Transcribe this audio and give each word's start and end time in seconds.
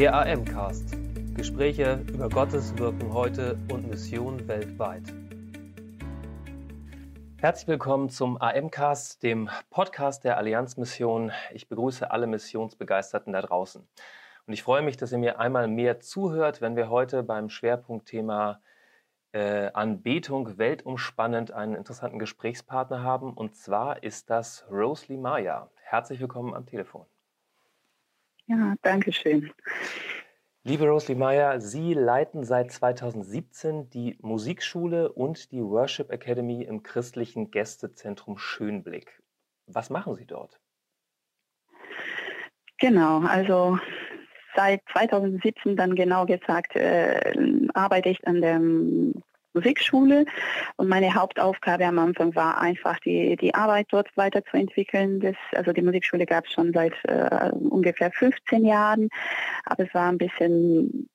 Der 0.00 0.14
AM-Cast. 0.14 0.96
Gespräche 1.34 2.02
über 2.08 2.30
Gottes 2.30 2.74
Wirken 2.78 3.12
heute 3.12 3.58
und 3.70 3.86
Mission 3.86 4.48
weltweit. 4.48 5.02
Herzlich 7.36 7.68
willkommen 7.68 8.08
zum 8.08 8.40
AM-Cast, 8.40 9.22
dem 9.22 9.50
Podcast 9.68 10.24
der 10.24 10.38
Allianzmission. 10.38 11.32
Ich 11.52 11.68
begrüße 11.68 12.10
alle 12.10 12.26
Missionsbegeisterten 12.26 13.34
da 13.34 13.42
draußen. 13.42 13.86
Und 14.46 14.52
ich 14.54 14.62
freue 14.62 14.80
mich, 14.80 14.96
dass 14.96 15.12
ihr 15.12 15.18
mir 15.18 15.38
einmal 15.38 15.68
mehr 15.68 16.00
zuhört, 16.00 16.62
wenn 16.62 16.76
wir 16.76 16.88
heute 16.88 17.22
beim 17.22 17.50
Schwerpunktthema 17.50 18.62
äh, 19.32 19.70
Anbetung 19.74 20.56
weltumspannend 20.56 21.50
einen 21.50 21.74
interessanten 21.74 22.18
Gesprächspartner 22.18 23.02
haben. 23.02 23.34
Und 23.34 23.54
zwar 23.54 24.02
ist 24.02 24.30
das 24.30 24.64
Rosalie 24.70 25.18
Maya. 25.18 25.70
Herzlich 25.82 26.20
willkommen 26.20 26.54
am 26.54 26.64
Telefon. 26.64 27.04
Ja, 28.50 28.74
danke 28.82 29.12
schön. 29.12 29.52
Liebe 30.64 30.84
Rosalie 30.88 31.16
Meyer, 31.16 31.60
Sie 31.60 31.94
leiten 31.94 32.42
seit 32.42 32.72
2017 32.72 33.90
die 33.90 34.18
Musikschule 34.22 35.12
und 35.12 35.52
die 35.52 35.62
Worship 35.62 36.10
Academy 36.10 36.64
im 36.64 36.82
christlichen 36.82 37.52
Gästezentrum 37.52 38.38
Schönblick. 38.38 39.22
Was 39.66 39.88
machen 39.88 40.16
Sie 40.16 40.26
dort? 40.26 40.58
Genau, 42.78 43.20
also 43.20 43.78
seit 44.56 44.82
2017 44.92 45.76
dann 45.76 45.94
genau 45.94 46.26
gesagt 46.26 46.74
äh, 46.74 47.34
arbeite 47.72 48.08
ich 48.08 48.26
an 48.26 48.40
der 48.40 48.60
Musikschule 49.54 50.24
und 50.76 50.88
meine 50.88 51.14
Hauptaufgabe 51.14 51.86
am 51.86 51.98
Anfang 51.98 52.34
war 52.34 52.60
einfach 52.60 52.98
die, 53.00 53.36
die 53.36 53.54
Arbeit 53.54 53.86
dort 53.90 54.08
weiterzuentwickeln. 54.16 55.20
Das, 55.20 55.36
also 55.52 55.72
die 55.72 55.82
Musikschule 55.82 56.26
gab 56.26 56.46
es 56.46 56.52
schon 56.52 56.72
seit 56.72 56.94
äh, 57.04 57.50
ungefähr 57.52 58.10
15 58.12 58.64
Jahren, 58.64 59.08
aber 59.64 59.84
es 59.84 59.94
war 59.94 60.08
ein 60.08 60.18
bisschen 60.18 61.08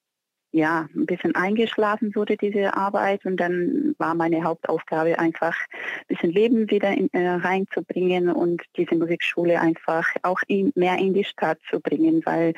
ja, 0.55 0.87
ein 0.95 1.05
bisschen 1.05 1.35
eingeschlafen 1.35 2.15
wurde 2.15 2.37
diese 2.37 2.77
Arbeit 2.77 3.25
und 3.25 3.35
dann 3.35 3.93
war 3.97 4.15
meine 4.15 4.45
Hauptaufgabe 4.45 5.19
einfach 5.19 5.53
ein 5.53 6.05
bisschen 6.07 6.31
Leben 6.31 6.71
wieder 6.71 6.91
in, 6.91 7.11
äh, 7.11 7.27
reinzubringen 7.27 8.29
und 8.29 8.61
diese 8.77 8.95
Musikschule 8.95 9.59
einfach 9.59 10.07
auch 10.23 10.39
in, 10.47 10.71
mehr 10.75 10.97
in 10.97 11.13
die 11.13 11.25
Stadt 11.25 11.59
zu 11.69 11.81
bringen, 11.81 12.21
weil 12.23 12.53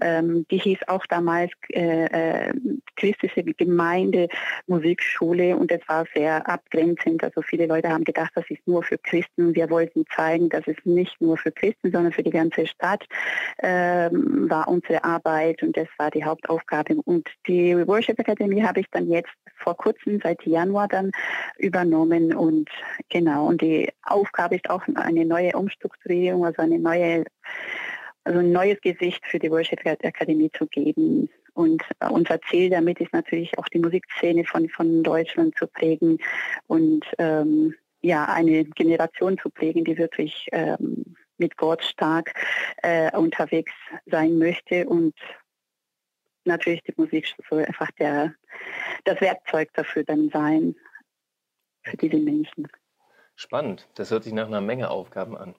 ähm, 0.00 0.46
die 0.52 0.58
hieß 0.58 0.78
auch 0.86 1.04
damals 1.06 1.50
äh, 1.70 2.04
äh, 2.04 2.52
christliche 2.94 3.42
Gemeinde 3.42 4.28
Musikschule 4.68 5.56
und 5.56 5.72
es 5.72 5.80
war 5.88 6.04
sehr 6.14 6.48
abgrenzend. 6.48 7.24
Also 7.24 7.42
viele 7.42 7.66
Leute 7.66 7.88
haben 7.88 8.04
gedacht, 8.04 8.30
das 8.36 8.48
ist 8.48 8.64
nur 8.68 8.84
für 8.84 8.98
Christen. 8.98 9.56
Wir 9.56 9.70
wollten 9.70 10.04
zeigen, 10.14 10.50
dass 10.50 10.68
es 10.68 10.76
nicht 10.84 11.20
nur 11.20 11.36
für 11.36 11.50
Christen, 11.50 11.90
sondern 11.90 12.12
für 12.12 12.22
die 12.22 12.30
ganze 12.30 12.68
Stadt 12.68 13.04
ähm, 13.60 14.48
war 14.48 14.68
unsere 14.68 15.02
Arbeit 15.02 15.64
und 15.64 15.76
das 15.76 15.88
war 15.98 16.12
die 16.12 16.24
Hauptaufgabe 16.24 16.94
und 16.94 17.28
die 17.46 17.76
Worship 17.86 18.18
Academy 18.18 18.60
habe 18.60 18.80
ich 18.80 18.86
dann 18.90 19.08
jetzt 19.08 19.30
vor 19.56 19.76
kurzem 19.76 20.20
seit 20.22 20.44
Januar 20.44 20.88
dann 20.88 21.10
übernommen 21.58 22.34
und 22.34 22.68
genau 23.08 23.46
und 23.46 23.60
die 23.60 23.90
Aufgabe 24.02 24.56
ist 24.56 24.68
auch 24.70 24.82
eine 24.94 25.24
neue 25.24 25.52
Umstrukturierung, 25.52 26.44
also 26.44 26.62
eine 26.62 26.78
neue 26.78 27.24
also 28.24 28.40
ein 28.40 28.52
neues 28.52 28.80
Gesicht 28.82 29.26
für 29.26 29.38
die 29.38 29.50
Worship 29.50 29.84
Academy 29.84 30.50
zu 30.52 30.66
geben. 30.66 31.30
Und 31.54 31.82
unser 32.10 32.40
Ziel 32.42 32.70
damit 32.70 33.00
ist 33.00 33.12
natürlich 33.12 33.58
auch 33.58 33.66
die 33.68 33.78
Musikszene 33.78 34.44
von, 34.44 34.68
von 34.68 35.02
Deutschland 35.02 35.56
zu 35.58 35.66
prägen 35.66 36.18
und 36.66 37.04
ähm, 37.18 37.74
ja, 38.02 38.24
eine 38.26 38.64
Generation 38.64 39.36
zu 39.38 39.50
prägen, 39.50 39.84
die 39.84 39.98
wirklich 39.98 40.46
ähm, 40.52 41.16
mit 41.38 41.56
Gott 41.56 41.82
stark 41.82 42.32
äh, 42.82 43.14
unterwegs 43.16 43.72
sein 44.06 44.38
möchte 44.38 44.86
und 44.86 45.14
natürlich 46.50 46.82
die 46.82 46.94
Musik 46.96 47.34
soll 47.48 47.64
einfach 47.64 47.90
der, 47.92 48.34
das 49.04 49.20
Werkzeug 49.20 49.70
dafür 49.74 50.04
dann 50.04 50.28
sein, 50.30 50.74
für 51.82 51.96
diese 51.96 52.18
Menschen. 52.18 52.68
Spannend, 53.36 53.88
das 53.94 54.10
hört 54.10 54.24
sich 54.24 54.34
nach 54.34 54.46
einer 54.46 54.60
Menge 54.60 54.90
Aufgaben 54.90 55.36
an. 55.36 55.54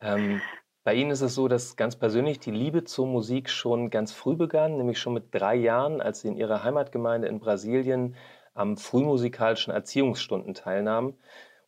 Ähm, 0.00 0.42
bei 0.82 0.94
Ihnen 0.94 1.10
ist 1.10 1.22
es 1.22 1.34
so, 1.34 1.48
dass 1.48 1.76
ganz 1.76 1.96
persönlich 1.96 2.40
die 2.40 2.50
Liebe 2.50 2.84
zur 2.84 3.06
Musik 3.06 3.48
schon 3.48 3.88
ganz 3.88 4.12
früh 4.12 4.36
begann, 4.36 4.76
nämlich 4.76 4.98
schon 4.98 5.14
mit 5.14 5.34
drei 5.34 5.54
Jahren, 5.54 6.02
als 6.02 6.20
Sie 6.20 6.28
in 6.28 6.36
Ihrer 6.36 6.62
Heimatgemeinde 6.62 7.26
in 7.28 7.40
Brasilien 7.40 8.16
am 8.52 8.76
frühmusikalischen 8.76 9.72
Erziehungsstunden 9.72 10.52
teilnahmen 10.52 11.16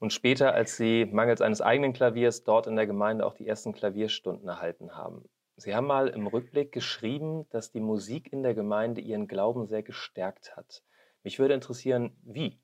und 0.00 0.12
später, 0.12 0.52
als 0.52 0.76
Sie 0.76 1.06
mangels 1.06 1.40
eines 1.40 1.62
eigenen 1.62 1.94
Klaviers 1.94 2.44
dort 2.44 2.66
in 2.66 2.76
der 2.76 2.86
Gemeinde 2.86 3.24
auch 3.24 3.34
die 3.34 3.48
ersten 3.48 3.72
Klavierstunden 3.72 4.46
erhalten 4.48 4.94
haben. 4.94 5.24
Sie 5.56 5.74
haben 5.74 5.86
mal 5.86 6.08
im 6.08 6.26
Rückblick 6.26 6.70
geschrieben, 6.70 7.46
dass 7.50 7.72
die 7.72 7.80
Musik 7.80 8.32
in 8.32 8.42
der 8.42 8.54
Gemeinde 8.54 9.00
Ihren 9.00 9.26
Glauben 9.26 9.66
sehr 9.66 9.82
gestärkt 9.82 10.54
hat. 10.56 10.82
Mich 11.22 11.38
würde 11.38 11.54
interessieren, 11.54 12.16
wie? 12.22 12.60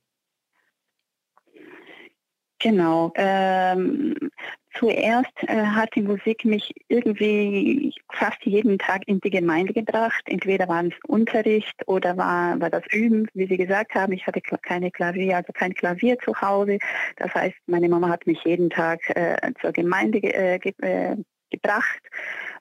Genau. 2.62 3.10
Ähm, 3.16 4.14
zuerst 4.78 5.32
äh, 5.48 5.64
hat 5.64 5.97
die 5.97 6.03
Musik 6.03 6.44
mich 6.44 6.72
irgendwie 6.86 7.92
fast 8.12 8.44
jeden 8.44 8.78
Tag 8.78 9.03
in 9.09 9.19
die 9.20 9.30
Gemeinde 9.30 9.72
gebracht. 9.72 10.22
Entweder 10.26 10.69
war 10.69 10.84
es 10.84 10.92
Unterricht 11.09 11.74
oder 11.88 12.16
war, 12.16 12.60
war 12.60 12.70
das 12.70 12.84
Üben, 12.92 13.26
wie 13.34 13.48
Sie 13.48 13.56
gesagt 13.56 13.97
haben. 13.97 14.12
Ich 14.12 14.26
hatte 14.28 14.41
keine 14.41 14.92
Klavier, 14.92 15.38
also 15.38 15.53
kein 15.53 15.74
Klavier 15.74 16.19
zu 16.20 16.41
Hause. 16.41 16.78
Das 17.16 17.34
heißt, 17.34 17.56
meine 17.66 17.88
Mama 17.88 18.10
hat 18.10 18.28
mich 18.28 18.44
jeden 18.44 18.70
Tag 18.70 19.00
äh, 19.16 19.53
zur 19.60 19.72
Gemeinde 19.72 20.19
äh, 20.19 20.60
äh, 20.82 21.16
gebracht. 21.52 22.00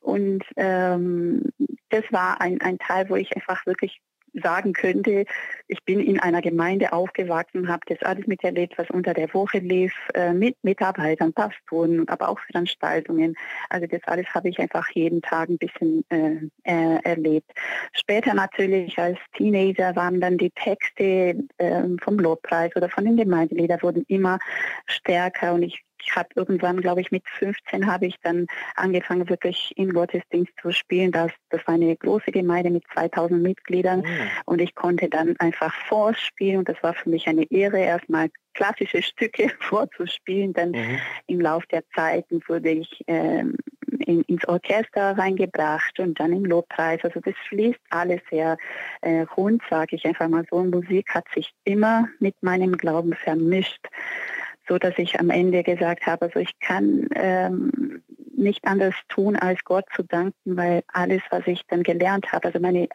Und 0.02 0.44
ähm, 0.56 1.52
das 1.90 2.03
war 2.12 2.41
ein, 2.41 2.62
ein 2.62 2.78
Teil, 2.78 3.09
wo 3.09 3.16
ich 3.16 3.35
einfach 3.35 3.66
wirklich 3.66 4.02
sagen 4.34 4.74
könnte, 4.74 5.25
ich 5.68 5.84
bin 5.84 6.00
in 6.00 6.19
einer 6.19 6.41
Gemeinde 6.41 6.94
aufgewachsen, 6.94 7.68
habe 7.68 7.81
das 7.88 8.01
alles 8.03 8.28
miterlebt, 8.28 8.78
was 8.78 8.90
unter 8.90 9.13
der 9.13 9.34
Woche 9.34 9.59
lief, 9.59 9.94
äh, 10.13 10.34
mit 10.34 10.56
Mitarbeitern, 10.63 11.34
Pastoren, 11.34 12.07
aber 12.07 12.30
auch 12.30 12.40
Veranstaltungen. 12.40 13.35
Also 13.69 13.88
das 13.88 14.01
alles 14.06 14.28
habe 14.34 14.50
ich 14.50 14.59
einfach 14.59 14.88
jeden 14.94 15.22
Tag 15.22 15.50
ein 15.50 15.57
bisschen 15.57 16.06
äh, 16.09 16.38
äh, 16.63 17.00
erlebt. 17.03 17.51
Später 17.94 18.34
natürlich 18.34 18.97
als 18.97 19.19
Teenager 19.35 19.96
waren 19.96 20.22
dann 20.22 20.38
die 20.38 20.51
Texte 20.51 21.35
äh, 21.57 21.84
vom 22.01 22.18
Lobpreis 22.18 22.75
oder 22.75 22.90
von 22.90 23.06
den 23.06 23.18
Gemeindeliedern 23.18 23.81
wurden 23.81 24.06
immer 24.07 24.40
stärker 24.85 25.53
und 25.53 25.63
ich 25.63 25.84
ich 26.03 26.16
habe 26.16 26.29
irgendwann, 26.35 26.81
glaube 26.81 27.01
ich, 27.01 27.12
mit 27.12 27.23
15 27.28 27.85
habe 27.85 28.07
ich 28.07 28.16
dann 28.22 28.47
angefangen, 28.75 29.29
wirklich 29.29 29.73
im 29.75 29.94
Gottesdienst 29.94 30.53
zu 30.62 30.72
spielen. 30.72 31.12
Das, 31.12 31.31
das 31.50 31.66
war 31.67 31.75
eine 31.75 31.95
große 31.95 32.31
Gemeinde 32.31 32.69
mit 32.69 32.84
2000 32.94 33.41
Mitgliedern 33.41 34.01
mhm. 34.01 34.29
und 34.45 34.62
ich 34.62 34.75
konnte 34.75 35.09
dann 35.09 35.35
einfach 35.39 35.73
vorspielen 35.88 36.59
und 36.59 36.69
das 36.69 36.81
war 36.81 36.94
für 36.94 37.09
mich 37.09 37.28
eine 37.28 37.50
Ehre, 37.51 37.79
erstmal 37.79 38.29
klassische 38.53 39.01
Stücke 39.01 39.50
vorzuspielen. 39.59 40.53
Dann 40.53 40.72
mhm. 40.72 41.00
im 41.28 41.41
Laufe 41.41 41.67
der 41.72 41.84
Zeiten 41.95 42.41
wurde 42.47 42.69
ich 42.69 43.03
ähm, 43.07 43.56
in, 44.00 44.22
ins 44.23 44.47
Orchester 44.47 45.18
reingebracht 45.18 46.00
und 46.00 46.19
dann 46.19 46.33
im 46.33 46.45
Lobpreis. 46.45 47.00
Also 47.03 47.19
das 47.19 47.35
fließt 47.50 47.79
alles 47.89 48.22
sehr 48.29 48.57
äh, 49.01 49.22
rund, 49.38 49.62
sage 49.69 49.95
ich 49.95 50.06
einfach 50.06 50.28
mal 50.28 50.45
so. 50.50 50.63
Musik 50.63 51.09
hat 51.13 51.25
sich 51.33 51.51
immer 51.63 52.07
mit 52.19 52.35
meinem 52.41 52.78
Glauben 52.78 53.13
vermischt 53.13 53.88
so 54.72 54.78
dass 54.78 54.98
ich 54.98 55.20
am 55.20 55.30
Ende 55.30 55.64
gesagt 55.64 56.08
habe, 56.08 56.28
also 56.28 56.40
ich 56.40 56.58
kann 56.62 57.06
ähm, 57.14 58.02
nicht 58.38 58.64
anders 58.64 58.96
tun, 59.09 59.36
als 59.36 59.62
Gott 59.66 59.84
zu 59.94 60.02
danken, 60.02 60.56
weil 60.56 60.84
alles, 60.88 61.22
was 61.30 61.46
ich 61.46 61.62
dann 61.68 61.84
gelernt 61.84 62.32
habe, 62.32 62.46
also 62.46 62.59
meine 62.62 62.88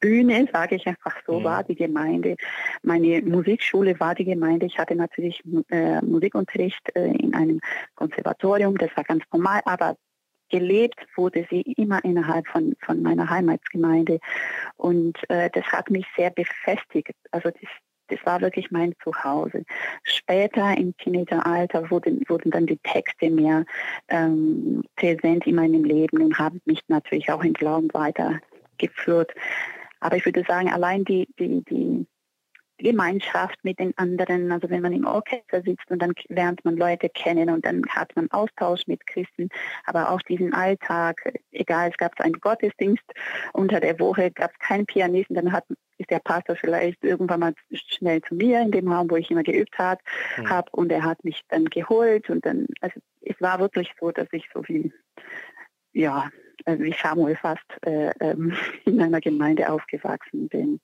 Bühne, 0.00 0.46
sage 0.52 0.76
ich 0.76 0.86
einfach 0.86 1.16
so, 1.26 1.40
mhm. 1.40 1.44
war 1.44 1.64
die 1.64 1.76
Gemeinde. 1.76 2.36
Meine 2.82 3.22
Musikschule 3.22 3.98
war 3.98 4.14
die 4.14 4.26
Gemeinde. 4.26 4.66
Ich 4.66 4.78
hatte 4.78 4.94
natürlich 4.94 5.42
äh, 5.70 6.02
Musikunterricht 6.02 6.94
äh, 6.94 7.06
in 7.06 7.34
einem 7.34 7.60
Konservatorium, 7.94 8.76
das 8.76 8.94
war 8.94 9.04
ganz 9.04 9.24
normal, 9.32 9.62
aber 9.64 9.96
gelebt 10.50 11.06
wurde 11.16 11.46
sie 11.48 11.62
immer 11.62 12.04
innerhalb 12.04 12.46
von, 12.48 12.76
von 12.84 13.00
meiner 13.00 13.30
Heimatsgemeinde. 13.30 14.18
Und 14.76 15.18
äh, 15.30 15.48
das 15.54 15.64
hat 15.72 15.88
mich 15.88 16.04
sehr 16.18 16.30
befestigt. 16.30 17.14
Also 17.30 17.48
das, 17.50 17.70
das 18.08 18.18
war 18.24 18.40
wirklich 18.40 18.70
mein 18.70 18.94
Zuhause. 19.02 19.64
Später 20.02 20.76
im 20.76 20.96
Teenageralter 20.96 21.90
wurden, 21.90 22.22
wurden 22.28 22.50
dann 22.50 22.66
die 22.66 22.78
Texte 22.78 23.30
mehr 23.30 23.64
ähm, 24.08 24.82
präsent 24.96 25.46
in 25.46 25.56
meinem 25.56 25.84
Leben 25.84 26.22
und 26.22 26.38
haben 26.38 26.60
mich 26.64 26.80
natürlich 26.88 27.30
auch 27.30 27.44
im 27.44 27.52
Glauben 27.52 27.88
weitergeführt. 27.92 29.32
Aber 30.00 30.16
ich 30.16 30.24
würde 30.24 30.44
sagen, 30.46 30.70
allein 30.70 31.04
die, 31.04 31.28
die, 31.38 31.64
die 31.64 32.06
Gemeinschaft 32.78 33.58
mit 33.64 33.78
den 33.80 33.96
anderen, 33.98 34.52
also 34.52 34.70
wenn 34.70 34.82
man 34.82 34.92
im 34.92 35.04
Orchester 35.04 35.62
sitzt 35.62 35.90
und 35.90 36.00
dann 36.00 36.12
lernt 36.28 36.64
man 36.64 36.76
Leute 36.76 37.08
kennen 37.08 37.50
und 37.50 37.66
dann 37.66 37.82
hat 37.88 38.14
man 38.14 38.30
Austausch 38.30 38.86
mit 38.86 39.04
Christen, 39.06 39.48
aber 39.84 40.10
auch 40.10 40.22
diesen 40.22 40.54
Alltag, 40.54 41.32
egal, 41.50 41.90
es 41.90 41.96
gab 41.96 42.18
einen 42.20 42.40
Gottesdienst, 42.40 43.02
unter 43.52 43.80
der 43.80 43.98
Woche 43.98 44.30
gab 44.30 44.52
es 44.52 44.58
keinen 44.60 44.86
Pianisten, 44.86 45.34
dann 45.34 45.52
hat, 45.52 45.64
ist 45.98 46.10
der 46.10 46.20
Pastor 46.20 46.56
vielleicht 46.56 47.04
irgendwann 47.04 47.40
mal 47.40 47.54
schnell 47.70 48.22
zu 48.22 48.34
mir 48.34 48.60
in 48.60 48.70
dem 48.70 48.90
Raum, 48.90 49.10
wo 49.10 49.16
ich 49.16 49.30
immer 49.30 49.42
geübt 49.42 49.76
hat, 49.78 50.00
mhm. 50.36 50.48
habe 50.48 50.70
und 50.72 50.90
er 50.90 51.04
hat 51.04 51.24
mich 51.24 51.42
dann 51.48 51.66
geholt 51.66 52.30
und 52.30 52.46
dann, 52.46 52.66
also 52.80 53.00
es 53.22 53.40
war 53.40 53.58
wirklich 53.58 53.92
so, 54.00 54.10
dass 54.10 54.28
ich 54.32 54.48
so 54.54 54.62
wie, 54.68 54.92
ja, 55.92 56.30
äh, 56.64 56.78
wie 56.78 56.94
Samuel 57.00 57.36
fast 57.36 57.64
äh, 57.82 58.12
ähm, 58.20 58.54
in 58.84 59.00
einer 59.00 59.20
Gemeinde 59.20 59.70
aufgewachsen 59.70 60.48
bin. 60.48 60.80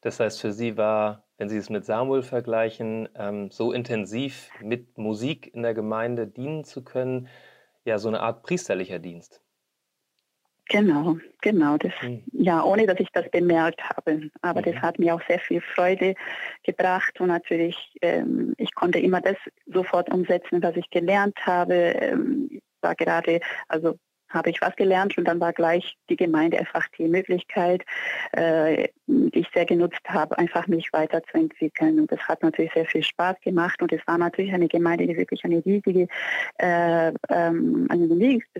Das 0.00 0.20
heißt, 0.20 0.40
für 0.40 0.52
Sie 0.52 0.76
war, 0.76 1.24
wenn 1.38 1.48
Sie 1.48 1.56
es 1.56 1.70
mit 1.70 1.84
Samuel 1.84 2.22
vergleichen, 2.22 3.08
ähm, 3.16 3.50
so 3.50 3.72
intensiv 3.72 4.50
mit 4.60 4.98
Musik 4.98 5.52
in 5.54 5.62
der 5.62 5.74
Gemeinde 5.74 6.26
dienen 6.26 6.64
zu 6.64 6.84
können, 6.84 7.28
ja, 7.84 7.98
so 7.98 8.08
eine 8.08 8.20
Art 8.20 8.42
priesterlicher 8.42 8.98
Dienst. 8.98 9.43
Genau, 10.68 11.18
genau. 11.42 11.76
Das, 11.76 11.92
mhm. 12.02 12.22
Ja, 12.32 12.62
ohne 12.64 12.86
dass 12.86 12.98
ich 12.98 13.10
das 13.12 13.30
bemerkt 13.30 13.82
habe. 13.82 14.30
Aber 14.40 14.60
mhm. 14.60 14.64
das 14.64 14.76
hat 14.76 14.98
mir 14.98 15.14
auch 15.14 15.22
sehr 15.28 15.38
viel 15.38 15.60
Freude 15.60 16.14
gebracht 16.62 17.20
und 17.20 17.28
natürlich, 17.28 17.76
ähm, 18.00 18.54
ich 18.56 18.74
konnte 18.74 18.98
immer 18.98 19.20
das 19.20 19.36
sofort 19.66 20.10
umsetzen, 20.12 20.62
was 20.62 20.76
ich 20.76 20.88
gelernt 20.90 21.36
habe. 21.44 21.74
Ähm, 21.74 22.60
war 22.80 22.94
gerade, 22.94 23.40
also 23.68 23.98
habe 24.34 24.50
ich 24.50 24.60
was 24.60 24.76
gelernt 24.76 25.16
und 25.16 25.26
dann 25.26 25.40
war 25.40 25.52
gleich 25.52 25.96
die 26.10 26.16
Gemeinde 26.16 26.58
einfach 26.58 26.86
die 26.98 27.08
Möglichkeit, 27.08 27.82
äh, 28.32 28.88
die 29.06 29.38
ich 29.40 29.48
sehr 29.54 29.64
genutzt 29.64 30.02
habe, 30.08 30.36
einfach 30.38 30.66
mich 30.66 30.92
weiterzuentwickeln. 30.92 32.00
Und 32.00 32.12
das 32.12 32.20
hat 32.20 32.42
natürlich 32.42 32.72
sehr 32.72 32.86
viel 32.86 33.02
Spaß 33.02 33.36
gemacht 33.40 33.80
und 33.82 33.92
es 33.92 34.06
war 34.06 34.18
natürlich 34.18 34.52
eine 34.52 34.68
Gemeinde, 34.68 35.06
die 35.06 35.16
wirklich 35.16 35.44
eine 35.44 35.64
riesige, 35.64 36.08
äh, 36.58 37.12
ähm, 37.28 37.86
ein 37.90 38.10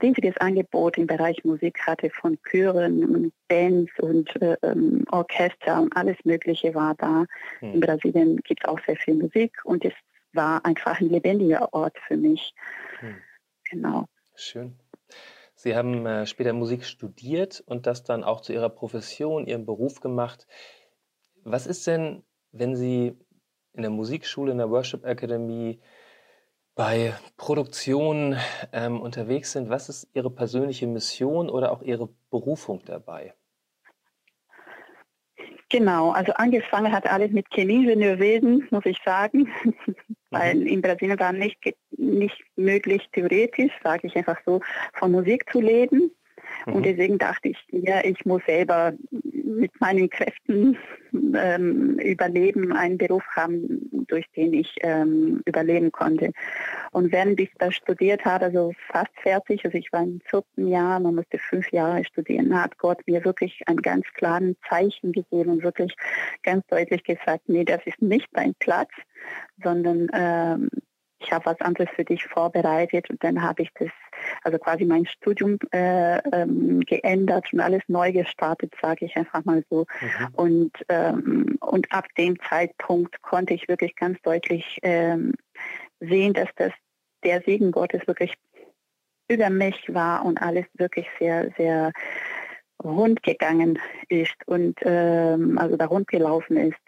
riesiges 0.00 0.37
Angebot 0.38 0.99
im 0.99 1.06
Bereich 1.06 1.44
Musik 1.44 1.81
hatte, 1.87 2.11
von 2.11 2.38
Chören 2.49 3.05
und 3.05 3.32
Bands 3.49 3.93
und 4.00 4.41
äh, 4.43 4.56
ähm, 4.62 5.05
Orchester 5.11 5.81
und 5.81 5.97
alles 5.97 6.17
Mögliche 6.25 6.75
war 6.75 6.94
da. 6.97 7.25
Hm. 7.61 7.75
In 7.75 7.81
Brasilien 7.81 8.37
gibt 8.44 8.62
es 8.62 8.69
auch 8.69 8.79
sehr 8.87 8.97
viel 8.97 9.15
Musik 9.15 9.59
und 9.65 9.85
es 9.85 9.94
war 10.32 10.65
einfach 10.65 11.00
ein 11.00 11.09
lebendiger 11.09 11.73
Ort 11.73 11.97
für 12.06 12.17
mich. 12.17 12.55
Hm. 13.00 13.17
Genau. 13.71 14.06
Schön. 14.35 14.76
Sie 15.54 15.76
haben 15.76 16.04
äh, 16.06 16.26
später 16.26 16.52
Musik 16.52 16.84
studiert 16.84 17.62
und 17.66 17.86
das 17.86 18.02
dann 18.02 18.24
auch 18.24 18.40
zu 18.40 18.52
Ihrer 18.52 18.70
Profession, 18.70 19.46
Ihrem 19.46 19.66
Beruf 19.66 20.00
gemacht. 20.00 20.46
Was 21.44 21.66
ist 21.66 21.86
denn, 21.86 22.24
wenn 22.52 22.76
Sie 22.76 23.16
in 23.72 23.82
der 23.82 23.90
Musikschule, 23.90 24.52
in 24.52 24.58
der 24.58 24.70
Worship 24.70 25.04
Academy 25.04 25.80
bei 26.74 27.14
Produktionen 27.36 28.36
ähm, 28.72 29.00
unterwegs 29.00 29.52
sind, 29.52 29.68
was 29.68 29.88
ist 29.88 30.08
Ihre 30.14 30.30
persönliche 30.30 30.86
Mission 30.86 31.48
oder 31.48 31.70
auch 31.70 31.82
Ihre 31.82 32.08
Berufung 32.30 32.82
dabei? 32.84 33.34
Genau, 35.75 36.12
also 36.12 36.32
angefangen 36.35 36.93
hat 36.93 37.11
alles 37.11 37.32
mit 37.32 37.47
Chemieingenieurwesen, 37.53 38.69
muss 38.71 38.87
ich 38.87 38.97
sagen, 39.05 39.49
weil 40.31 40.55
mhm. 40.55 40.67
in 40.69 40.82
Brasilien 40.82 41.19
war 41.19 41.32
nicht, 41.32 41.59
nicht 41.91 42.44
möglich, 42.55 43.09
theoretisch, 43.12 43.73
sage 43.82 44.06
ich 44.06 44.15
einfach 44.15 44.38
so, 44.47 44.61
von 44.93 45.11
Musik 45.11 45.50
zu 45.50 45.61
leben. 45.61 46.12
Und 46.66 46.78
mhm. 46.78 46.82
deswegen 46.82 47.19
dachte 47.19 47.50
ich, 47.50 47.58
ja, 47.70 48.05
ich 48.05 48.25
muss 48.25 48.43
selber 48.46 48.93
mit 49.12 49.78
meinen 49.81 50.08
Kräften 50.08 50.76
ähm, 51.12 51.99
überleben, 51.99 52.72
einen 52.72 52.99
Beruf 52.99 53.25
haben, 53.37 53.88
durch 54.08 54.26
den 54.37 54.55
ich 54.55 54.75
ähm, 54.81 55.43
überleben 55.44 55.93
konnte. 55.93 56.32
Und 56.93 57.12
während 57.12 57.38
ich 57.40 57.50
das 57.58 57.75
studiert 57.75 58.25
habe, 58.25 58.46
also 58.46 58.72
fast 58.90 59.12
fertig, 59.22 59.64
also 59.64 59.76
ich 59.76 59.93
war 59.93 60.02
im 60.02 60.20
vierten 60.28 60.69
Jahr, 60.69 61.00
man 61.00 61.16
musste 61.16 61.38
fünf 61.38 61.70
Jahre 61.72 62.05
studieren, 62.05 62.61
hat 62.61 62.78
Gott 62.78 63.00
mir 63.06 63.25
wirklich 63.25 63.61
ein 63.66 63.76
ganz 63.76 64.06
klaren 64.14 64.56
Zeichen 64.69 65.12
gegeben 65.12 65.50
und 65.50 65.62
wirklich 65.62 65.94
ganz 66.43 66.66
deutlich 66.69 67.05
gesagt, 67.05 67.49
nee, 67.49 67.64
das 67.64 67.81
ist 67.87 68.00
nicht 68.00 68.28
dein 68.32 68.55
Platz, 68.58 68.90
sondern 69.62 70.08
ähm, 70.14 70.69
ich 71.25 71.32
habe 71.32 71.47
was 71.47 71.61
anderes 71.61 71.88
für 71.94 72.05
dich 72.05 72.25
vorbereitet 72.25 73.11
und 73.11 73.23
dann 73.25 73.43
habe 73.43 73.62
ich 73.62 73.71
das, 73.79 73.88
also 74.43 74.59
quasi 74.59 74.85
mein 74.85 75.06
Studium 75.06 75.59
äh, 75.73 76.19
ähm, 76.31 76.81
geändert 76.81 77.53
und 77.53 77.61
alles 77.61 77.82
neu 77.88 78.12
gestartet, 78.12 78.75
sage 78.81 79.06
ich 79.06 79.17
einfach 79.17 79.44
mal 79.44 79.65
so. 79.71 79.87
Mhm. 80.00 80.29
Und, 80.35 80.73
ähm, 80.88 81.59
und 81.61 81.91
ab 81.93 82.06
dem 82.17 82.38
Zeitpunkt 82.49 83.21
konnte 83.23 83.55
ich 83.55 83.69
wirklich 83.69 83.97
ganz 83.97 84.21
deutlich 84.23 84.79
ähm, 84.82 85.35
sehen, 86.00 86.35
dass 86.35 86.49
das 86.56 86.73
der 87.25 87.43
Segen 87.43 87.73
Gottes 87.73 88.06
wirklich 88.06 88.35
über 89.29 89.50
mich 89.50 89.93
war 89.93 90.25
und 90.25 90.41
alles 90.43 90.67
wirklich 90.75 91.06
sehr, 91.19 91.50
sehr 91.56 91.93
rund 92.82 93.23
gegangen 93.23 93.79
ist 94.09 94.37
und 94.47 94.79
ähm, 94.82 95.59
also 95.59 95.76
da 95.76 95.87
rund 95.87 96.09
gelaufen 96.09 96.56
ist. 96.59 96.79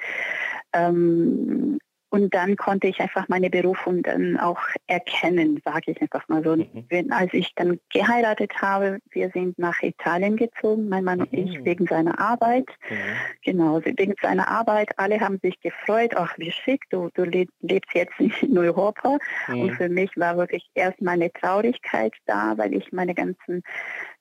Ähm, 0.72 1.78
und 2.10 2.34
dann 2.34 2.56
konnte 2.56 2.86
ich 2.86 3.00
einfach 3.00 3.28
meine 3.28 3.50
Berufung 3.50 4.02
dann 4.02 4.38
auch 4.38 4.60
erkennen, 4.86 5.60
sage 5.64 5.90
ich 5.92 6.00
einfach 6.00 6.28
mal 6.28 6.42
so. 6.42 6.56
Mhm. 6.56 7.10
Als 7.10 7.34
ich 7.34 7.52
dann 7.56 7.80
geheiratet 7.92 8.52
habe, 8.62 8.98
wir 9.10 9.30
sind 9.30 9.58
nach 9.58 9.82
Italien 9.82 10.36
gezogen, 10.36 10.88
mein 10.88 11.04
Mann 11.04 11.18
mhm. 11.18 11.24
und 11.24 11.32
ich, 11.32 11.58
mhm. 11.58 11.64
wegen 11.64 11.86
seiner 11.86 12.18
Arbeit. 12.20 12.68
Mhm. 12.88 12.96
Genau, 13.44 13.84
wegen 13.84 14.14
seiner 14.22 14.48
Arbeit. 14.48 14.96
Alle 14.98 15.20
haben 15.20 15.40
sich 15.42 15.60
gefreut, 15.60 16.12
ach 16.16 16.32
wie 16.38 16.52
schick, 16.52 16.82
du, 16.90 17.10
du 17.14 17.24
lebst 17.24 17.94
jetzt 17.94 18.14
in 18.40 18.56
Europa. 18.56 19.18
Und 19.48 19.66
mhm. 19.66 19.74
für 19.74 19.88
mich 19.88 20.10
war 20.16 20.36
wirklich 20.36 20.70
erst 20.74 21.02
meine 21.02 21.32
Traurigkeit 21.32 22.12
da, 22.26 22.56
weil 22.56 22.72
ich 22.74 22.92
meine 22.92 23.14
ganzen, 23.14 23.62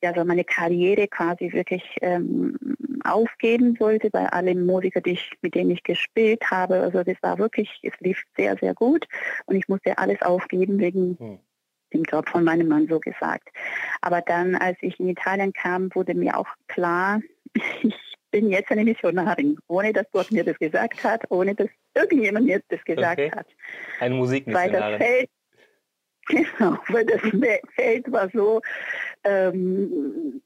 ja, 0.02 0.14
so 0.14 0.26
meine 0.26 0.44
Karriere 0.44 1.08
quasi 1.08 1.54
wirklich 1.54 1.84
ähm, 2.02 2.58
aufgeben 3.06 3.76
sollte 3.78 4.10
bei 4.10 4.28
allen 4.28 4.66
Musikern, 4.66 5.04
die 5.04 5.12
ich, 5.12 5.32
mit 5.42 5.56
denen 5.56 5.72
ich 5.72 5.84
gespielt 5.84 6.50
habe. 6.50 6.82
Also 6.82 7.04
das 7.04 7.16
war 7.22 7.38
wirklich, 7.38 7.70
es 7.84 7.94
lief 8.00 8.22
sehr, 8.36 8.58
sehr 8.58 8.74
gut 8.74 9.06
und 9.46 9.56
ich 9.56 9.68
musste 9.68 9.98
alles 9.98 10.22
aufgeben 10.22 10.80
wegen 10.80 11.18
hm. 11.20 11.40
dem 11.94 12.04
Job 12.04 12.30
von 12.30 12.44
meinem 12.44 12.68
Mann 12.68 12.88
so 12.88 13.00
gesagt. 13.00 13.50
Aber 14.02 14.22
dann, 14.22 14.56
als 14.56 14.78
ich 14.82 15.00
in 15.00 15.10
Italien 15.10 15.54
kam, 15.54 15.94
wurde 15.94 16.14
mir 16.14 16.38
auch 16.38 16.48
klar, 16.68 17.22
ich 17.84 17.96
bin 18.32 18.50
jetzt 18.50 18.70
eine 18.70 18.84
Missionarin, 18.84 19.58
ohne 19.68 19.94
dass 19.94 20.12
Gott 20.12 20.30
mir 20.32 20.44
das 20.44 20.60
gesagt 20.60 21.04
hat, 21.04 21.24
ohne 21.30 21.56
dass 21.56 21.70
irgendjemand 21.94 22.46
mir 22.46 22.62
das 22.68 22.84
gesagt 22.84 23.22
okay. 23.22 23.32
hat. 23.32 23.48
Eine 24.00 24.16
Musikmissionarin. 24.16 25.00
Weil 25.00 25.00
das 25.00 25.08
Feld, 25.08 25.30
genau, 26.58 26.78
weil 26.90 27.06
das 27.06 27.22
Feld 27.76 28.12
war 28.12 28.30
so 28.30 28.62
ähm, 29.24 30.42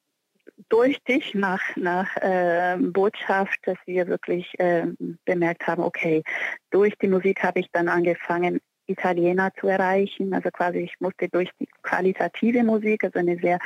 durch 0.69 1.01
dich 1.03 1.33
nach, 1.33 1.61
nach 1.75 2.15
äh, 2.17 2.77
Botschaft, 2.79 3.59
dass 3.63 3.77
wir 3.85 4.07
wirklich 4.07 4.47
äh, 4.59 4.87
bemerkt 5.25 5.67
haben, 5.67 5.83
okay, 5.83 6.23
durch 6.71 6.95
die 7.01 7.07
Musik 7.07 7.43
habe 7.43 7.59
ich 7.59 7.67
dann 7.71 7.87
angefangen, 7.87 8.59
Italiener 8.89 9.51
zu 9.59 9.67
erreichen. 9.67 10.33
Also 10.33 10.49
quasi 10.49 10.79
ich 10.79 10.95
musste 10.99 11.29
durch 11.29 11.49
die 11.59 11.67
qualitative 11.83 12.63
Musik, 12.63 13.03
also 13.03 13.19
eine 13.19 13.37
sehr 13.37 13.59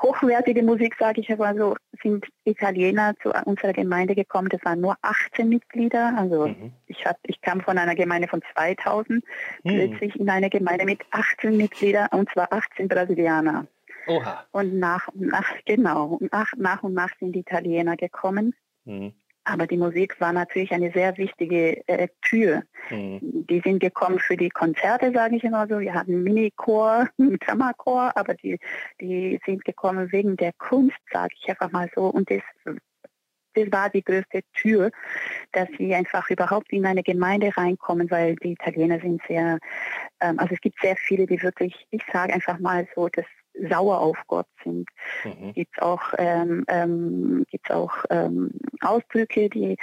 hochwertige 0.00 0.62
Musik, 0.62 0.94
sage 0.98 1.20
ich 1.20 1.32
aber 1.32 1.54
so, 1.56 1.76
sind 2.02 2.26
Italiener 2.44 3.14
zu 3.22 3.32
unserer 3.44 3.72
Gemeinde 3.72 4.14
gekommen. 4.14 4.48
Das 4.50 4.64
waren 4.64 4.80
nur 4.80 4.96
18 5.02 5.48
Mitglieder. 5.48 6.14
Also 6.16 6.48
mhm. 6.48 6.72
ich, 6.86 7.04
hab, 7.04 7.16
ich 7.26 7.40
kam 7.40 7.60
von 7.60 7.78
einer 7.78 7.94
Gemeinde 7.94 8.28
von 8.28 8.42
2000 8.54 9.08
mhm. 9.18 9.22
plötzlich 9.62 10.16
in 10.16 10.28
eine 10.28 10.50
Gemeinde 10.50 10.84
mit 10.84 11.00
18 11.10 11.56
Mitgliedern 11.56 12.08
und 12.12 12.30
zwar 12.30 12.52
18 12.52 12.88
Brasilianer. 12.88 13.66
Oha. 14.10 14.46
Und 14.52 14.78
nach 14.78 15.08
und 15.08 15.26
nach, 15.28 15.48
genau, 15.64 16.18
nach, 16.32 16.52
nach 16.56 16.82
und 16.82 16.94
nach 16.94 17.10
sind 17.18 17.32
die 17.32 17.40
Italiener 17.40 17.96
gekommen. 17.96 18.54
Mhm. 18.84 19.12
Aber 19.44 19.66
die 19.66 19.78
Musik 19.78 20.20
war 20.20 20.32
natürlich 20.32 20.70
eine 20.72 20.92
sehr 20.92 21.16
wichtige 21.16 21.86
äh, 21.88 22.08
Tür. 22.22 22.62
Mhm. 22.90 23.46
Die 23.48 23.60
sind 23.64 23.80
gekommen 23.80 24.18
für 24.18 24.36
die 24.36 24.50
Konzerte, 24.50 25.12
sage 25.12 25.36
ich 25.36 25.44
immer 25.44 25.66
so. 25.66 25.80
Wir 25.80 25.94
hatten 25.94 26.22
Minichor, 26.22 27.08
Kammerchor, 27.40 28.12
aber 28.16 28.34
die, 28.34 28.58
die 29.00 29.40
sind 29.46 29.64
gekommen 29.64 30.12
wegen 30.12 30.36
der 30.36 30.52
Kunst, 30.52 30.98
sage 31.10 31.34
ich 31.40 31.48
einfach 31.48 31.72
mal 31.72 31.90
so. 31.94 32.06
Und 32.06 32.30
das, 32.30 32.42
das 33.54 33.72
war 33.72 33.88
die 33.90 34.04
größte 34.04 34.42
Tür, 34.52 34.90
dass 35.52 35.68
sie 35.78 35.94
einfach 35.94 36.28
überhaupt 36.30 36.72
in 36.72 36.86
eine 36.86 37.02
Gemeinde 37.02 37.50
reinkommen, 37.56 38.10
weil 38.10 38.36
die 38.36 38.52
Italiener 38.52 39.00
sind 39.00 39.22
sehr, 39.26 39.58
ähm, 40.20 40.38
also 40.38 40.54
es 40.54 40.60
gibt 40.60 40.80
sehr 40.80 40.96
viele, 40.96 41.26
die 41.26 41.42
wirklich, 41.42 41.86
ich 41.90 42.02
sage 42.12 42.34
einfach 42.34 42.58
mal 42.58 42.86
so, 42.94 43.08
das 43.08 43.24
sauer 43.68 44.00
auf 44.00 44.16
Gott 44.26 44.46
sind. 44.64 44.88
Mhm. 45.24 45.52
Gibt 45.52 45.76
es 45.76 45.82
auch, 45.82 46.02
ähm, 46.18 46.64
ähm, 46.68 47.44
gibt's 47.50 47.70
auch 47.70 47.92
ähm, 48.10 48.52
Ausdrücke, 48.80 49.48
die, 49.48 49.76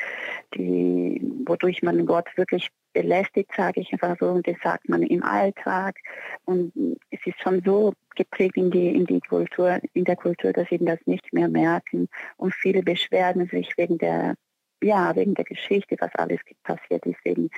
die, 0.55 1.21
wodurch 1.45 1.83
man 1.83 2.05
Gott 2.05 2.25
wirklich 2.35 2.69
belästigt, 2.93 3.51
sage 3.55 3.81
ich 3.81 3.93
einfach 3.93 4.17
so, 4.19 4.27
und 4.29 4.47
das 4.47 4.57
sagt 4.63 4.89
man 4.89 5.03
im 5.03 5.23
Alltag. 5.23 5.97
Und 6.45 6.73
es 7.11 7.19
ist 7.25 7.39
schon 7.41 7.61
so 7.63 7.93
geprägt 8.15 8.57
in 8.57 8.71
die, 8.71 8.89
in 8.89 9.05
die 9.05 9.21
Kultur, 9.21 9.79
in 9.93 10.03
der 10.05 10.15
Kultur, 10.15 10.53
dass 10.53 10.67
sie 10.69 10.79
das 10.79 10.99
nicht 11.05 11.31
mehr 11.33 11.47
merken. 11.47 12.07
Und 12.37 12.53
viele 12.53 12.81
beschweren 12.81 13.47
sich 13.47 13.77
wegen 13.77 13.97
der 13.97 14.35
ja, 14.81 15.15
wegen 15.15 15.33
der 15.33 15.45
Geschichte, 15.45 15.95
was 15.99 16.13
alles 16.15 16.39
passiert 16.63 17.03
ist, 17.07 17.17
wegen 17.23 17.49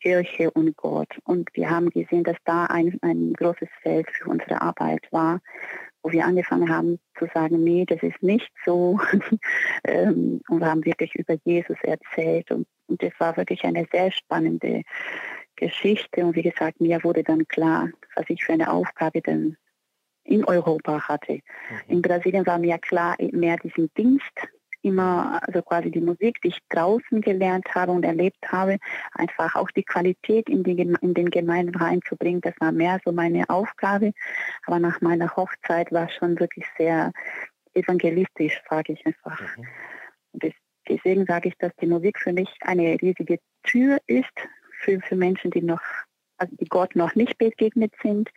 Kirche 0.00 0.50
und 0.50 0.76
Gott. 0.76 1.08
Und 1.24 1.48
wir 1.54 1.70
haben 1.70 1.90
gesehen, 1.90 2.24
dass 2.24 2.36
da 2.44 2.66
ein, 2.66 2.98
ein 3.02 3.32
großes 3.34 3.68
Feld 3.82 4.08
für 4.10 4.28
unsere 4.30 4.60
Arbeit 4.60 5.06
war, 5.10 5.40
wo 6.02 6.12
wir 6.12 6.24
angefangen 6.24 6.68
haben 6.68 6.98
zu 7.18 7.26
sagen, 7.34 7.62
nee, 7.62 7.84
das 7.84 8.02
ist 8.02 8.22
nicht 8.22 8.50
so. 8.64 8.98
Ähm, 9.84 10.40
und 10.48 10.60
wir 10.60 10.66
haben 10.66 10.84
wirklich 10.84 11.14
über 11.14 11.34
Jesus 11.44 11.76
erzählt. 11.82 12.50
Und, 12.50 12.66
und 12.88 13.02
das 13.02 13.12
war 13.18 13.36
wirklich 13.36 13.64
eine 13.64 13.86
sehr 13.92 14.10
spannende 14.10 14.82
Geschichte. 15.56 16.24
Und 16.24 16.34
wie 16.34 16.42
gesagt, 16.42 16.80
mir 16.80 17.02
wurde 17.04 17.22
dann 17.22 17.46
klar, 17.46 17.88
was 18.16 18.26
ich 18.28 18.44
für 18.44 18.52
eine 18.52 18.70
Aufgabe 18.70 19.22
dann 19.22 19.56
in 20.24 20.44
Europa 20.44 21.08
hatte. 21.08 21.34
Mhm. 21.34 21.40
In 21.88 22.02
Brasilien 22.02 22.46
war 22.46 22.58
mir 22.58 22.78
klar 22.78 23.16
mehr 23.32 23.56
diesen 23.56 23.90
Dienst, 23.94 24.32
immer 24.82 25.40
also 25.46 25.62
quasi 25.62 25.90
die 25.90 26.00
Musik, 26.00 26.40
die 26.42 26.48
ich 26.48 26.58
draußen 26.68 27.20
gelernt 27.20 27.66
habe 27.74 27.92
und 27.92 28.04
erlebt 28.04 28.50
habe, 28.50 28.78
einfach 29.12 29.54
auch 29.54 29.70
die 29.70 29.82
Qualität 29.82 30.48
in, 30.48 30.62
die, 30.62 30.78
in 30.78 31.14
den 31.14 31.30
Gemeinden 31.30 31.74
reinzubringen. 31.74 32.40
Das 32.40 32.54
war 32.60 32.72
mehr 32.72 33.00
so 33.04 33.12
meine 33.12 33.48
Aufgabe. 33.48 34.12
Aber 34.66 34.78
nach 34.78 35.00
meiner 35.00 35.34
Hochzeit 35.36 35.92
war 35.92 36.08
schon 36.10 36.38
wirklich 36.38 36.66
sehr 36.76 37.12
evangelistisch, 37.74 38.60
sage 38.68 38.92
ich 38.92 39.06
einfach. 39.06 39.40
Mhm. 39.56 40.52
Deswegen 40.88 41.26
sage 41.26 41.48
ich, 41.48 41.54
dass 41.58 41.72
die 41.80 41.86
Musik 41.86 42.18
für 42.18 42.32
mich 42.32 42.48
eine 42.60 42.96
riesige 43.00 43.38
Tür 43.62 43.98
ist 44.06 44.32
für, 44.80 45.00
für 45.00 45.16
Menschen, 45.16 45.50
die 45.50 45.62
noch, 45.62 45.82
also 46.38 46.54
die 46.56 46.68
Gott 46.68 46.96
noch 46.96 47.14
nicht 47.14 47.36
begegnet 47.38 47.92
sind. 48.02 48.30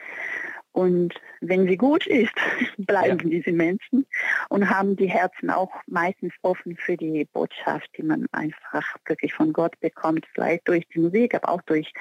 Und 0.74 1.14
wenn 1.42 1.68
sie 1.68 1.76
gut 1.76 2.08
ist, 2.08 2.34
bleiben 2.78 3.20
ja. 3.24 3.40
diese 3.40 3.52
Menschen 3.52 4.06
und 4.50 4.70
haben 4.70 4.96
die 4.96 5.10
Herzen 5.10 5.50
auch 5.50 5.72
meistens 5.88 6.34
offen 6.44 6.78
für 6.78 6.96
die 6.96 7.26
Botschaft, 7.26 7.90
die 7.98 8.04
man 8.04 8.26
einfach 8.32 8.96
wirklich 9.06 9.34
von 9.34 9.52
Gott 9.52 9.78
bekommt, 9.82 10.26
vielleicht 10.34 10.68
durch 10.68 10.88
die 10.94 11.00
Musik, 11.00 11.36
aber 11.36 11.50
auch 11.50 11.62
durch 11.64 11.92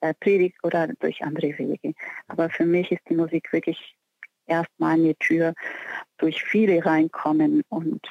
äh, 0.00 0.12
Predigt 0.14 0.56
oder 0.62 0.88
durch 1.00 1.22
andere 1.22 1.56
Wege. 1.58 1.94
Aber 2.26 2.50
für 2.50 2.66
mich 2.66 2.92
ist 2.92 3.02
die 3.08 3.14
Musik 3.14 3.52
wirklich 3.52 3.96
erstmal 4.46 4.94
eine 4.94 5.14
Tür, 5.16 5.54
durch 6.18 6.42
viele 6.42 6.84
reinkommen 6.84 7.62
und 7.68 8.06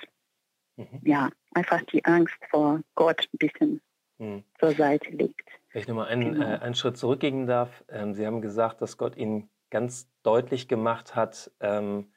mhm. 0.77 0.99
ja, 1.03 1.29
einfach 1.53 1.81
die 1.83 2.03
Angst 2.05 2.37
vor 2.49 2.81
Gott 2.95 3.27
ein 3.33 3.37
bisschen 3.37 3.81
mhm. 4.17 4.43
zur 4.59 4.71
Seite 4.71 5.11
legt. 5.11 5.49
Wenn 5.71 5.81
ich 5.81 5.87
nochmal 5.87 6.07
einen, 6.07 6.33
genau. 6.33 6.45
äh, 6.45 6.59
einen 6.59 6.75
Schritt 6.75 6.97
zurückgehen 6.97 7.45
darf. 7.45 7.83
Ähm, 7.89 8.13
Sie 8.13 8.25
haben 8.25 8.41
gesagt, 8.41 8.81
dass 8.81 8.97
Gott 8.97 9.17
Ihnen 9.17 9.49
ganz 9.69 10.09
deutlich 10.23 10.67
gemacht 10.67 11.15
hat, 11.15 11.51
ähm, 11.59 12.11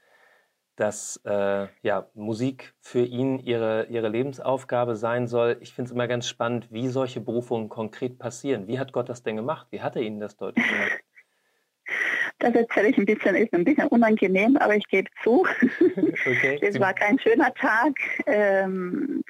dass 0.77 1.21
äh, 1.25 1.69
ja, 1.83 2.09
Musik 2.15 2.75
für 2.81 3.05
ihn 3.05 3.39
ihre, 3.39 3.87
ihre 3.91 4.09
Lebensaufgabe 4.09 4.97
sein 4.97 5.27
soll. 5.27 5.59
Ich 5.61 5.75
finde 5.75 5.89
es 5.89 5.93
immer 5.93 6.09
ganz 6.09 6.27
spannend, 6.27 6.69
wie 6.71 6.89
solche 6.89 7.21
Berufungen 7.21 7.69
konkret 7.69 8.19
passieren. 8.19 8.67
Wie 8.67 8.79
hat 8.79 8.93
Gott 8.93 9.11
das 9.11 9.23
denn 9.23 9.37
gemacht? 9.37 9.67
Wie 9.71 9.83
hat 9.83 9.97
er 9.97 10.03
Ihnen 10.03 10.21
das 10.21 10.37
deutlich 10.37 10.67
gemacht? 10.67 11.01
Das 12.39 12.55
erzähle 12.55 12.89
ich 12.89 12.97
ein 12.97 13.05
bisschen, 13.05 13.35
ist 13.35 13.53
ein 13.53 13.65
bisschen 13.65 13.89
unangenehm, 13.89 14.57
aber 14.57 14.75
ich 14.75 14.87
gebe 14.89 15.11
zu. 15.23 15.47
Okay. 16.27 16.59
es 16.63 16.81
war 16.81 16.95
kein 16.95 17.19
schöner 17.19 17.53
Tag. 17.53 17.99
Ähm, 18.27 19.23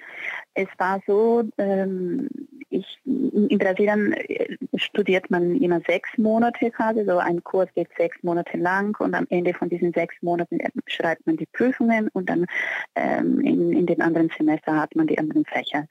es 0.55 0.69
war 0.79 1.01
so, 1.07 1.45
ähm, 1.59 2.29
ich, 2.71 2.87
in 3.05 3.59
Brasilien 3.59 4.13
äh, 4.13 4.57
studiert 4.77 5.31
man 5.31 5.57
immer 5.57 5.81
sechs 5.87 6.11
Monate 6.17 6.71
quasi, 6.71 7.05
so 7.05 7.19
ein 7.19 7.43
Kurs 7.43 7.69
geht 7.75 7.89
sechs 7.97 8.23
Monate 8.23 8.57
lang 8.57 8.97
und 9.01 9.15
am 9.15 9.27
Ende 9.31 9.55
von 9.55 9.69
diesen 9.69 9.93
sechs 9.93 10.15
Monaten 10.23 10.61
äh, 10.61 10.71
schreibt 10.87 11.27
man 11.27 11.37
die 11.37 11.47
Prüfungen 11.47 12.09
und 12.13 12.29
dann 12.29 12.47
ähm, 12.95 13.41
in, 13.41 13.73
in 13.73 13.87
den 13.87 14.01
anderen 14.01 14.31
Semester 14.37 14.77
hat 14.77 14.95
man 14.95 15.07
die 15.07 15.19
anderen 15.19 15.45
Fächer. 15.45 15.87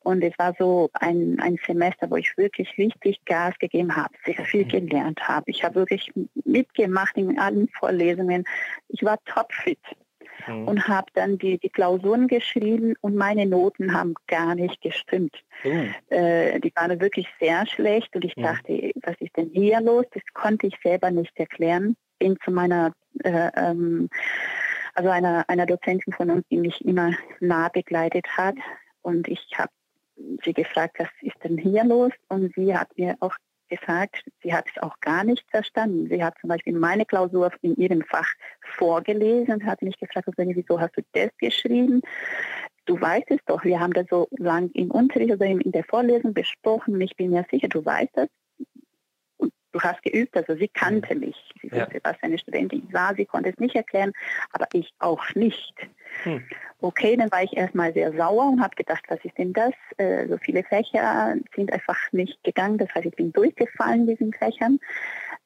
Und 0.00 0.22
es 0.22 0.38
war 0.38 0.54
so 0.58 0.90
ein, 0.94 1.38
ein 1.40 1.58
Semester, 1.66 2.10
wo 2.10 2.16
ich 2.16 2.36
wirklich 2.36 2.76
richtig 2.78 3.24
Gas 3.24 3.58
gegeben 3.58 3.94
habe, 3.94 4.14
sehr 4.24 4.44
viel 4.44 4.64
mhm. 4.64 4.86
gelernt 4.86 5.28
habe. 5.28 5.50
Ich 5.50 5.64
habe 5.64 5.76
wirklich 5.76 6.12
mitgemacht 6.44 7.16
in 7.16 7.38
allen 7.38 7.68
Vorlesungen. 7.78 8.44
Ich 8.88 9.02
war 9.04 9.18
topfit 9.24 9.78
mhm. 10.46 10.68
und 10.68 10.88
habe 10.88 11.08
dann 11.14 11.38
die, 11.38 11.58
die 11.58 11.68
Klausuren 11.68 12.28
geschrieben 12.28 12.94
und 13.00 13.16
meine 13.16 13.46
Noten 13.46 13.92
haben 13.92 14.14
gar 14.26 14.54
nicht 14.54 14.80
gestimmt. 14.80 15.34
Mhm. 15.64 15.94
Äh, 16.08 16.60
die 16.60 16.72
waren 16.74 17.00
wirklich 17.00 17.28
sehr 17.40 17.66
schlecht 17.66 18.14
und 18.14 18.24
ich 18.24 18.36
mhm. 18.36 18.42
dachte, 18.42 18.92
was 19.02 19.16
ist 19.20 19.36
denn 19.36 19.50
hier 19.52 19.80
los? 19.80 20.06
Das 20.12 20.22
konnte 20.34 20.66
ich 20.66 20.74
selber 20.82 21.10
nicht 21.10 21.32
erklären. 21.38 21.96
Bin 22.18 22.36
zu 22.44 22.50
meiner 22.50 22.92
äh, 23.24 23.50
ähm, 23.56 24.08
also 24.94 25.10
einer, 25.10 25.44
einer 25.48 25.66
Dozentin 25.66 26.12
von 26.12 26.30
uns, 26.30 26.46
die 26.50 26.58
mich 26.58 26.84
immer 26.84 27.12
nah 27.40 27.68
begleitet 27.68 28.26
hat. 28.36 28.56
Und 29.02 29.28
ich 29.28 29.46
habe 29.56 29.70
sie 30.44 30.52
gefragt, 30.52 30.96
was 30.98 31.08
ist 31.22 31.36
denn 31.42 31.58
hier 31.58 31.84
los? 31.84 32.12
Und 32.28 32.52
sie 32.54 32.76
hat 32.76 32.88
mir 32.98 33.16
auch 33.20 33.34
gesagt, 33.70 34.24
sie 34.42 34.52
hat 34.52 34.66
es 34.74 34.82
auch 34.82 35.00
gar 35.00 35.24
nicht 35.24 35.48
verstanden. 35.50 36.08
Sie 36.08 36.22
hat 36.22 36.34
zum 36.40 36.48
Beispiel 36.48 36.74
meine 36.74 37.06
Klausur 37.06 37.50
in 37.62 37.76
ihrem 37.76 38.02
Fach 38.02 38.28
vorgelesen 38.76 39.54
und 39.54 39.64
hat 39.64 39.80
mich 39.82 39.98
gefragt, 39.98 40.28
wieso 40.36 40.80
hast 40.80 40.96
du 40.96 41.02
das 41.12 41.30
geschrieben? 41.38 42.02
Du 42.86 43.00
weißt 43.00 43.30
es 43.30 43.38
doch, 43.46 43.64
wir 43.64 43.78
haben 43.78 43.92
das 43.92 44.06
so 44.10 44.28
lang 44.32 44.70
im 44.74 44.90
Unterricht 44.90 45.32
oder 45.32 45.46
in 45.46 45.72
der 45.72 45.84
Vorlesung 45.84 46.34
besprochen 46.34 47.00
ich 47.00 47.16
bin 47.16 47.30
mir 47.30 47.46
sicher, 47.50 47.68
du 47.68 47.84
weißt 47.84 48.10
das. 48.14 48.28
Du 49.72 49.80
hast 49.80 50.02
geübt, 50.02 50.36
also 50.36 50.54
sie 50.56 50.68
kannte 50.68 51.14
mich. 51.14 51.36
Sie 51.62 51.68
ja. 51.68 51.82
wusste, 51.86 52.00
was 52.02 52.16
eine 52.22 52.38
Studentin 52.38 52.86
war, 52.92 53.14
sie 53.14 53.24
konnte 53.24 53.50
es 53.50 53.58
nicht 53.58 53.76
erklären, 53.76 54.12
aber 54.52 54.66
ich 54.72 54.92
auch 54.98 55.24
nicht. 55.34 55.74
Hm. 56.24 56.42
Okay, 56.80 57.16
dann 57.16 57.30
war 57.30 57.42
ich 57.42 57.56
erstmal 57.56 57.92
sehr 57.92 58.12
sauer 58.12 58.48
und 58.48 58.62
habe 58.62 58.74
gedacht, 58.74 59.04
was 59.08 59.22
ist 59.22 59.36
denn 59.36 59.52
das? 59.52 59.72
Äh, 59.98 60.26
so 60.28 60.38
viele 60.38 60.64
Fächer 60.64 61.36
sind 61.54 61.72
einfach 61.72 61.98
nicht 62.12 62.42
gegangen. 62.42 62.78
Das 62.78 62.88
heißt, 62.94 63.06
ich 63.06 63.14
bin 63.14 63.32
durchgefallen 63.32 64.02
in 64.02 64.16
diesen 64.16 64.32
Fächern. 64.32 64.80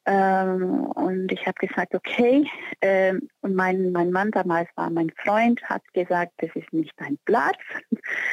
Ähm, 0.05 0.85
und 0.91 1.31
ich 1.31 1.45
habe 1.47 1.67
gesagt, 1.67 1.95
okay. 1.95 2.47
Ähm, 2.81 3.27
und 3.41 3.55
mein, 3.55 3.91
mein 3.91 4.11
Mann 4.11 4.31
damals 4.31 4.69
war 4.75 4.89
mein 4.89 5.11
Freund, 5.23 5.63
hat 5.63 5.81
gesagt, 5.93 6.33
das 6.37 6.51
ist 6.55 6.71
nicht 6.71 6.93
dein 6.97 7.17
Platz. 7.25 7.57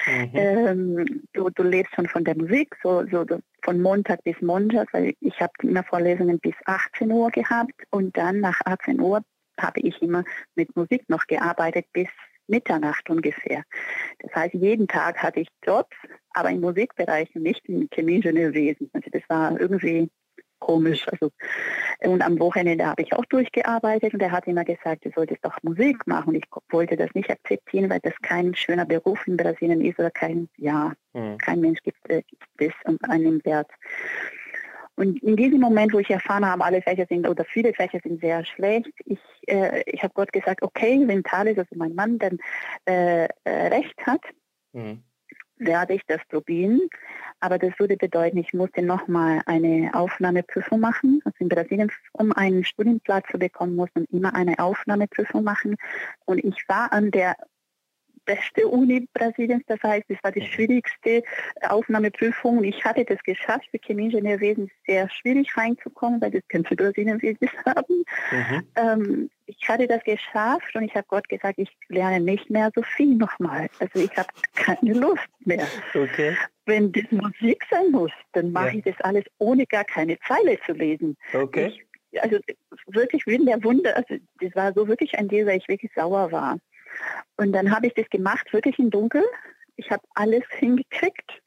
Mhm. 0.07 0.31
Ähm, 0.35 1.23
du, 1.33 1.49
du 1.50 1.62
lebst 1.62 1.95
schon 1.95 2.09
von 2.09 2.25
der 2.25 2.37
Musik, 2.37 2.76
so, 2.83 3.05
so 3.11 3.25
von 3.62 3.81
Montag 3.81 4.23
bis 4.25 4.41
Montag, 4.43 4.93
weil 4.93 5.14
ich 5.21 5.41
habe 5.41 5.52
immer 5.62 5.83
Vorlesungen 5.85 6.38
bis 6.41 6.55
18 6.67 7.11
Uhr 7.11 7.31
gehabt 7.31 7.75
und 7.91 8.17
dann 8.17 8.41
nach 8.41 8.61
18 8.64 9.00
Uhr 9.00 9.23
habe 9.59 9.81
ich 9.81 10.00
immer 10.02 10.25
mit 10.55 10.75
Musik 10.76 11.09
noch 11.09 11.26
gearbeitet 11.26 11.87
bis 11.93 12.09
Mitternacht 12.49 13.09
ungefähr. 13.09 13.62
Das 14.19 14.35
heißt, 14.35 14.55
jeden 14.55 14.88
Tag 14.88 15.23
hatte 15.23 15.41
ich 15.41 15.49
Jobs, 15.64 15.97
aber 16.31 16.50
im 16.50 16.61
Musikbereich 16.61 17.35
und 17.35 17.43
nicht 17.43 17.67
im 17.69 17.88
Chemieingenieurwesen. 17.93 18.91
Also 18.93 19.09
das 19.11 19.23
war 19.29 19.59
irgendwie 19.59 20.11
komisch. 20.62 21.07
Also, 21.09 21.31
und 22.04 22.23
am 22.23 22.38
Wochenende 22.38 22.87
habe 22.87 23.02
ich 23.02 23.12
auch 23.12 23.25
durchgearbeitet 23.26 24.14
und 24.14 24.23
er 24.23 24.31
hat 24.31 24.47
immer 24.47 24.64
gesagt, 24.64 25.04
du 25.04 25.11
solltest 25.14 25.45
doch 25.45 25.57
Musik 25.62 26.07
machen. 26.07 26.35
Ich 26.35 26.45
wollte 26.71 26.97
das 26.97 27.11
nicht 27.14 27.31
akzeptieren, 27.31 27.90
weil 27.90 28.00
das 28.00 28.14
kein 28.23 28.54
schöner 28.54 28.87
Beruf 28.87 29.26
in 29.26 29.37
Brasilien 29.37 29.81
ist 29.81 29.99
oder 29.99 30.11
kein, 30.11 30.49
ja, 30.57 30.92
mhm. 31.12 31.37
kein 31.38 31.61
Mensch 31.61 31.81
gibt, 31.83 32.09
äh, 32.09 32.23
gibt 32.23 32.45
das 32.59 32.73
und 32.85 33.04
einen 33.11 33.45
Wert. 33.45 33.71
Und 34.95 35.23
in 35.23 35.37
diesem 35.37 35.61
Moment, 35.61 35.92
wo 35.92 35.99
ich 35.99 36.11
erfahren 36.11 36.47
habe, 36.47 36.64
alle 36.64 36.83
Fächer 36.83 37.07
sind 37.09 37.28
oder 37.28 37.45
viele 37.45 37.73
Fächer 37.73 37.99
sind 38.02 38.21
sehr 38.21 38.45
schlecht, 38.45 38.90
ich, 39.04 39.19
äh, 39.49 39.83
ich 39.87 40.02
habe 40.02 40.14
Gott 40.14 40.33
gesagt, 40.33 40.62
okay, 40.62 41.02
wenn 41.07 41.25
Thales, 41.25 41.59
also 41.59 41.75
mein 41.75 41.95
Mann, 41.95 42.19
dann 42.19 42.38
äh, 42.87 43.25
äh, 43.45 43.69
recht 43.69 43.99
hat, 44.07 44.21
mhm. 44.73 45.02
Werde 45.56 45.94
ich 45.94 46.02
das 46.06 46.21
probieren. 46.28 46.80
Aber 47.40 47.59
das 47.59 47.78
würde 47.78 47.97
bedeuten, 47.97 48.38
ich 48.38 48.52
musste 48.52 48.82
nochmal 48.82 49.40
eine 49.47 49.90
Aufnahmeprüfung 49.94 50.80
machen. 50.80 51.21
Also 51.25 51.37
in 51.38 51.49
Brasilien, 51.49 51.90
um 52.12 52.32
einen 52.32 52.64
Studienplatz 52.64 53.26
zu 53.30 53.38
bekommen, 53.38 53.76
muss 53.76 53.90
man 53.94 54.04
immer 54.12 54.35
eine 54.35 54.59
Aufnahmeprüfung 54.59 55.44
machen. 55.44 55.76
Und 56.25 56.44
ich 56.44 56.64
war 56.68 56.92
an 56.92 57.11
der 57.11 57.37
beste 58.25 58.68
Uni 58.68 59.09
Brasiliens. 59.12 59.64
Das 59.66 59.82
heißt, 59.82 60.04
es 60.09 60.18
war 60.23 60.32
die 60.32 60.47
schwierigste 60.47 61.23
Aufnahmeprüfung. 61.68 62.62
Ich 62.64 62.85
hatte 62.85 63.04
das 63.04 63.23
geschafft, 63.23 63.68
für 63.71 63.78
Chemieingenieurwesen 63.78 64.71
sehr 64.87 65.09
schwierig 65.11 65.56
reinzukommen, 65.56 66.21
weil 66.21 66.30
das 66.30 66.47
ganze 66.49 66.76
Brasilien 66.76 67.21
haben. 67.66 68.04
Mhm. 68.30 68.68
Ähm, 68.76 69.30
ich 69.47 69.69
hatte 69.69 69.87
das 69.87 70.03
geschafft 70.05 70.75
und 70.75 70.85
ich 70.85 70.95
habe 70.95 71.07
Gott 71.09 71.29
gesagt, 71.29 71.59
ich 71.59 71.71
lerne 71.89 72.21
nicht 72.21 72.51
mehr 72.51 72.71
so 72.75 72.83
viel 72.83 73.15
nochmal. 73.15 73.69
Also 73.79 73.99
ich 74.01 74.17
habe 74.17 74.29
keine 74.55 74.95
Lust 74.95 75.29
mehr. 75.41 75.67
Okay. 75.95 76.37
Wenn 76.67 76.93
das 76.93 77.11
Musik 77.11 77.65
sein 77.71 77.91
muss, 77.91 78.13
dann 78.33 78.53
mache 78.53 78.69
ja. 78.69 78.75
ich 78.75 78.85
das 78.85 79.01
alles 79.01 79.25
ohne 79.39 79.67
gar 79.67 79.85
keine 79.85 80.19
Zeile 80.21 80.59
zu 80.65 80.73
lesen. 80.73 81.17
Okay. 81.33 81.73
Ich, 82.11 82.23
also 82.23 82.39
wirklich 82.87 83.27
wie 83.27 83.35
in 83.35 83.47
der 83.47 83.63
Wunder, 83.65 83.97
also 83.97 84.17
das 84.41 84.55
war 84.55 84.73
so 84.73 84.87
wirklich 84.87 85.19
ein 85.19 85.29
Deal, 85.29 85.47
weil 85.47 85.59
ich 85.59 85.69
wirklich 85.69 85.93
sauer 85.95 86.31
war. 86.31 86.59
Und 87.37 87.53
dann 87.53 87.75
habe 87.75 87.87
ich 87.87 87.95
das 87.95 88.09
gemacht, 88.11 88.53
wirklich 88.53 88.79
im 88.79 88.91
Dunkeln. 88.91 89.25
Ich 89.77 89.91
habe 89.91 90.03
alles 90.15 90.45
hingekriegt. 90.51 91.43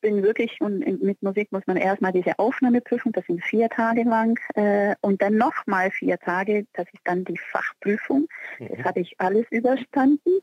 Bin 0.00 0.22
wirklich, 0.22 0.60
und 0.60 0.80
mit 1.02 1.22
Musik 1.22 1.50
muss 1.50 1.66
man 1.66 1.76
erstmal 1.76 2.12
diese 2.12 2.38
Aufnahmeprüfung, 2.38 3.12
das 3.12 3.26
sind 3.26 3.42
vier 3.44 3.68
Tage 3.68 4.04
lang, 4.04 4.38
äh, 4.54 4.94
und 5.00 5.20
dann 5.20 5.36
nochmal 5.36 5.90
vier 5.90 6.18
Tage, 6.18 6.66
das 6.74 6.86
ist 6.92 7.02
dann 7.04 7.24
die 7.24 7.38
Fachprüfung. 7.38 8.28
Mhm. 8.58 8.68
Das 8.76 8.84
habe 8.84 9.00
ich 9.00 9.14
alles 9.18 9.46
überstanden. 9.50 10.40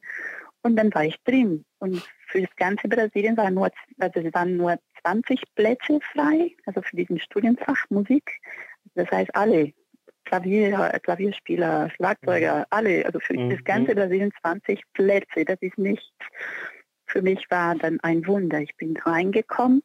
Und 0.62 0.78
dann 0.78 0.94
war 0.96 1.06
ich 1.06 1.16
drin. 1.24 1.64
Und 1.78 2.02
für 2.28 2.42
das 2.42 2.56
ganze 2.56 2.88
Brasilien 2.88 3.38
waren 3.38 3.54
nur, 3.54 3.70
also 4.00 4.20
es 4.20 4.34
waren 4.34 4.58
nur 4.58 4.80
20 5.04 5.44
Plätze 5.54 6.00
frei, 6.12 6.56
also 6.66 6.82
für 6.82 6.96
diesen 6.96 7.20
Studienfach 7.20 7.86
Musik. 7.90 8.40
Das 8.96 9.10
heißt, 9.12 9.36
alle 9.36 9.74
Klavier, 10.26 11.00
Klavierspieler, 11.04 11.92
Schlagzeuger, 11.92 12.60
mhm. 12.60 12.66
alle, 12.72 13.06
also 13.06 13.20
für 13.20 13.38
mhm. 13.38 13.52
das 13.52 13.64
Ganze, 13.64 13.94
sind 14.10 14.34
20 14.42 14.82
Plätze. 14.94 15.46
Das 15.46 15.58
ist 15.62 15.78
nicht, 15.78 16.12
für 17.16 17.22
mich 17.22 17.50
war 17.50 17.76
dann 17.76 18.00
ein 18.02 18.28
Wunder. 18.28 18.60
Ich 18.60 18.76
bin 18.76 18.98
reingekommen 18.98 19.82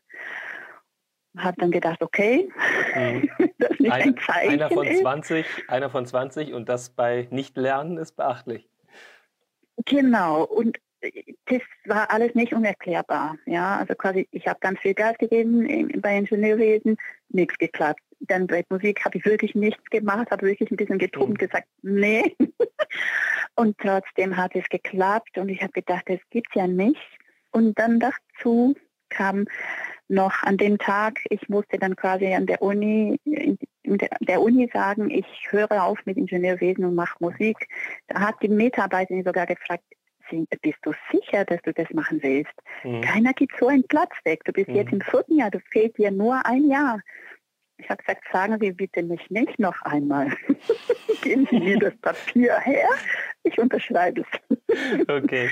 habe 1.38 1.56
dann 1.60 1.70
gedacht, 1.70 2.02
okay, 2.02 2.49
mhm. 2.94 3.30
das 3.58 3.70
ist 3.70 3.80
nicht 3.80 3.92
ein, 3.92 4.02
ein 4.02 4.16
Zeichen. 4.18 4.50
Einer 4.50 4.70
von 4.70 4.87
20, 4.87 5.46
ist. 5.46 5.70
einer 5.70 5.90
von 5.90 6.06
20 6.06 6.52
und 6.52 6.68
das 6.68 6.90
bei 6.90 7.28
Nicht-Lernen 7.30 7.99
ist 7.99 8.16
beachtlich. 8.16 8.68
Genau, 9.87 10.44
und 10.44 10.78
das 11.46 11.62
war 11.87 12.10
alles 12.10 12.34
nicht 12.34 12.52
unerklärbar. 12.52 13.37
Ja, 13.46 13.78
also 13.78 13.94
quasi, 13.94 14.28
ich 14.32 14.46
habe 14.46 14.60
ganz 14.60 14.80
viel 14.80 14.92
Gas 14.92 15.16
gegeben 15.18 15.90
bei 16.00 16.16
Ingenieurwesen, 16.16 16.96
nichts 17.30 17.56
geklappt. 17.56 18.00
Dann 18.20 18.46
bei 18.46 18.64
Musik 18.68 19.02
habe 19.04 19.16
ich 19.16 19.25
wirklich 19.25 19.54
nichts 19.54 19.82
gemacht, 19.88 20.30
habe 20.30 20.46
wirklich 20.46 20.70
ein 20.70 20.76
bisschen 20.76 21.00
und 21.00 21.30
mhm. 21.30 21.34
gesagt, 21.34 21.68
nee. 21.80 22.37
und 23.54 23.78
trotzdem 23.78 24.37
hat 24.37 24.54
es 24.54 24.68
geklappt 24.68 25.38
und 25.38 25.49
ich 25.49 25.62
habe 25.62 25.72
gedacht, 25.72 26.04
das 26.06 26.20
gibt's 26.28 26.54
ja 26.54 26.66
nicht. 26.66 27.00
Und 27.52 27.78
dann 27.78 28.00
dazu 28.00 28.75
kam 29.09 29.47
noch 30.09 30.42
an 30.42 30.57
dem 30.57 30.78
Tag, 30.78 31.19
ich 31.30 31.49
musste 31.49 31.78
dann 31.78 31.97
quasi 31.97 32.33
an 32.35 32.47
der 32.47 32.62
Uni, 32.62 33.19
in 33.25 33.59
der 34.21 34.42
Uni 34.42 34.69
sagen, 34.73 35.11
ich 35.11 35.26
höre 35.50 35.85
auf 35.85 35.99
mit 36.04 36.16
Ingenieurwesen 36.16 36.85
und 36.85 36.95
mache 36.95 37.16
Musik. 37.21 37.69
Da 38.09 38.21
hat 38.21 38.37
die 38.42 38.49
Mitarbeiterin 38.49 39.25
sogar 39.25 39.47
gefragt, 39.47 39.85
bist 40.62 40.78
du 40.83 40.92
sicher, 41.12 41.45
dass 41.45 41.61
du 41.62 41.73
das 41.73 41.90
machen 41.90 42.23
willst? 42.23 42.52
Mhm. 42.85 43.00
Keiner 43.00 43.33
gibt 43.33 43.52
so 43.59 43.66
einen 43.66 43.85
Platz 43.85 44.12
weg. 44.25 44.45
Du 44.45 44.52
bist 44.52 44.69
mhm. 44.69 44.76
jetzt 44.76 44.92
im 44.92 45.00
vierten 45.00 45.37
Jahr, 45.37 45.50
du 45.50 45.61
fehlt 45.61 45.97
dir 45.99 46.11
nur 46.11 46.45
ein 46.47 46.69
Jahr. 46.69 47.00
Ich 47.78 47.88
habe 47.88 48.02
gesagt, 48.02 48.25
sagen 48.33 48.59
Sie 48.61 48.73
bitte 48.73 49.02
mich 49.02 49.30
nicht 49.30 49.59
noch 49.59 49.80
einmal. 49.83 50.33
Geben 51.23 51.47
Sie 51.50 51.61
mir 51.61 51.78
das 51.78 51.97
Papier 51.97 52.59
her, 52.61 52.88
ich 53.42 53.59
unterschreibe 53.59 54.23
es. 54.23 55.09
okay. 55.09 55.50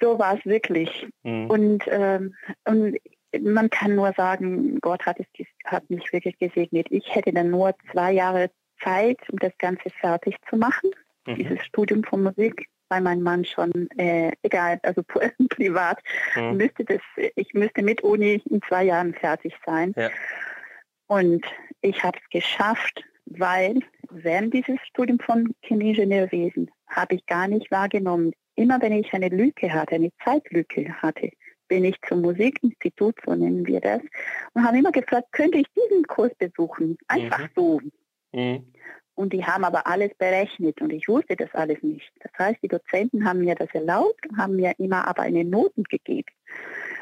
So 0.00 0.18
war 0.18 0.38
es 0.38 0.44
wirklich. 0.44 1.08
Mhm. 1.22 1.50
Und, 1.50 1.84
ähm, 1.88 2.34
und 2.64 2.96
man 3.40 3.70
kann 3.70 3.94
nur 3.94 4.12
sagen, 4.12 4.78
Gott 4.80 5.04
hat, 5.06 5.18
es, 5.18 5.46
hat 5.64 5.88
mich 5.90 6.12
wirklich 6.12 6.38
gesegnet. 6.38 6.86
Ich 6.90 7.14
hätte 7.14 7.32
dann 7.32 7.50
nur 7.50 7.74
zwei 7.90 8.12
Jahre 8.12 8.50
Zeit, 8.82 9.18
um 9.30 9.38
das 9.38 9.52
Ganze 9.58 9.90
fertig 9.90 10.36
zu 10.48 10.56
machen, 10.56 10.90
mhm. 11.26 11.36
dieses 11.36 11.64
Studium 11.64 12.04
von 12.04 12.22
Musik, 12.22 12.66
weil 12.88 13.00
mein 13.00 13.22
Mann 13.22 13.44
schon, 13.44 13.88
äh, 13.96 14.32
egal, 14.42 14.78
also 14.82 15.02
privat, 15.48 15.98
mhm. 16.34 16.56
müsste 16.56 16.84
das, 16.84 17.00
ich 17.36 17.54
müsste 17.54 17.82
mit 17.82 18.02
Uni 18.02 18.42
in 18.50 18.60
zwei 18.68 18.84
Jahren 18.84 19.14
fertig 19.14 19.54
sein. 19.64 19.92
Ja. 19.96 20.10
Und 21.06 21.44
ich 21.80 22.02
habe 22.02 22.18
es 22.22 22.30
geschafft, 22.30 23.02
weil 23.26 23.78
während 24.10 24.54
dieses 24.54 24.78
Studium 24.86 25.18
von 25.18 25.54
Chemieingenieurwesen 25.62 26.70
habe 26.88 27.14
ich 27.14 27.26
gar 27.26 27.48
nicht 27.48 27.70
wahrgenommen. 27.70 28.32
Immer 28.54 28.80
wenn 28.80 28.92
ich 28.92 29.12
eine 29.12 29.28
Lücke 29.28 29.72
hatte, 29.72 29.94
eine 29.94 30.10
Zeitlücke 30.24 30.92
hatte, 31.00 31.30
bin 31.68 31.84
ich 31.84 31.96
zum 32.06 32.20
Musikinstitut, 32.20 33.16
so 33.24 33.34
nennen 33.34 33.66
wir 33.66 33.80
das, 33.80 34.02
und 34.52 34.64
habe 34.64 34.78
immer 34.78 34.92
gefragt, 34.92 35.32
könnte 35.32 35.58
ich 35.58 35.66
diesen 35.74 36.04
Kurs 36.04 36.30
besuchen? 36.38 36.98
Einfach 37.08 37.40
mhm. 37.40 37.50
so. 37.54 37.80
Mhm. 38.32 38.72
Und 39.14 39.32
die 39.32 39.44
haben 39.44 39.64
aber 39.64 39.86
alles 39.86 40.10
berechnet 40.16 40.80
und 40.80 40.92
ich 40.92 41.06
wusste 41.06 41.36
das 41.36 41.54
alles 41.54 41.82
nicht. 41.82 42.10
Das 42.20 42.32
heißt, 42.38 42.62
die 42.62 42.68
Dozenten 42.68 43.26
haben 43.26 43.40
mir 43.40 43.54
das 43.54 43.68
erlaubt, 43.72 44.20
haben 44.36 44.56
mir 44.56 44.72
immer 44.78 45.06
aber 45.06 45.22
eine 45.22 45.44
Noten 45.44 45.84
gegeben 45.84 46.32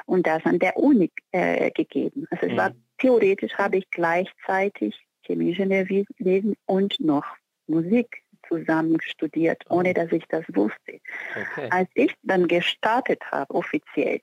und 0.06 0.26
das 0.26 0.44
an 0.44 0.58
der 0.58 0.76
Uni 0.76 1.10
äh, 1.30 1.70
gegeben. 1.70 2.26
Also 2.30 2.46
es 2.46 2.52
mhm. 2.52 2.56
war 2.56 2.72
theoretisch 2.98 3.54
habe 3.54 3.78
ich 3.78 3.90
gleichzeitig 3.90 4.94
Chemieingenieurwesen 5.22 6.56
und 6.66 6.98
noch 7.00 7.24
Musik 7.66 8.19
zusammen 8.50 8.98
studiert, 9.00 9.62
ohne 9.70 9.94
dass 9.94 10.10
ich 10.12 10.24
das 10.28 10.44
wusste. 10.48 11.00
Okay. 11.34 11.68
Als 11.70 11.88
ich 11.94 12.14
dann 12.22 12.48
gestartet 12.48 13.22
habe, 13.30 13.54
offiziell, 13.54 14.20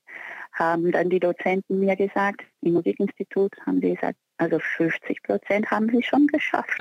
haben 0.54 0.92
dann 0.92 1.10
die 1.10 1.20
Dozenten 1.20 1.80
mir 1.80 1.96
gesagt, 1.96 2.42
im 2.62 2.74
Musikinstitut 2.74 3.54
haben 3.66 3.80
sie 3.80 3.96
gesagt, 3.96 4.18
also 4.38 4.60
50 4.60 5.24
Prozent 5.24 5.72
haben 5.72 5.90
sie 5.90 6.04
schon 6.04 6.28
geschafft. 6.28 6.78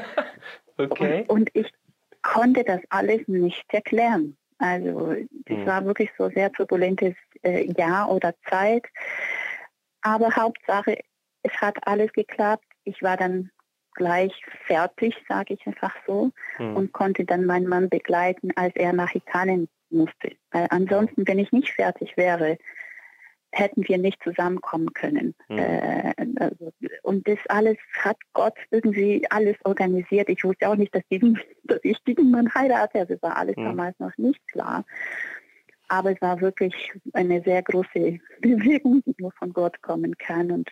okay. 0.76 1.24
Und, 1.28 1.40
und, 1.40 1.50
ich 1.54 1.70
konnte 2.22 2.64
das 2.64 2.80
alles 2.90 3.26
nicht 3.26 3.64
erklären. 3.72 4.36
Also 4.58 5.14
das 5.46 5.56
hm. 5.56 5.66
war 5.66 5.84
wirklich 5.84 6.10
so 6.18 6.28
sehr 6.28 6.52
turbulentes 6.52 7.14
äh, 7.42 7.72
Jahr 7.72 8.10
oder 8.10 8.34
Zeit. 8.48 8.84
Aber 10.02 10.34
Hauptsache, 10.34 10.98
es 11.42 11.52
hat 11.60 11.76
alles 11.86 12.12
geklappt. 12.12 12.66
Ich 12.84 13.02
war 13.02 13.16
dann 13.16 13.50
gleich 13.94 14.32
fertig, 14.66 15.14
sage 15.28 15.54
ich 15.54 15.66
einfach 15.66 15.94
so, 16.06 16.30
hm. 16.56 16.76
und 16.76 16.92
konnte 16.92 17.24
dann 17.24 17.44
meinen 17.44 17.68
Mann 17.68 17.88
begleiten, 17.88 18.50
als 18.56 18.74
er 18.76 18.92
nach 18.92 19.14
Italien 19.14 19.68
musste. 19.90 20.32
Weil 20.50 20.66
ansonsten, 20.70 21.26
wenn 21.26 21.38
ich 21.38 21.52
nicht 21.52 21.70
fertig 21.70 22.16
wäre, 22.16 22.58
hätten 23.52 23.86
wir 23.88 23.98
nicht 23.98 24.22
zusammenkommen 24.22 24.92
können. 24.92 25.34
Mhm. 25.48 25.58
Äh, 25.58 26.14
also, 26.38 26.72
und 27.02 27.26
das 27.26 27.38
alles 27.48 27.76
hat 27.98 28.16
Gott 28.32 28.54
irgendwie 28.70 29.26
alles 29.30 29.56
organisiert. 29.64 30.28
Ich 30.28 30.44
wusste 30.44 30.68
auch 30.68 30.76
nicht, 30.76 30.94
dass, 30.94 31.02
diesen, 31.10 31.38
dass 31.64 31.80
ich 31.82 31.98
diesen 32.04 32.30
Mann 32.30 32.52
heirate. 32.54 33.00
Also 33.00 33.16
war 33.20 33.36
alles 33.36 33.56
mhm. 33.56 33.64
damals 33.64 33.98
noch 33.98 34.16
nicht 34.16 34.40
klar. 34.48 34.84
Aber 35.88 36.12
es 36.12 36.20
war 36.20 36.40
wirklich 36.40 36.92
eine 37.12 37.42
sehr 37.42 37.62
große 37.62 38.20
Bewegung, 38.40 39.02
die 39.04 39.14
nur 39.18 39.32
von 39.32 39.52
Gott 39.52 39.82
kommen 39.82 40.16
kann. 40.16 40.52
Und 40.52 40.70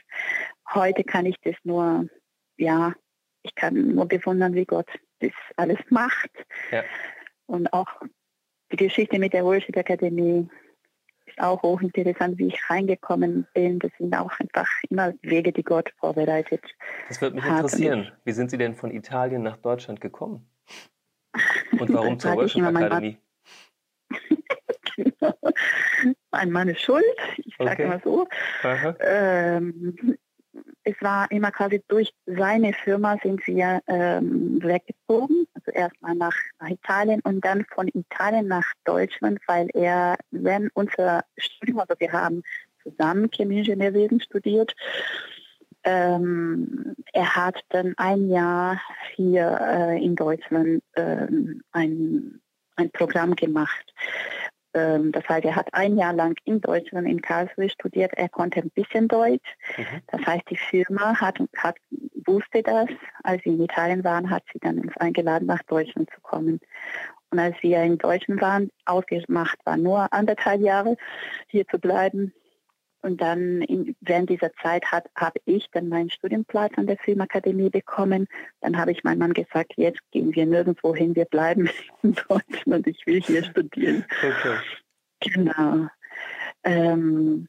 heute 0.72 1.02
kann 1.02 1.26
ich 1.26 1.36
das 1.42 1.56
nur, 1.64 2.08
ja, 2.56 2.94
ich 3.48 3.54
kann 3.54 3.94
nur 3.94 4.06
bewundern, 4.06 4.54
wie 4.54 4.64
Gott 4.64 4.88
das 5.20 5.32
alles 5.56 5.78
macht. 5.90 6.30
Ja. 6.70 6.84
Und 7.46 7.72
auch 7.72 7.88
die 8.70 8.76
Geschichte 8.76 9.18
mit 9.18 9.32
der 9.32 9.44
Worship 9.44 9.76
Akademie 9.76 10.48
ist 11.26 11.40
auch 11.40 11.62
hochinteressant, 11.62 12.38
wie 12.38 12.48
ich 12.48 12.70
reingekommen 12.70 13.46
bin. 13.54 13.78
Das 13.78 13.90
sind 13.98 14.14
auch 14.14 14.38
einfach 14.38 14.68
immer 14.90 15.14
Wege, 15.22 15.52
die 15.52 15.62
Gott 15.62 15.92
vorbereitet. 15.98 16.62
Das 17.08 17.20
würde 17.20 17.36
mich 17.36 17.44
interessieren. 17.44 18.12
Wie 18.24 18.32
sind 18.32 18.50
Sie 18.50 18.58
denn 18.58 18.74
von 18.74 18.90
Italien 18.90 19.42
nach 19.42 19.56
Deutschland 19.56 20.00
gekommen? 20.00 20.48
Und 21.78 21.92
warum 21.92 22.18
zur 22.18 22.34
Worship 22.34 22.62
Academy? 22.62 23.18
genau. 24.96 25.34
Mein 26.30 26.50
Mann 26.50 26.68
ist 26.68 26.82
schuld, 26.82 27.04
ich 27.38 27.56
sage 27.56 27.70
okay. 27.72 27.84
immer 27.84 28.00
so. 28.04 28.28
Ähm, 29.00 30.18
es 30.88 30.96
war 31.02 31.30
immer 31.30 31.50
quasi 31.50 31.82
durch 31.88 32.14
seine 32.24 32.72
Firma 32.72 33.18
sind 33.22 33.46
wir 33.46 33.82
ähm, 33.88 34.58
weggezogen, 34.62 35.46
also 35.52 35.70
erstmal 35.70 36.14
nach, 36.14 36.34
Italien 36.66 37.20
und 37.24 37.44
dann 37.44 37.66
von 37.66 37.88
Italien 37.88 38.48
nach 38.48 38.64
Deutschland, 38.84 39.38
weil 39.46 39.68
er, 39.74 40.16
wenn 40.30 40.70
unser 40.72 41.24
Studium, 41.36 41.80
also 41.80 41.94
wir 41.98 42.10
haben 42.12 42.42
zusammen 42.82 43.30
Chemieingenieurwesen 43.30 44.20
studiert, 44.20 44.74
ähm, 45.84 46.94
er 47.12 47.36
hat 47.36 47.62
dann 47.68 47.92
ein 47.98 48.30
Jahr 48.30 48.80
hier 49.14 49.58
äh, 49.60 50.02
in 50.02 50.16
Deutschland 50.16 50.82
ähm, 50.96 51.62
ein, 51.72 52.40
ein 52.76 52.90
Programm 52.92 53.36
gemacht 53.36 53.92
ähm, 54.74 55.12
das 55.12 55.28
heißt, 55.28 55.44
er 55.44 55.56
hat 55.56 55.72
ein 55.72 55.96
Jahr 55.96 56.12
lang 56.12 56.36
in 56.44 56.60
Deutschland 56.60 57.08
in 57.08 57.22
Karlsruhe 57.22 57.70
studiert. 57.70 58.12
Er 58.14 58.28
konnte 58.28 58.60
ein 58.60 58.70
bisschen 58.70 59.08
Deutsch. 59.08 59.56
Mhm. 59.76 60.02
Das 60.08 60.26
heißt, 60.26 60.44
die 60.50 60.56
Firma 60.56 61.18
hat, 61.18 61.38
hat, 61.56 61.76
wusste 62.26 62.62
das. 62.62 62.88
Als 63.22 63.44
wir 63.44 63.52
in 63.52 63.62
Italien 63.62 64.04
waren, 64.04 64.30
hat 64.30 64.44
sie 64.52 64.58
dann 64.60 64.78
uns 64.78 64.96
eingeladen, 64.98 65.46
nach 65.46 65.62
Deutschland 65.64 66.10
zu 66.14 66.20
kommen. 66.20 66.60
Und 67.30 67.38
als 67.38 67.56
wir 67.62 67.82
in 67.82 67.98
Deutschland 67.98 68.40
waren, 68.40 68.70
ausgemacht 68.86 69.58
war 69.64 69.76
nur 69.76 70.12
anderthalb 70.12 70.60
Jahre 70.60 70.96
hier 71.48 71.66
zu 71.68 71.78
bleiben. 71.78 72.32
Und 73.00 73.20
dann 73.20 73.62
in, 73.62 73.94
während 74.00 74.28
dieser 74.28 74.52
Zeit 74.62 74.84
habe 74.90 75.38
ich 75.44 75.66
dann 75.72 75.88
meinen 75.88 76.10
Studienplatz 76.10 76.72
an 76.76 76.86
der 76.86 76.98
Filmakademie 76.98 77.70
bekommen. 77.70 78.26
Dann 78.60 78.76
habe 78.76 78.90
ich 78.90 79.04
meinem 79.04 79.18
Mann 79.18 79.34
gesagt, 79.34 79.74
jetzt 79.76 80.00
gehen 80.10 80.34
wir 80.34 80.46
nirgendwo 80.46 80.94
hin, 80.94 81.14
wir 81.14 81.26
bleiben 81.26 81.70
in 82.02 82.16
Deutschland, 82.28 82.86
ich 82.86 83.06
will 83.06 83.20
hier 83.20 83.44
studieren. 83.44 84.04
Okay. 84.18 84.56
Genau. 85.20 85.88
Ähm, 86.64 87.48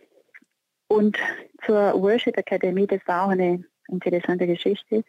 und 0.88 1.18
zur 1.66 1.94
Worship 2.02 2.38
Akademie, 2.38 2.88
das 2.88 3.02
war 3.06 3.26
auch 3.26 3.30
eine 3.30 3.64
interessante 3.88 4.48
Geschichte. 4.48 5.04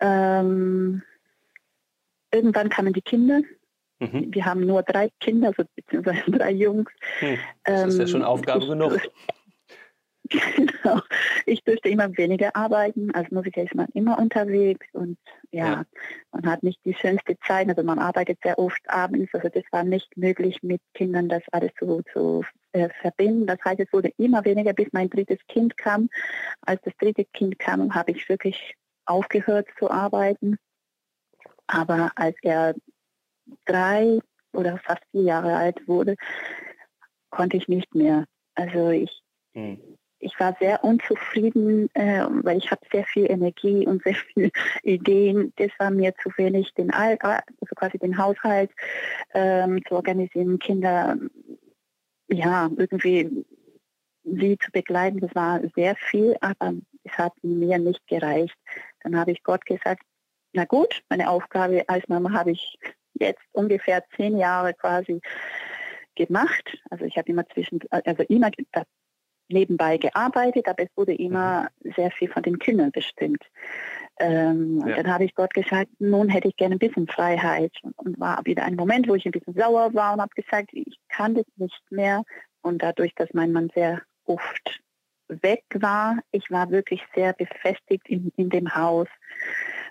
Ähm, 0.00 1.02
irgendwann 2.32 2.68
kamen 2.68 2.92
die 2.92 3.02
Kinder. 3.02 3.40
Mhm. 3.98 4.34
Wir 4.34 4.44
haben 4.44 4.66
nur 4.66 4.82
drei 4.82 5.10
Kinder, 5.20 5.48
also 5.48 5.64
beziehungsweise 5.74 6.22
drei 6.30 6.52
Jungs. 6.52 6.90
Hm. 7.20 7.38
Das 7.64 7.94
ist 7.94 7.98
ja 7.98 8.06
schon 8.06 8.20
ähm, 8.20 8.26
Aufgabe 8.26 8.64
ich, 8.64 8.68
genug. 8.68 9.00
Genau. 10.56 11.00
Ich 11.46 11.62
dürfte 11.64 11.88
immer 11.88 12.16
weniger 12.16 12.54
arbeiten. 12.54 13.10
Als 13.12 13.30
Musiker 13.30 13.62
ist 13.62 13.74
man 13.74 13.88
immer 13.94 14.18
unterwegs 14.18 14.86
und 14.92 15.18
ja, 15.50 15.66
ja, 15.66 15.84
man 16.32 16.46
hat 16.46 16.62
nicht 16.62 16.84
die 16.84 16.94
schönste 16.94 17.36
Zeit. 17.46 17.68
Also 17.68 17.82
man 17.82 17.98
arbeitet 17.98 18.38
sehr 18.42 18.58
oft 18.58 18.80
abends. 18.88 19.32
Also 19.34 19.48
das 19.48 19.64
war 19.70 19.84
nicht 19.84 20.16
möglich 20.16 20.62
mit 20.62 20.80
Kindern 20.94 21.28
das 21.28 21.42
alles 21.52 21.72
zu, 21.78 22.02
zu 22.12 22.44
äh, 22.72 22.88
verbinden. 23.00 23.46
Das 23.46 23.58
heißt, 23.64 23.80
es 23.80 23.92
wurde 23.92 24.12
immer 24.16 24.44
weniger, 24.44 24.72
bis 24.72 24.88
mein 24.92 25.10
drittes 25.10 25.38
Kind 25.48 25.76
kam. 25.76 26.08
Als 26.62 26.80
das 26.82 26.94
dritte 26.98 27.24
Kind 27.32 27.58
kam, 27.58 27.94
habe 27.94 28.12
ich 28.12 28.28
wirklich 28.28 28.74
aufgehört 29.04 29.68
zu 29.78 29.90
arbeiten. 29.90 30.56
Aber 31.66 32.12
als 32.16 32.36
er 32.42 32.74
drei 33.64 34.20
oder 34.52 34.78
fast 34.78 35.02
vier 35.10 35.22
Jahre 35.22 35.56
alt 35.56 35.86
wurde, 35.86 36.16
konnte 37.30 37.56
ich 37.56 37.68
nicht 37.68 37.94
mehr. 37.94 38.24
Also 38.54 38.90
ich 38.90 39.22
hm 39.52 39.95
ich 40.26 40.38
war 40.40 40.56
sehr 40.58 40.82
unzufrieden, 40.82 41.88
äh, 41.94 42.26
weil 42.42 42.58
ich 42.58 42.70
habe 42.70 42.80
sehr 42.90 43.04
viel 43.04 43.30
Energie 43.30 43.86
und 43.86 44.02
sehr 44.02 44.14
viele 44.14 44.50
Ideen. 44.82 45.52
Das 45.56 45.70
war 45.78 45.90
mir 45.90 46.14
zu 46.16 46.30
wenig, 46.36 46.74
den 46.74 46.92
All 46.92 47.16
also 47.20 47.74
quasi 47.76 47.98
den 47.98 48.18
Haushalt 48.18 48.70
ähm, 49.34 49.80
zu 49.86 49.94
organisieren, 49.94 50.58
Kinder 50.58 51.16
ja 52.28 52.68
irgendwie 52.76 53.46
sie 54.24 54.58
zu 54.58 54.72
begleiten. 54.72 55.20
Das 55.20 55.34
war 55.34 55.60
sehr 55.76 55.94
viel, 55.94 56.36
aber 56.40 56.74
es 57.04 57.12
hat 57.12 57.32
mir 57.42 57.78
nicht 57.78 58.04
gereicht. 58.08 58.56
Dann 59.02 59.16
habe 59.16 59.30
ich 59.30 59.44
Gott 59.44 59.64
gesagt, 59.64 60.02
na 60.52 60.64
gut, 60.64 61.02
meine 61.08 61.30
Aufgabe 61.30 61.88
als 61.88 62.08
Mama 62.08 62.32
habe 62.32 62.50
ich 62.50 62.76
jetzt 63.14 63.44
ungefähr 63.52 64.02
zehn 64.16 64.36
Jahre 64.36 64.74
quasi 64.74 65.20
gemacht. 66.16 66.76
Also 66.90 67.04
ich 67.04 67.16
habe 67.16 67.30
immer 67.30 67.46
zwischen, 67.50 67.78
also 67.90 68.24
immer 68.24 68.50
nebenbei 69.48 69.98
gearbeitet, 69.98 70.68
aber 70.68 70.84
es 70.84 70.96
wurde 70.96 71.14
immer 71.14 71.68
mhm. 71.82 71.92
sehr 71.96 72.10
viel 72.10 72.28
von 72.28 72.42
den 72.42 72.58
Kindern 72.58 72.90
bestimmt. 72.90 73.44
Ähm, 74.18 74.78
ja. 74.80 74.86
Und 74.86 74.96
dann 74.96 75.12
habe 75.12 75.24
ich 75.24 75.34
Gott 75.34 75.52
gesagt, 75.52 75.90
nun 75.98 76.28
hätte 76.28 76.48
ich 76.48 76.56
gerne 76.56 76.76
ein 76.76 76.78
bisschen 76.78 77.06
Freiheit. 77.06 77.72
Und, 77.82 77.98
und 77.98 78.20
war 78.20 78.40
wieder 78.44 78.64
ein 78.64 78.76
Moment, 78.76 79.08
wo 79.08 79.14
ich 79.14 79.26
ein 79.26 79.32
bisschen 79.32 79.54
sauer 79.54 79.94
war 79.94 80.14
und 80.14 80.20
habe 80.20 80.34
gesagt, 80.34 80.70
ich 80.72 80.98
kann 81.08 81.34
das 81.34 81.44
nicht 81.56 81.82
mehr. 81.90 82.22
Und 82.62 82.82
dadurch, 82.82 83.14
dass 83.14 83.32
mein 83.32 83.52
Mann 83.52 83.70
sehr 83.74 84.02
oft 84.24 84.80
weg 85.28 85.64
war, 85.74 86.18
ich 86.30 86.50
war 86.50 86.70
wirklich 86.70 87.02
sehr 87.14 87.32
befestigt 87.32 88.08
in, 88.08 88.32
in 88.36 88.48
dem 88.48 88.74
Haus. 88.74 89.08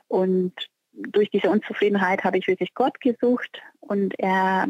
Und 0.07 0.53
durch 0.93 1.29
diese 1.29 1.49
Unzufriedenheit 1.49 2.23
habe 2.23 2.37
ich 2.37 2.47
wirklich 2.47 2.73
Gott 2.73 2.99
gesucht 3.01 3.61
und 3.81 4.17
er 4.17 4.67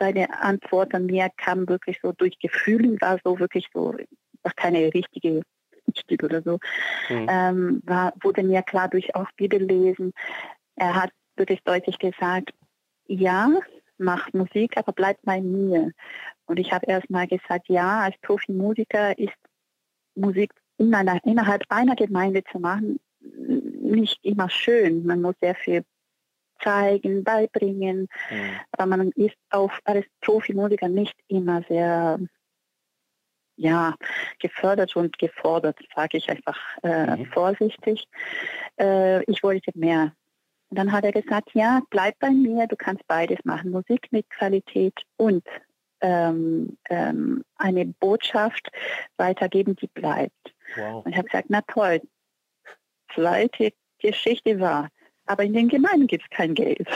seine 0.00 0.42
Antwort 0.42 0.94
an 0.94 1.06
mir 1.06 1.30
kam 1.36 1.68
wirklich 1.68 1.98
so 2.02 2.12
durch 2.12 2.38
Gefühlen, 2.38 3.00
war 3.00 3.18
so 3.22 3.38
wirklich 3.38 3.66
so, 3.72 3.94
war 4.42 4.52
keine 4.56 4.92
richtige 4.92 5.42
Stück 5.94 6.22
oder 6.22 6.42
so, 6.42 6.58
mhm. 7.08 7.26
ähm, 7.28 7.82
war, 7.84 8.12
wurde 8.22 8.42
mir 8.42 8.62
klar 8.62 8.88
durch 8.88 9.14
auch 9.14 9.30
Bibellesen. 9.36 10.12
Er 10.76 10.94
hat 10.94 11.10
wirklich 11.36 11.62
deutlich 11.64 11.98
gesagt, 11.98 12.52
ja, 13.06 13.50
mach 13.98 14.32
Musik, 14.32 14.76
aber 14.76 14.92
bleib 14.92 15.18
bei 15.22 15.40
mir. 15.40 15.92
Und 16.46 16.58
ich 16.58 16.72
habe 16.72 16.86
erst 16.88 17.10
mal 17.10 17.26
gesagt, 17.26 17.68
ja, 17.68 18.00
als 18.00 18.16
Profimusiker 18.22 19.18
ist 19.18 19.34
Musik 20.14 20.52
in 20.78 20.94
einer, 20.94 21.22
innerhalb 21.24 21.62
einer 21.68 21.94
Gemeinde 21.94 22.42
zu 22.50 22.58
machen 22.58 22.98
nicht 23.90 24.18
immer 24.22 24.48
schön. 24.48 25.04
Man 25.04 25.22
muss 25.22 25.34
sehr 25.40 25.54
viel 25.54 25.84
zeigen, 26.62 27.24
beibringen. 27.24 28.08
Mhm. 28.30 28.50
Aber 28.72 28.86
man 28.86 29.10
ist 29.12 29.36
auch 29.50 29.72
als 29.84 30.06
Profimusiker 30.20 30.88
nicht 30.88 31.14
immer 31.28 31.62
sehr 31.68 32.18
ja, 33.56 33.94
gefördert 34.38 34.96
und 34.96 35.18
gefordert, 35.18 35.78
sage 35.94 36.16
ich 36.16 36.30
einfach 36.30 36.58
äh, 36.82 37.16
mhm. 37.16 37.26
vorsichtig. 37.26 38.08
Äh, 38.78 39.22
ich 39.24 39.42
wollte 39.42 39.70
mehr. 39.74 40.12
Und 40.70 40.78
dann 40.78 40.92
hat 40.92 41.04
er 41.04 41.12
gesagt, 41.12 41.50
ja, 41.52 41.82
bleib 41.90 42.18
bei 42.20 42.30
mir, 42.30 42.66
du 42.68 42.76
kannst 42.76 43.06
beides 43.06 43.38
machen, 43.44 43.70
Musik 43.70 44.06
mit 44.12 44.30
Qualität 44.30 44.94
und 45.16 45.44
ähm, 46.00 46.78
ähm, 46.88 47.44
eine 47.56 47.86
Botschaft 47.86 48.70
weitergeben, 49.18 49.76
die 49.76 49.88
bleibt. 49.88 50.54
Wow. 50.76 51.04
Und 51.04 51.10
ich 51.10 51.18
habe 51.18 51.28
gesagt, 51.28 51.48
na 51.50 51.60
toll, 51.62 52.00
zweite 53.14 53.72
Geschichte 53.98 54.60
war, 54.60 54.88
aber 55.30 55.44
in 55.44 55.52
den 55.52 55.68
Gemeinden 55.68 56.08
gibt 56.08 56.24
es 56.24 56.30
kein 56.30 56.54
Geld. 56.54 56.86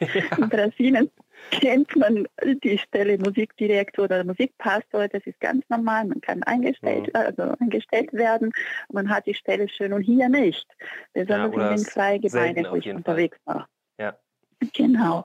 Ja. 0.00 0.36
In 0.38 0.48
Brasilien 0.48 1.10
kennt 1.50 1.94
man 1.96 2.26
die 2.64 2.78
Stelle 2.78 3.18
Musikdirektor 3.18 4.06
oder 4.06 4.24
Musikpastor, 4.24 5.06
das 5.08 5.24
ist 5.26 5.38
ganz 5.40 5.64
normal, 5.68 6.06
man 6.06 6.20
kann 6.20 6.42
eingestellt, 6.42 7.06
mhm. 7.08 7.12
also 7.14 7.42
eingestellt 7.60 8.12
werden 8.12 8.52
man 8.92 9.08
hat 9.08 9.26
die 9.26 9.34
Stelle 9.34 9.68
schön 9.68 9.92
und 9.92 10.02
hier 10.02 10.28
nicht. 10.28 10.66
Besonders 11.12 11.54
ja, 11.54 11.70
in 11.70 11.76
den 11.76 11.84
zwei 11.84 12.18
Gemeinden, 12.18 12.66
wo 12.70 12.76
ich 12.76 12.88
unterwegs 12.88 13.38
Fall. 13.44 13.54
war. 13.54 13.68
Ja. 13.98 14.18
Genau. 14.72 15.24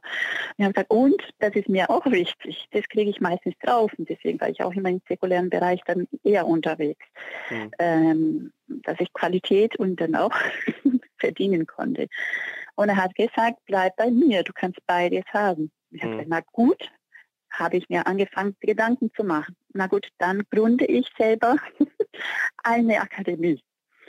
Ich 0.57 0.63
habe 0.63 0.73
gesagt, 0.73 0.91
und 0.91 1.21
das 1.39 1.55
ist 1.55 1.69
mir 1.69 1.89
auch 1.89 2.05
wichtig, 2.05 2.67
das 2.71 2.87
kriege 2.89 3.09
ich 3.09 3.21
meistens 3.21 3.55
draußen, 3.61 4.05
deswegen 4.05 4.39
war 4.39 4.49
ich 4.49 4.61
auch 4.61 4.73
immer 4.73 4.89
im 4.89 5.01
säkulären 5.07 5.49
Bereich 5.49 5.81
dann 5.85 6.07
eher 6.23 6.45
unterwegs, 6.47 7.05
mhm. 7.49 7.71
ähm, 7.79 8.53
dass 8.67 8.99
ich 8.99 9.11
Qualität 9.13 9.75
und 9.77 9.99
dann 10.01 10.15
auch 10.15 10.33
verdienen 11.17 11.65
konnte. 11.65 12.07
Und 12.75 12.89
er 12.89 12.97
hat 12.97 13.15
gesagt, 13.15 13.59
bleib 13.65 13.95
bei 13.95 14.09
mir, 14.09 14.43
du 14.43 14.53
kannst 14.53 14.79
beides 14.85 15.25
haben. 15.33 15.71
Ich 15.91 16.01
habe 16.01 16.13
mhm. 16.13 16.17
gesagt, 16.19 16.29
na 16.29 16.41
gut, 16.51 16.91
habe 17.51 17.77
ich 17.77 17.89
mir 17.89 18.07
angefangen, 18.07 18.55
Gedanken 18.61 19.11
zu 19.15 19.23
machen. 19.23 19.55
Na 19.73 19.87
gut, 19.87 20.07
dann 20.17 20.43
gründe 20.49 20.85
ich 20.85 21.07
selber 21.17 21.57
eine 22.63 23.01
Akademie. 23.01 23.61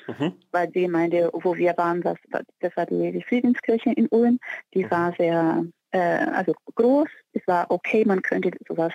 Mhm. 0.07 0.35
Weil 0.51 0.69
die 0.69 0.83
Gemeinde, 0.83 1.31
wo 1.33 1.57
wir 1.57 1.77
waren, 1.77 2.03
das, 2.03 2.19
das 2.61 2.77
war 2.77 2.87
die, 2.87 3.12
die 3.12 3.23
Friedenskirche 3.23 3.93
in 3.93 4.09
Ulm, 4.09 4.38
die 4.75 4.85
mhm. 4.85 4.91
war 4.91 5.15
sehr 5.17 5.65
äh, 5.93 5.99
also 5.99 6.55
groß, 6.75 7.09
es 7.33 7.47
war 7.47 7.71
okay, 7.71 8.05
man 8.05 8.23
könnte 8.23 8.51
sowas 8.67 8.93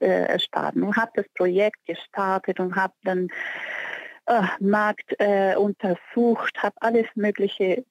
äh, 0.00 0.38
starten. 0.38 0.82
Und 0.82 0.96
habe 0.96 1.12
das 1.14 1.28
Projekt 1.34 1.84
gestartet 1.86 2.60
und 2.60 2.76
habe 2.76 2.94
dann 3.04 3.28
äh, 4.26 4.42
Markt 4.60 5.14
äh, 5.18 5.54
untersucht, 5.56 6.62
habe 6.62 6.74
alles 6.80 7.06
Mögliche 7.14 7.84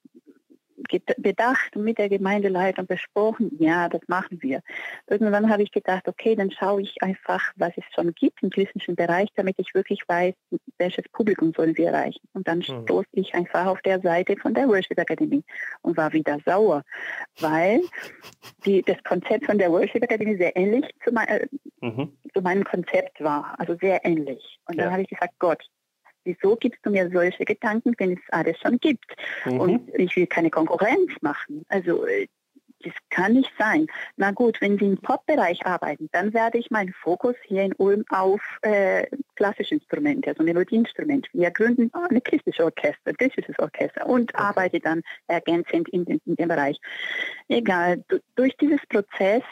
bedacht 1.18 1.76
und 1.76 1.84
mit 1.84 1.98
der 1.98 2.10
Gemeindeleitung 2.10 2.88
besprochen, 2.88 3.52
ja, 3.60 3.90
das 3.90 4.02
machen 4.08 4.42
wir. 4.42 4.62
Irgendwann 5.08 5.50
habe 5.50 5.64
ich 5.64 5.72
gedacht, 5.72 6.08
okay, 6.08 6.36
dann 6.36 6.52
schaue 6.52 6.82
ich 6.82 7.02
einfach, 7.02 7.42
was 7.56 7.72
es 7.78 7.84
schon 7.94 8.14
gibt 8.14 8.42
im 8.44 8.50
christlichen 8.50 8.96
Bereich, 8.96 9.30
damit 9.36 9.56
ich 9.58 9.74
wirklich 9.74 10.02
weiß, 10.08 10.34
welches 10.78 11.06
Publikum 11.12 11.54
sollen 11.54 11.78
wir 11.78 11.90
erreichen. 11.90 12.22
Und 12.34 12.48
dann 12.48 12.60
mhm. 12.60 12.84
stoß 12.84 13.06
ich 13.14 13.34
einfach 13.34 13.66
auf 13.66 13.82
der 13.82 14.02
Seite 14.02 14.36
von 14.38 14.54
der 14.54 14.68
Worship 14.68 14.98
Academy 14.98 15.44
und 15.82 15.98
war 15.98 16.12
wieder 16.14 16.38
sauer, 16.46 16.84
weil 17.40 17.82
die, 18.66 18.82
das 18.82 19.02
Konzept 19.04 19.46
von 19.46 19.58
der 19.58 19.72
Worship 19.72 20.04
Academy 20.04 20.38
sehr 20.38 20.56
ähnlich 20.56 20.86
zu, 21.04 21.12
mein, 21.12 21.28
äh, 21.28 21.48
mhm. 21.82 22.12
zu 22.34 22.42
meinem 22.42 22.64
Konzept 22.64 23.22
war, 23.22 23.56
also 23.58 23.76
sehr 23.80 24.04
ähnlich. 24.06 24.60
Und 24.68 24.78
dann 24.78 24.92
habe 24.92 25.04
ich 25.04 25.10
gesagt, 25.10 25.34
Gott, 25.40 25.64
wieso 26.24 26.56
gibst 26.56 26.80
du 26.84 26.90
mir 26.90 27.10
solche 27.12 27.46
Gedanken, 27.46 27.94
wenn 27.98 28.14
es 28.14 28.20
alles 28.30 28.58
schon 28.60 28.80
gibt? 28.80 29.16
Mhm. 29.46 29.60
Und 29.60 29.90
ich 29.98 30.16
will 30.16 30.28
keine 30.28 30.50
Konkurrenz 30.50 31.12
machen. 31.22 31.66
Also 31.70 32.06
äh, 32.06 32.28
das 32.84 32.94
kann 33.10 33.34
nicht 33.34 33.52
sein. 33.58 33.88
Na 34.18 34.32
gut, 34.32 34.60
wenn 34.62 34.78
Sie 34.78 34.86
im 34.86 34.98
Pop-Bereich 34.98 35.66
arbeiten, 35.66 36.10
dann 36.12 36.34
werde 36.34 36.58
ich 36.58 36.72
meinen 36.72 36.94
Fokus 36.94 37.36
hier 37.44 37.64
in 37.64 37.74
Ulm 37.74 38.04
auf 38.10 38.42
äh, 38.62 39.06
klassische 39.36 39.76
Instrumente, 39.76 40.30
also 40.30 40.44
Melodieinstrumente. 40.44 41.30
Wir 41.34 41.52
gründen 41.52 41.92
oh, 41.94 42.08
eine 42.10 42.22
christliche 42.22 42.64
Orchester, 42.64 43.12
ein 43.12 43.18
christliches 43.18 43.58
Orchester 43.60 44.06
und 44.08 44.34
okay. 44.34 44.44
arbeite 44.44 44.80
dann 44.80 45.02
ergänzend 45.28 45.90
in, 45.90 46.06
in, 46.06 46.22
in 46.26 46.36
dem 46.36 46.48
Bereich. 46.48 46.80
Egal, 47.48 48.04
durch 48.36 48.56
dieses 48.58 48.80
Prozess 48.88 49.44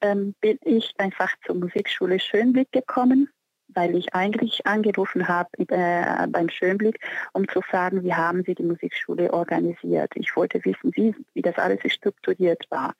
ähm, 0.00 0.34
bin 0.40 0.58
ich 0.64 0.92
einfach 0.98 1.32
zur 1.46 1.56
Musikschule 1.56 2.18
Schönblick 2.18 2.72
gekommen 2.72 3.28
weil 3.74 3.94
ich 3.96 4.14
eigentlich 4.14 4.66
angerufen 4.66 5.28
habe 5.28 5.50
äh, 5.68 6.26
beim 6.28 6.48
Schönblick, 6.48 6.98
um 7.32 7.48
zu 7.48 7.62
fragen, 7.62 8.02
wie 8.02 8.14
haben 8.14 8.42
Sie 8.44 8.54
die 8.54 8.62
Musikschule 8.62 9.32
organisiert. 9.32 10.12
Ich 10.14 10.34
wollte 10.36 10.64
wissen, 10.64 10.90
wie, 10.94 11.14
wie 11.34 11.42
das 11.42 11.56
alles 11.56 11.80
strukturiert 11.92 12.66
war. 12.70 12.94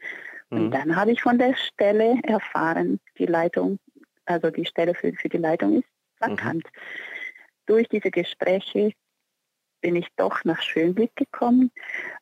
Mhm. 0.51 0.59
Und 0.59 0.71
dann 0.73 0.97
habe 0.97 1.13
ich 1.13 1.23
von 1.23 1.39
der 1.39 1.55
Stelle 1.55 2.19
erfahren, 2.25 3.01
die 3.19 3.27
Leitung, 3.27 3.79
also 4.27 4.51
die 4.51 4.67
Stelle 4.67 4.95
für, 4.95 5.13
für 5.13 5.29
die 5.29 5.39
Leitung 5.39 5.79
ist 5.79 5.89
vakant. 6.19 6.65
Mhm. 6.65 6.81
Durch 7.67 7.89
diese 7.89 8.11
Gespräche 8.11 8.93
bin 9.83 9.97
ich 9.97 10.07
doch 10.17 10.45
nach 10.45 10.63
Schönblick 10.63 11.15
gekommen. 11.17 11.71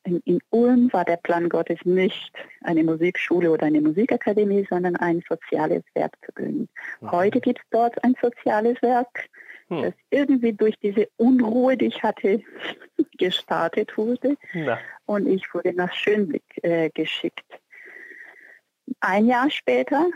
In, 0.02 0.20
in, 0.24 0.40
Ulm 0.50 0.92
war 0.92 1.04
der 1.04 1.18
Plan 1.18 1.48
Gottes 1.48 1.78
nicht 1.84 2.32
eine 2.62 2.82
Musikschule 2.82 3.50
oder 3.50 3.66
eine 3.66 3.80
Musikakademie, 3.80 4.66
sondern 4.68 4.96
ein 4.96 5.22
soziales 5.28 5.84
Werk 5.94 6.16
zu 6.24 6.32
gründen. 6.32 6.68
Mhm. 7.00 7.12
Heute 7.12 7.40
gibt 7.40 7.60
es 7.60 7.64
dort 7.70 8.02
ein 8.02 8.16
soziales 8.20 8.80
Werk, 8.82 9.28
mhm. 9.68 9.82
das 9.82 9.94
irgendwie 10.10 10.52
durch 10.52 10.76
diese 10.80 11.08
Unruhe, 11.18 11.76
die 11.76 11.86
ich 11.86 12.02
hatte, 12.02 12.42
gestartet 13.18 13.96
wurde. 13.96 14.36
Ja. 14.54 14.78
Und 15.06 15.28
ich 15.28 15.54
wurde 15.54 15.72
nach 15.74 15.92
Schönblick 15.92 16.42
äh, 16.62 16.90
geschickt. 16.90 17.44
Ein 19.00 19.26
Jahr 19.26 19.50
später 19.50 20.06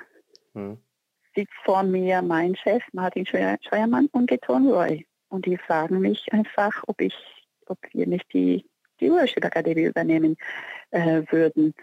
mhm. 0.55 0.79
sitzt 1.37 1.55
vor 1.65 1.83
mir 1.83 2.23
mein 2.23 2.57
Chef 2.57 2.83
Martin 2.93 3.27
Scheuermann 3.27 4.09
und 4.13 4.29
Geton 4.29 4.69
Roy. 4.69 5.07
Und 5.29 5.47
die 5.47 5.57
fragen 5.57 6.01
mich 6.01 6.33
einfach, 6.33 6.85
ob 6.87 7.01
ich 7.01 7.15
ob 7.71 7.79
wir 7.93 8.07
nicht 8.07 8.33
die, 8.33 8.65
die 9.01 9.11
Worship 9.11 9.45
Akademie 9.45 9.85
übernehmen 9.85 10.37
äh, 10.91 11.23
würden. 11.31 11.75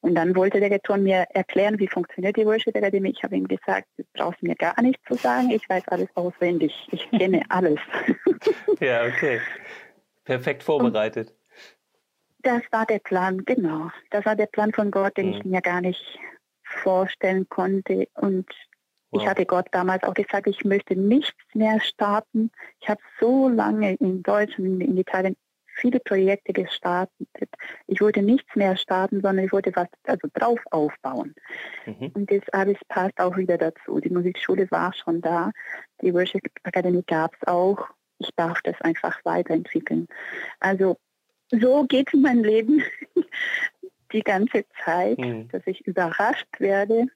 Und 0.00 0.16
dann 0.16 0.34
wollte 0.34 0.58
der 0.58 0.70
Rektor 0.70 0.96
mir 0.96 1.26
erklären, 1.30 1.78
wie 1.78 1.86
funktioniert 1.86 2.36
die 2.36 2.44
Worship 2.44 2.76
Akademie. 2.76 3.10
Ich 3.10 3.22
habe 3.22 3.36
ihm 3.36 3.46
gesagt, 3.46 3.86
du 3.96 4.04
brauchst 4.14 4.42
mir 4.42 4.56
gar 4.56 4.80
nichts 4.82 5.02
zu 5.06 5.14
sagen, 5.14 5.50
ich 5.50 5.68
weiß 5.68 5.86
alles 5.88 6.08
auswendig, 6.14 6.88
ich 6.90 7.08
kenne 7.10 7.42
alles. 7.48 7.78
ja, 8.80 9.04
okay. 9.04 9.40
Perfekt 10.24 10.62
vorbereitet. 10.62 11.30
Und 11.30 11.36
das 12.42 12.62
war 12.72 12.86
der 12.86 12.98
Plan, 12.98 13.44
genau. 13.44 13.90
Das 14.10 14.24
war 14.24 14.34
der 14.34 14.46
Plan 14.46 14.72
von 14.72 14.90
Gott, 14.90 15.16
den 15.16 15.28
mhm. 15.28 15.32
ich 15.34 15.44
mir 15.44 15.62
gar 15.62 15.80
nicht 15.80 16.18
vorstellen 16.64 17.48
konnte. 17.48 18.08
Und 18.14 18.46
Wow. 19.12 19.22
Ich 19.22 19.28
hatte 19.28 19.46
Gott 19.46 19.66
damals 19.72 20.02
auch 20.04 20.14
gesagt, 20.14 20.46
ich 20.46 20.64
möchte 20.64 20.96
nichts 20.96 21.36
mehr 21.54 21.80
starten. 21.80 22.50
Ich 22.80 22.88
habe 22.88 23.00
so 23.20 23.48
lange 23.48 23.94
in 23.96 24.22
Deutschland, 24.22 24.82
in 24.82 24.96
Italien 24.96 25.36
viele 25.74 26.00
Projekte 26.00 26.52
gestartet. 26.52 27.28
Ich 27.86 28.00
wollte 28.00 28.22
nichts 28.22 28.54
mehr 28.56 28.76
starten, 28.76 29.20
sondern 29.20 29.44
ich 29.44 29.52
wollte 29.52 29.74
was 29.74 29.88
also 30.06 30.28
drauf 30.34 30.60
aufbauen. 30.70 31.34
Mhm. 31.86 32.12
Und 32.14 32.30
das 32.30 32.40
alles 32.52 32.78
passt 32.88 33.18
auch 33.18 33.36
wieder 33.36 33.58
dazu. 33.58 34.00
Die 34.00 34.10
Musikschule 34.10 34.70
war 34.70 34.92
schon 34.94 35.20
da, 35.20 35.50
die 36.00 36.12
Worship 36.14 36.42
Academy 36.64 37.02
gab 37.06 37.34
es 37.34 37.46
auch. 37.46 37.88
Ich 38.18 38.30
darf 38.36 38.60
das 38.62 38.80
einfach 38.80 39.18
weiterentwickeln. 39.24 40.06
Also 40.60 40.96
so 41.50 41.84
geht 41.84 42.14
mein 42.14 42.42
Leben 42.42 42.82
die 44.12 44.22
ganze 44.22 44.64
Zeit, 44.84 45.18
mhm. 45.18 45.48
dass 45.48 45.66
ich 45.66 45.86
überrascht 45.86 46.48
werde, 46.58 47.06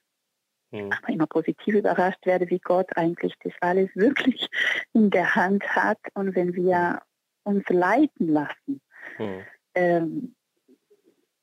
mhm. 0.85 0.93
aber 0.93 1.09
immer 1.09 1.27
positiv 1.27 1.75
überrascht 1.75 2.25
werde, 2.25 2.49
wie 2.51 2.59
Gott 2.59 2.89
eigentlich 2.97 3.35
das 3.43 3.53
alles 3.61 3.91
wirklich 3.95 4.49
in 4.93 5.11
der 5.11 5.35
Hand 5.35 5.65
hat. 5.75 5.99
Und 6.15 6.35
wenn 6.35 6.55
wir 6.55 7.01
uns 7.45 7.65
leiten 7.69 8.29
lassen, 8.29 8.81
mhm. 9.19 9.41
ähm, 9.75 10.35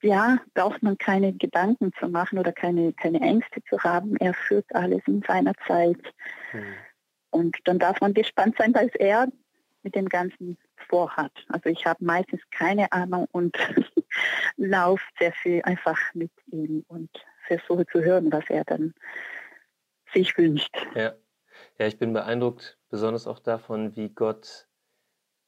ja, 0.01 0.37
braucht 0.53 0.83
man 0.83 0.97
keine 0.97 1.33
Gedanken 1.33 1.91
zu 1.97 2.09
machen 2.09 2.37
oder 2.37 2.51
keine, 2.51 2.91
keine 2.93 3.21
Ängste 3.21 3.63
zu 3.69 3.79
haben. 3.83 4.17
Er 4.17 4.33
führt 4.33 4.65
alles 4.75 5.01
in 5.07 5.23
seiner 5.25 5.53
Zeit. 5.65 6.01
Mhm. 6.51 6.73
Und 7.31 7.57
dann 7.63 7.79
darf 7.79 8.01
man 8.01 8.13
gespannt 8.13 8.55
sein, 8.57 8.73
was 8.75 8.93
er 8.95 9.27
mit 9.81 9.95
dem 9.95 10.09
Ganzen 10.09 10.57
vorhat. 10.89 11.31
Also 11.49 11.69
ich 11.69 11.85
habe 11.85 12.03
meistens 12.03 12.41
keine 12.51 12.91
Ahnung 12.91 13.27
und 13.31 13.57
laufe 14.57 15.03
sehr 15.19 15.31
viel 15.31 15.61
einfach 15.63 15.97
mit 16.13 16.31
ihm 16.51 16.83
und 16.87 17.09
versuche 17.47 17.85
zu 17.85 18.03
hören, 18.03 18.31
was 18.31 18.43
er 18.49 18.63
dann 18.63 18.93
sich 20.13 20.37
wünscht. 20.37 20.75
Ja, 20.95 21.13
ja 21.77 21.87
ich 21.87 21.97
bin 21.97 22.13
beeindruckt, 22.13 22.77
besonders 22.89 23.27
auch 23.27 23.39
davon, 23.39 23.95
wie 23.95 24.09
Gott 24.09 24.67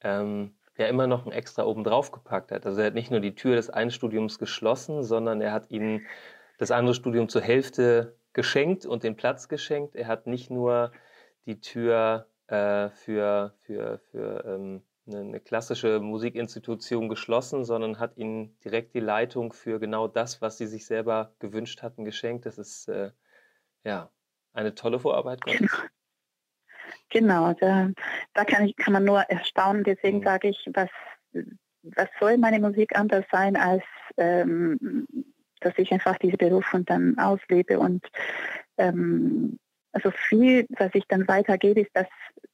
ähm, 0.00 0.56
ja 0.76 0.86
immer 0.86 1.06
noch 1.06 1.26
ein 1.26 1.32
extra 1.32 1.64
oben 1.64 1.84
drauf 1.84 2.12
gepackt 2.12 2.52
hat. 2.52 2.66
Also 2.66 2.80
er 2.80 2.88
hat 2.88 2.94
nicht 2.94 3.10
nur 3.10 3.20
die 3.20 3.34
Tür 3.34 3.56
des 3.56 3.70
einen 3.70 3.90
Studiums 3.90 4.38
geschlossen, 4.38 5.02
sondern 5.02 5.40
er 5.40 5.52
hat 5.52 5.70
ihnen 5.70 6.06
das 6.58 6.70
andere 6.70 6.94
Studium 6.94 7.28
zur 7.28 7.42
Hälfte 7.42 8.16
geschenkt 8.32 8.86
und 8.86 9.02
den 9.02 9.16
Platz 9.16 9.48
geschenkt. 9.48 9.94
Er 9.94 10.06
hat 10.06 10.26
nicht 10.26 10.50
nur 10.50 10.92
die 11.46 11.60
Tür 11.60 12.26
äh, 12.48 12.90
für, 12.90 13.54
für, 13.60 13.98
für 14.10 14.44
ähm, 14.46 14.82
eine, 15.06 15.20
eine, 15.20 15.40
klassische 15.40 16.00
Musikinstitution 16.00 17.08
geschlossen, 17.08 17.64
sondern 17.64 17.98
hat 17.98 18.16
ihnen 18.16 18.58
direkt 18.60 18.94
die 18.94 19.00
Leitung 19.00 19.52
für 19.52 19.78
genau 19.78 20.08
das, 20.08 20.42
was 20.42 20.58
sie 20.58 20.66
sich 20.66 20.86
selber 20.86 21.34
gewünscht 21.38 21.82
hatten, 21.82 22.04
geschenkt. 22.04 22.46
Das 22.46 22.58
ist 22.58 22.88
äh, 22.88 23.10
ja 23.84 24.10
eine 24.52 24.74
tolle 24.74 24.98
Vorarbeit 24.98 25.40
Gottes. 25.40 25.70
Genau, 27.10 27.52
da, 27.54 27.90
da 28.34 28.44
kann, 28.44 28.64
ich, 28.66 28.76
kann 28.76 28.92
man 28.92 29.04
nur 29.04 29.20
erstaunen. 29.20 29.84
Deswegen 29.84 30.18
mhm. 30.18 30.24
sage 30.24 30.48
ich, 30.48 30.68
was, 30.74 30.90
was 31.82 32.08
soll 32.18 32.36
meine 32.38 32.58
Musik 32.58 32.96
anders 32.98 33.24
sein, 33.30 33.56
als 33.56 33.84
ähm, 34.16 35.06
dass 35.60 35.74
ich 35.78 35.90
einfach 35.92 36.18
diese 36.18 36.36
Berufung 36.36 36.84
dann 36.84 37.18
auslebe 37.18 37.78
und 37.78 38.06
ähm, 38.78 39.58
also 39.96 40.10
viel, 40.10 40.66
was 40.78 40.90
ich 40.92 41.04
dann 41.08 41.26
weitergebe, 41.26 41.80
ist 41.80 41.90
das, 41.94 42.06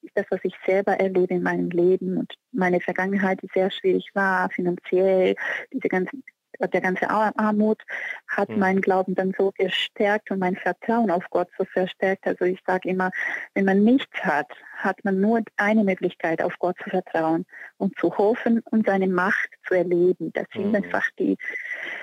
ist 0.02 0.16
das, 0.16 0.26
was 0.30 0.38
ich 0.44 0.54
selber 0.64 0.92
erlebe 0.92 1.34
in 1.34 1.42
meinem 1.42 1.70
Leben 1.70 2.16
und 2.16 2.32
meine 2.52 2.80
Vergangenheit, 2.80 3.42
die 3.42 3.48
sehr 3.52 3.68
schwierig 3.72 4.10
war, 4.14 4.48
finanziell, 4.50 5.34
diese 5.72 5.88
ganzen 5.88 6.22
der 6.60 6.80
ganze 6.80 7.10
Armut 7.10 7.82
hat 8.28 8.48
mhm. 8.48 8.60
meinen 8.60 8.80
Glauben 8.80 9.16
dann 9.16 9.34
so 9.36 9.52
gestärkt 9.58 10.30
und 10.30 10.38
mein 10.38 10.54
Vertrauen 10.54 11.10
auf 11.10 11.24
Gott 11.30 11.48
so 11.58 11.64
verstärkt. 11.64 12.24
Also 12.24 12.44
ich 12.44 12.60
sage 12.64 12.88
immer, 12.88 13.10
wenn 13.54 13.64
man 13.64 13.82
nichts 13.82 14.16
hat, 14.22 14.46
hat 14.76 15.02
man 15.02 15.20
nur 15.20 15.40
eine 15.56 15.82
Möglichkeit, 15.82 16.40
auf 16.40 16.56
Gott 16.60 16.76
zu 16.84 16.90
vertrauen 16.90 17.46
und 17.78 17.98
zu 17.98 18.16
hoffen 18.16 18.62
und 18.70 18.86
seine 18.86 19.08
Macht 19.08 19.48
zu 19.66 19.74
erleben. 19.74 20.30
Das 20.34 20.46
sind 20.52 20.68
mhm. 20.68 20.76
einfach 20.76 21.08
die. 21.18 21.36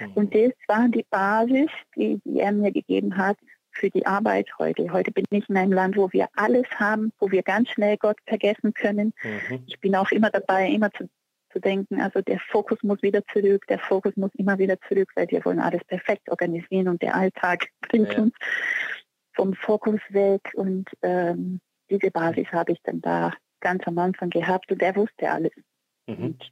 Mhm. 0.02 0.12
Und 0.15 0.36
das 0.36 0.52
war 0.67 0.89
die 0.89 1.06
Basis, 1.10 1.69
die, 1.95 2.19
die 2.25 2.41
er 2.41 2.52
mir 2.52 2.73
gegeben 2.73 3.15
hat 3.15 3.38
für 3.71 3.89
die 3.89 4.05
Arbeit 4.05 4.47
heute. 4.58 4.91
Heute 4.91 5.12
bin 5.12 5.25
ich 5.29 5.49
in 5.49 5.58
einem 5.58 5.73
Land, 5.73 5.97
wo 5.97 6.12
wir 6.12 6.27
alles 6.36 6.67
haben, 6.75 7.12
wo 7.19 7.32
wir 7.32 7.43
ganz 7.43 7.69
schnell 7.69 7.97
Gott 7.97 8.17
vergessen 8.25 8.73
können. 8.73 9.13
Mhm. 9.23 9.63
Ich 9.67 9.79
bin 9.79 9.95
auch 9.95 10.12
immer 10.12 10.29
dabei, 10.29 10.69
immer 10.69 10.91
zu 10.91 11.10
zu 11.51 11.60
denken, 11.60 11.99
also 11.99 12.21
der 12.21 12.39
Fokus 12.39 12.82
muss 12.84 13.01
wieder 13.01 13.25
zurück, 13.27 13.65
der 13.67 13.79
Fokus 13.79 14.15
muss 14.15 14.32
immer 14.36 14.58
wieder 14.58 14.79
zurück, 14.82 15.12
weil 15.15 15.29
wir 15.29 15.43
wollen 15.45 15.60
alles 15.60 15.84
perfekt 15.86 16.29
organisieren 16.29 16.88
und 16.88 17.01
der 17.01 17.15
Alltag 17.15 17.67
bringt 17.82 18.13
ja. 18.13 18.21
uns 18.21 18.34
vom 19.34 19.53
Fokus 19.53 19.99
weg 20.10 20.41
und 20.55 20.89
ähm, 21.01 21.60
diese 21.89 22.12
Basis 22.12 22.47
habe 22.51 22.73
ich 22.73 22.79
dann 22.84 23.01
da 23.01 23.34
ganz 23.62 23.86
am 23.88 23.97
Anfang 23.97 24.29
gehabt 24.29 24.71
und 24.71 24.82
er 24.82 24.95
wusste 24.95 25.29
alles. 25.29 25.53
Mhm. 26.08 26.23
Und 26.23 26.51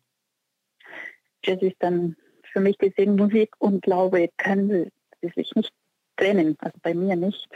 das 1.43 1.61
ist 1.61 1.77
dann 1.79 2.15
für 2.51 2.59
mich 2.59 2.77
deswegen 2.77 3.15
Musik 3.15 3.51
und 3.59 3.83
Glaube 3.83 4.29
können 4.37 4.91
sich 5.21 5.53
nicht 5.55 5.73
trennen, 6.17 6.55
also 6.59 6.77
bei 6.81 6.93
mir 6.93 7.15
nicht. 7.15 7.47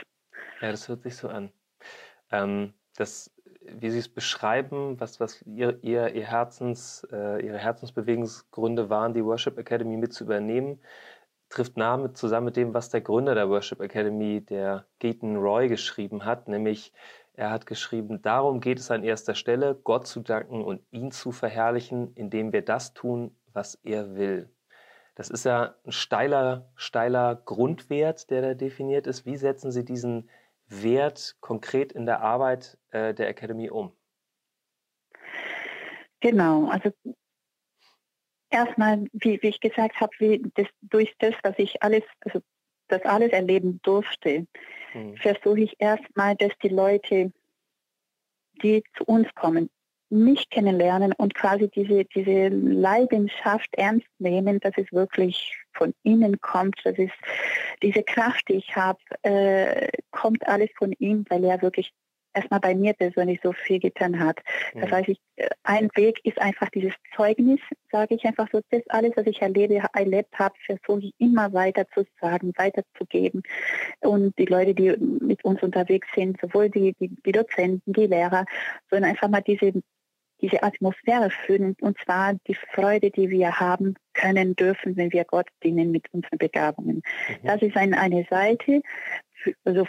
Ja, 0.60 0.70
das 0.70 0.88
hört 0.88 1.02
sich 1.02 1.16
so 1.16 1.28
an. 1.28 1.52
Ähm, 2.30 2.72
das 2.96 3.30
wie 3.64 3.90
Sie 3.90 3.98
es 3.98 4.08
beschreiben, 4.08 4.98
was, 5.00 5.20
was 5.20 5.42
ihr, 5.42 5.78
ihr, 5.82 6.14
ihr 6.14 6.24
Herzens, 6.24 7.06
äh, 7.12 7.44
Ihre 7.44 7.58
Herzensbewegungsgründe 7.58 8.90
waren, 8.90 9.14
die 9.14 9.24
Worship 9.24 9.58
Academy 9.58 9.96
mit 9.96 10.12
zu 10.12 10.24
übernehmen, 10.24 10.80
trifft 11.48 11.76
nah 11.76 11.96
mit, 11.96 12.16
zusammen 12.16 12.46
mit 12.46 12.56
dem, 12.56 12.74
was 12.74 12.90
der 12.90 13.02
Gründer 13.02 13.34
der 13.34 13.48
Worship 13.48 13.80
Academy, 13.80 14.40
der 14.40 14.86
Gaten 15.00 15.36
Roy, 15.36 15.68
geschrieben 15.68 16.24
hat, 16.24 16.48
nämlich 16.48 16.92
er 17.34 17.50
hat 17.50 17.66
geschrieben, 17.66 18.20
darum 18.20 18.60
geht 18.60 18.78
es 18.78 18.90
an 18.90 19.04
erster 19.04 19.34
Stelle, 19.34 19.74
Gott 19.84 20.06
zu 20.06 20.20
danken 20.20 20.62
und 20.62 20.82
ihn 20.90 21.10
zu 21.12 21.32
verherrlichen, 21.32 22.12
indem 22.14 22.52
wir 22.52 22.62
das 22.62 22.92
tun, 22.92 23.34
was 23.52 23.76
er 23.84 24.14
will. 24.16 24.50
Das 25.14 25.28
ist 25.28 25.44
ja 25.44 25.74
ein 25.84 25.92
steiler, 25.92 26.70
steiler 26.74 27.36
Grundwert, 27.44 28.30
der 28.30 28.42
da 28.42 28.54
definiert 28.54 29.06
ist. 29.06 29.26
Wie 29.26 29.36
setzen 29.36 29.70
Sie 29.70 29.84
diesen 29.84 30.30
Wert 30.66 31.36
konkret 31.40 31.92
in 31.92 32.06
der 32.06 32.22
Arbeit 32.22 32.78
äh, 32.90 33.12
der 33.12 33.28
Academy 33.28 33.70
um? 33.70 33.92
Genau, 36.20 36.68
also 36.68 36.92
erstmal, 38.48 39.04
wie, 39.12 39.42
wie 39.42 39.48
ich 39.48 39.60
gesagt 39.60 40.00
habe, 40.00 40.12
wie 40.18 40.42
das, 40.54 40.68
durch 40.80 41.12
das, 41.18 41.34
was 41.42 41.58
ich 41.58 41.82
alles, 41.82 42.04
also 42.20 42.40
das 42.88 43.02
alles 43.02 43.32
erleben 43.32 43.80
durfte, 43.82 44.46
hm. 44.92 45.16
versuche 45.16 45.60
ich 45.60 45.74
erstmal, 45.78 46.36
dass 46.36 46.52
die 46.62 46.68
Leute, 46.68 47.32
die 48.62 48.84
zu 48.96 49.04
uns 49.04 49.26
kommen, 49.34 49.68
mich 50.12 50.50
kennenlernen 50.50 51.12
und 51.12 51.34
quasi 51.34 51.68
diese, 51.68 52.04
diese 52.04 52.48
Leidenschaft 52.48 53.68
ernst 53.72 54.08
nehmen, 54.18 54.60
dass 54.60 54.74
es 54.76 54.92
wirklich 54.92 55.56
von 55.72 55.94
innen 56.02 56.40
kommt, 56.40 56.76
dass 56.84 56.98
es 56.98 57.10
diese 57.82 58.02
Kraft, 58.02 58.48
die 58.48 58.54
ich 58.54 58.76
habe, 58.76 59.00
äh, 59.22 59.88
kommt 60.10 60.46
alles 60.46 60.68
von 60.76 60.92
ihm, 60.98 61.24
weil 61.30 61.44
er 61.44 61.62
wirklich 61.62 61.92
erstmal 62.34 62.60
bei 62.60 62.74
mir 62.74 62.94
persönlich 62.94 63.40
so 63.42 63.52
viel 63.52 63.78
getan 63.78 64.18
hat. 64.18 64.40
Das 64.74 64.90
mhm. 64.90 64.94
heißt, 64.94 65.08
ich, 65.08 65.20
äh, 65.36 65.48
ein 65.62 65.90
Weg 65.94 66.20
ist 66.24 66.40
einfach 66.40 66.68
dieses 66.70 66.92
Zeugnis, 67.14 67.60
sage 67.90 68.14
ich 68.14 68.24
einfach 68.24 68.48
so, 68.52 68.60
das 68.70 68.82
alles, 68.88 69.12
was 69.16 69.26
ich 69.26 69.40
erlebe, 69.42 69.82
erlebt 69.92 70.38
habe, 70.38 70.54
versuche 70.66 71.06
ich 71.06 71.14
immer 71.18 71.52
weiter 71.52 71.86
zu 71.94 72.04
sagen, 72.20 72.52
weiterzugeben. 72.56 73.42
Und 74.00 74.38
die 74.38 74.46
Leute, 74.46 74.74
die 74.74 74.96
mit 74.96 75.44
uns 75.44 75.62
unterwegs 75.62 76.08
sind, 76.14 76.40
sowohl 76.40 76.70
die, 76.70 76.94
die, 77.00 77.08
die 77.08 77.32
Dozenten, 77.32 77.92
die 77.92 78.06
Lehrer, 78.06 78.44
sondern 78.90 79.10
einfach 79.10 79.28
mal 79.28 79.42
diese 79.42 79.72
diese 80.42 80.62
Atmosphäre 80.62 81.30
fühlen, 81.30 81.76
und 81.80 81.98
zwar 82.04 82.34
die 82.46 82.56
Freude, 82.74 83.10
die 83.10 83.30
wir 83.30 83.60
haben 83.60 83.94
können 84.12 84.54
dürfen, 84.56 84.96
wenn 84.96 85.12
wir 85.12 85.24
Gott 85.24 85.48
dienen 85.62 85.90
mit 85.90 86.12
unseren 86.12 86.38
Begabungen. 86.38 86.96
Mhm. 86.96 87.46
Das 87.46 87.62
ist 87.62 87.76
ein, 87.76 87.94
eine 87.94 88.26
Seite, 88.28 88.82
also 89.64 89.86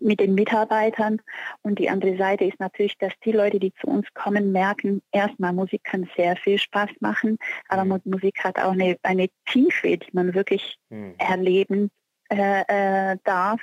mit 0.00 0.20
den 0.20 0.34
Mitarbeitern. 0.34 1.20
Und 1.62 1.78
die 1.78 1.90
andere 1.90 2.16
Seite 2.16 2.44
ist 2.44 2.60
natürlich, 2.60 2.96
dass 2.98 3.12
die 3.24 3.32
Leute, 3.32 3.58
die 3.58 3.74
zu 3.74 3.88
uns 3.88 4.06
kommen, 4.14 4.52
merken, 4.52 5.02
erstmal 5.12 5.52
Musik 5.52 5.84
kann 5.84 6.08
sehr 6.16 6.36
viel 6.36 6.58
Spaß 6.58 6.90
machen, 7.00 7.38
aber 7.68 7.84
mhm. 7.84 8.00
Musik 8.04 8.42
hat 8.44 8.58
auch 8.58 8.72
eine, 8.72 8.96
eine 9.02 9.28
Tiefe, 9.46 9.98
die 9.98 10.10
man 10.12 10.34
wirklich 10.34 10.78
mhm. 10.88 11.14
erleben 11.18 11.90
äh, 12.30 13.12
äh, 13.12 13.18
darf. 13.24 13.60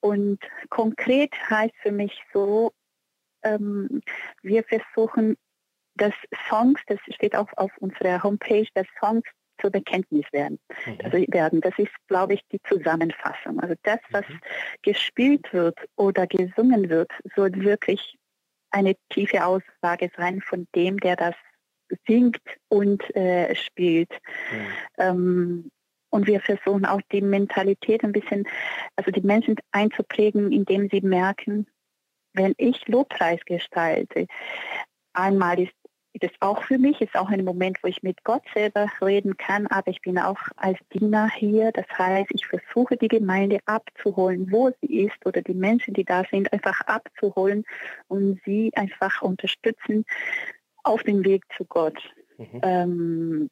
Und 0.00 0.38
konkret 0.70 1.32
heißt 1.50 1.74
für 1.82 1.92
mich 1.92 2.22
so, 2.32 2.72
ähm, 3.42 4.02
wir 4.42 4.64
versuchen, 4.64 5.36
dass 5.94 6.14
Songs, 6.48 6.80
das 6.86 6.98
steht 7.14 7.36
auch 7.36 7.48
auf 7.56 7.70
unserer 7.78 8.22
Homepage, 8.22 8.66
dass 8.74 8.86
Songs 9.00 9.24
zur 9.60 9.70
Bekenntnis 9.70 10.24
werden. 10.32 10.58
Mhm. 10.86 10.98
Also 11.04 11.18
werden. 11.28 11.60
Das 11.60 11.78
ist, 11.78 11.92
glaube 12.08 12.34
ich, 12.34 12.42
die 12.52 12.60
Zusammenfassung. 12.62 13.60
Also 13.60 13.74
das, 13.82 13.98
was 14.10 14.26
mhm. 14.28 14.40
gespielt 14.82 15.52
wird 15.52 15.78
oder 15.96 16.26
gesungen 16.26 16.88
wird, 16.88 17.10
soll 17.36 17.52
wirklich 17.54 18.16
eine 18.70 18.94
tiefe 19.10 19.44
Aussage 19.44 20.10
sein 20.16 20.40
von 20.40 20.66
dem, 20.74 20.98
der 20.98 21.16
das 21.16 21.34
singt 22.06 22.40
und 22.68 23.14
äh, 23.16 23.54
spielt. 23.54 24.10
Mhm. 24.52 24.66
Ähm, 24.98 25.70
und 26.10 26.26
wir 26.26 26.40
versuchen 26.40 26.86
auch 26.86 27.00
die 27.12 27.20
Mentalität 27.20 28.02
ein 28.02 28.12
bisschen, 28.12 28.46
also 28.96 29.10
die 29.10 29.20
Menschen 29.20 29.56
einzuprägen, 29.70 30.50
indem 30.50 30.88
sie 30.88 31.00
merken, 31.00 31.66
wenn 32.32 32.54
ich 32.58 32.86
Lobpreis 32.88 33.40
gestalte, 33.44 34.26
einmal 35.12 35.60
ist 35.60 35.72
es 36.20 36.30
auch 36.40 36.62
für 36.64 36.78
mich, 36.78 37.00
ist 37.00 37.14
auch 37.14 37.28
ein 37.28 37.44
Moment, 37.44 37.78
wo 37.82 37.88
ich 37.88 38.02
mit 38.02 38.22
Gott 38.24 38.42
selber 38.52 38.90
reden 39.00 39.36
kann, 39.36 39.66
aber 39.68 39.90
ich 39.90 40.00
bin 40.02 40.18
auch 40.18 40.40
als 40.56 40.78
Diener 40.92 41.30
hier. 41.30 41.70
Das 41.72 41.86
heißt, 41.96 42.30
ich 42.32 42.46
versuche 42.46 42.96
die 42.96 43.08
Gemeinde 43.08 43.58
abzuholen, 43.66 44.50
wo 44.50 44.70
sie 44.80 45.04
ist 45.04 45.24
oder 45.24 45.40
die 45.40 45.54
Menschen, 45.54 45.94
die 45.94 46.04
da 46.04 46.24
sind, 46.30 46.52
einfach 46.52 46.80
abzuholen 46.82 47.64
und 48.08 48.40
sie 48.44 48.72
einfach 48.74 49.22
unterstützen 49.22 50.04
auf 50.82 51.02
dem 51.04 51.24
Weg 51.24 51.44
zu 51.56 51.64
Gott. 51.64 51.98
Mhm. 52.38 52.60
Ähm, 52.62 53.50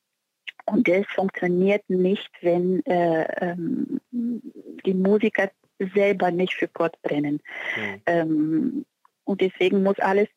und 0.67 0.89
das 0.89 1.07
funktioniert 1.07 1.89
nicht, 1.89 2.31
wenn 2.43 2.85
äh, 2.87 3.25
ähm, 3.41 4.01
die 4.11 4.95
Musiker 4.95 5.51
selber 5.95 6.31
nicht 6.31 6.55
für 6.55 6.69
Gott 6.69 7.01
brennen. 7.03 7.41
Mhm. 7.77 8.03
Ähm, 8.07 8.87
und 9.25 9.41
deswegen 9.41 9.83
muss 9.83 9.99
alles 9.99 10.29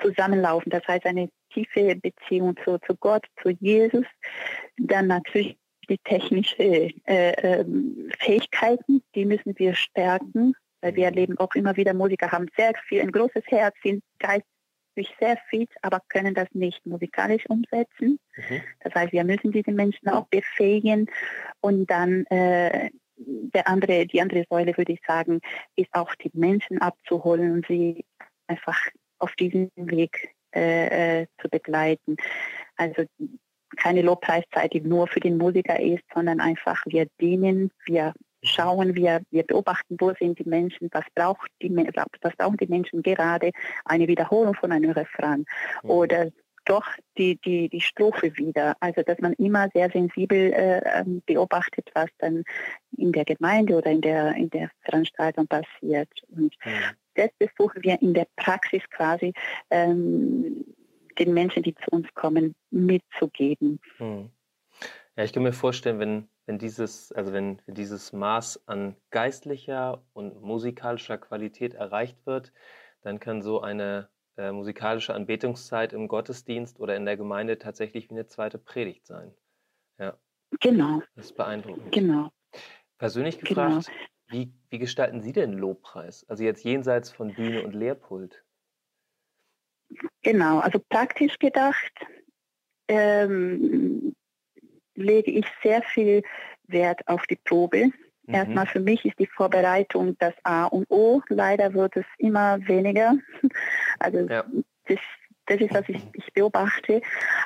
zusammenlaufen. 0.00 0.70
Das 0.70 0.86
heißt, 0.86 1.06
eine 1.06 1.30
tiefe 1.52 1.96
Beziehung 1.96 2.56
zu, 2.64 2.78
zu 2.78 2.94
Gott, 2.96 3.26
zu 3.42 3.50
Jesus, 3.50 4.04
dann 4.76 5.08
natürlich 5.08 5.56
die 5.88 5.98
technischen 5.98 6.58
äh, 6.58 6.92
äh, 7.06 7.64
Fähigkeiten, 8.18 9.02
die 9.14 9.24
müssen 9.24 9.58
wir 9.58 9.74
stärken, 9.74 10.54
weil 10.80 10.94
wir 10.94 11.06
erleben 11.06 11.36
auch 11.38 11.54
immer 11.54 11.76
wieder, 11.76 11.94
Musiker 11.94 12.30
haben 12.30 12.46
sehr 12.56 12.72
viel, 12.86 13.00
ein 13.00 13.12
großes 13.12 13.42
Herz, 13.46 13.74
sind 13.82 14.02
geistig 14.18 14.46
sehr 15.18 15.36
fit, 15.48 15.70
aber 15.82 16.00
können 16.08 16.34
das 16.34 16.48
nicht 16.52 16.84
musikalisch 16.86 17.44
umsetzen. 17.48 18.18
Mhm. 18.36 18.62
Das 18.80 18.94
heißt, 18.94 19.12
wir 19.12 19.24
müssen 19.24 19.52
diese 19.52 19.72
Menschen 19.72 20.08
auch 20.08 20.26
befähigen 20.28 21.10
und 21.60 21.90
dann 21.90 22.24
äh, 22.26 22.90
der 23.26 23.68
andere, 23.68 24.06
die 24.06 24.20
andere 24.20 24.44
Säule, 24.48 24.76
würde 24.76 24.92
ich 24.92 25.00
sagen, 25.06 25.40
ist 25.76 25.88
auch 25.92 26.14
die 26.16 26.30
Menschen 26.32 26.80
abzuholen 26.80 27.52
und 27.52 27.66
sie 27.66 28.04
einfach 28.46 28.78
auf 29.18 29.34
diesem 29.36 29.70
Weg 29.76 30.34
äh, 30.54 31.20
äh, 31.20 31.26
zu 31.40 31.48
begleiten. 31.48 32.16
Also 32.76 33.04
keine 33.76 34.02
Lobpreiszeit, 34.02 34.72
die 34.72 34.80
nur 34.80 35.06
für 35.06 35.20
den 35.20 35.36
Musiker 35.36 35.78
ist, 35.78 36.02
sondern 36.12 36.40
einfach 36.40 36.82
wir 36.86 37.06
dienen, 37.20 37.70
wir 37.84 38.12
schauen, 38.42 38.94
wir, 38.94 39.20
wir 39.30 39.44
beobachten, 39.44 39.96
wo 40.00 40.12
sind 40.14 40.38
die 40.38 40.48
Menschen, 40.48 40.88
was 40.92 41.04
braucht 41.14 41.50
die, 41.62 41.70
was 41.70 42.36
brauchen 42.36 42.56
die 42.56 42.66
Menschen 42.66 43.02
gerade, 43.02 43.52
eine 43.84 44.08
Wiederholung 44.08 44.54
von 44.54 44.72
einem 44.72 44.90
Refrain 44.90 45.44
mhm. 45.82 45.90
oder 45.90 46.30
doch 46.64 46.86
die, 47.18 47.36
die, 47.36 47.68
die 47.68 47.80
Strophe 47.80 48.36
wieder. 48.36 48.76
Also 48.80 49.02
dass 49.02 49.18
man 49.18 49.32
immer 49.34 49.68
sehr 49.74 49.90
sensibel 49.90 50.52
äh, 50.52 51.00
ähm, 51.00 51.22
beobachtet, 51.26 51.90
was 51.94 52.08
dann 52.18 52.44
in 52.96 53.12
der 53.12 53.24
Gemeinde 53.24 53.76
oder 53.76 53.90
in 53.90 54.00
der, 54.00 54.34
in 54.34 54.50
der 54.50 54.70
Veranstaltung 54.82 55.46
passiert. 55.46 56.10
Und 56.30 56.54
mhm 56.64 56.96
das 57.14 57.30
versuchen 57.38 57.82
wir 57.82 58.00
in 58.00 58.14
der 58.14 58.26
Praxis 58.36 58.82
quasi 58.90 59.32
ähm, 59.70 60.64
den 61.18 61.34
Menschen, 61.34 61.62
die 61.62 61.74
zu 61.74 61.90
uns 61.90 62.06
kommen, 62.14 62.54
mitzugeben. 62.70 63.80
Hm. 63.98 64.30
Ja, 65.16 65.24
ich 65.24 65.32
kann 65.32 65.42
mir 65.42 65.52
vorstellen, 65.52 65.98
wenn, 65.98 66.28
wenn 66.46 66.58
dieses, 66.58 67.12
also 67.12 67.32
wenn, 67.32 67.60
wenn 67.66 67.74
dieses 67.74 68.12
Maß 68.12 68.66
an 68.66 68.96
geistlicher 69.10 70.02
und 70.12 70.40
musikalischer 70.40 71.18
Qualität 71.18 71.74
erreicht 71.74 72.16
wird, 72.24 72.52
dann 73.02 73.20
kann 73.20 73.42
so 73.42 73.60
eine 73.60 74.08
äh, 74.36 74.52
musikalische 74.52 75.14
Anbetungszeit 75.14 75.92
im 75.92 76.08
Gottesdienst 76.08 76.80
oder 76.80 76.96
in 76.96 77.04
der 77.04 77.16
Gemeinde 77.16 77.58
tatsächlich 77.58 78.08
wie 78.10 78.14
eine 78.14 78.26
zweite 78.26 78.58
Predigt 78.58 79.06
sein. 79.06 79.34
Ja. 79.98 80.16
Genau. 80.60 81.02
Das 81.14 81.26
ist 81.26 81.36
beeindruckend. 81.36 81.92
Genau. 81.92 82.30
Persönlich 82.98 83.38
genau. 83.38 83.48
gefragt, 83.48 83.86
genau. 83.86 83.98
Wie, 84.28 84.52
wie 84.70 84.78
gestalten 84.78 85.20
Sie 85.20 85.32
denn 85.32 85.52
Lobpreis? 85.52 86.24
Also 86.28 86.44
jetzt 86.44 86.64
jenseits 86.64 87.10
von 87.10 87.34
Bühne 87.34 87.64
und 87.64 87.74
Lehrpult. 87.74 88.44
Genau, 90.22 90.60
also 90.60 90.78
praktisch 90.88 91.36
gedacht 91.38 91.92
ähm, 92.88 94.14
lege 94.94 95.30
ich 95.32 95.46
sehr 95.62 95.82
viel 95.82 96.22
Wert 96.64 97.06
auf 97.08 97.26
die 97.26 97.36
Probe. 97.36 97.90
Mhm. 98.26 98.34
Erstmal 98.34 98.66
für 98.66 98.80
mich 98.80 99.04
ist 99.04 99.18
die 99.18 99.26
Vorbereitung 99.26 100.16
das 100.18 100.34
A 100.44 100.66
und 100.66 100.90
O. 100.90 101.22
Leider 101.28 101.74
wird 101.74 101.96
es 101.96 102.06
immer 102.18 102.58
weniger. 102.66 103.14
Also 103.98 104.20
ja. 104.20 104.44
das 104.86 104.98
das 105.46 105.60
ist, 105.60 105.74
was 105.74 105.88
ich, 105.88 106.00
ich 106.12 106.32
beobachte. 106.32 107.02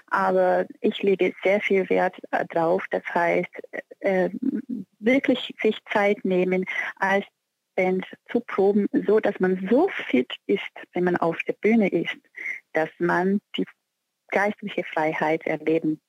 Aber 0.09 0.67
ich 0.81 1.03
lege 1.03 1.33
sehr 1.43 1.61
viel 1.61 1.89
Wert 1.89 2.17
äh, 2.33 2.45
drauf. 2.47 2.85
Das 2.91 3.03
heißt, 3.15 3.49
äh, 4.01 4.29
wirklich 4.99 5.55
sich 5.63 5.79
Zeit 5.91 6.23
nehmen, 6.23 6.67
als 6.97 7.25
Band 7.77 8.07
zu 8.31 8.41
proben, 8.41 8.87
so 9.07 9.21
dass 9.21 9.41
man 9.41 9.67
so 9.71 9.89
fit 9.89 10.33
ist, 10.47 10.71
wenn 10.93 11.05
man 11.05 11.17
auf 11.17 11.39
der 11.49 11.55
Bühne 11.55 11.89
ist, 11.89 12.17
dass 12.73 12.91
man 12.99 13.41
die 13.57 13.65
geistliche 14.29 14.85
Freiheit 14.85 15.47
erleben 15.47 16.01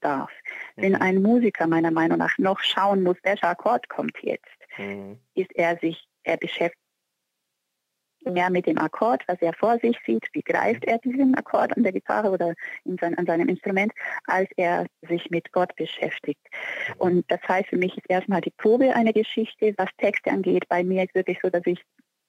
darf. 0.00 0.30
Mhm. 0.76 0.82
Wenn 0.82 0.94
ein 0.96 1.22
Musiker 1.22 1.66
meiner 1.66 1.90
Meinung 1.90 2.18
nach 2.18 2.36
noch 2.38 2.60
schauen 2.60 3.02
muss, 3.02 3.16
welcher 3.22 3.48
Akkord 3.48 3.88
kommt 3.88 4.16
jetzt, 4.22 4.44
mhm. 4.78 5.18
ist 5.34 5.54
er 5.54 5.78
sich, 5.78 6.06
er 6.22 6.36
beschäftigt 6.36 6.80
mehr 8.24 8.50
mit 8.50 8.66
dem 8.66 8.78
Akkord, 8.78 9.22
was 9.28 9.40
er 9.40 9.52
vor 9.54 9.78
sich 9.78 9.96
sieht, 10.06 10.26
wie 10.32 10.42
greift 10.42 10.84
er 10.84 10.98
diesen 10.98 11.34
Akkord 11.34 11.76
an 11.76 11.82
der 11.82 11.92
Gitarre 11.92 12.30
oder 12.30 12.54
sein, 13.00 13.16
an 13.16 13.26
seinem 13.26 13.48
Instrument, 13.48 13.92
als 14.26 14.48
er 14.56 14.86
sich 15.08 15.30
mit 15.30 15.52
Gott 15.52 15.74
beschäftigt. 15.76 16.46
Und 16.98 17.30
das 17.30 17.40
heißt, 17.46 17.68
für 17.68 17.76
mich 17.76 17.96
ist 17.96 18.08
erstmal 18.08 18.40
die 18.40 18.52
Probe 18.56 18.94
eine 18.94 19.12
Geschichte, 19.12 19.74
was 19.78 19.88
Texte 19.98 20.30
angeht. 20.30 20.68
Bei 20.68 20.84
mir 20.84 21.04
ist 21.04 21.14
wirklich 21.14 21.38
so, 21.42 21.50
dass 21.50 21.62
ich 21.66 21.80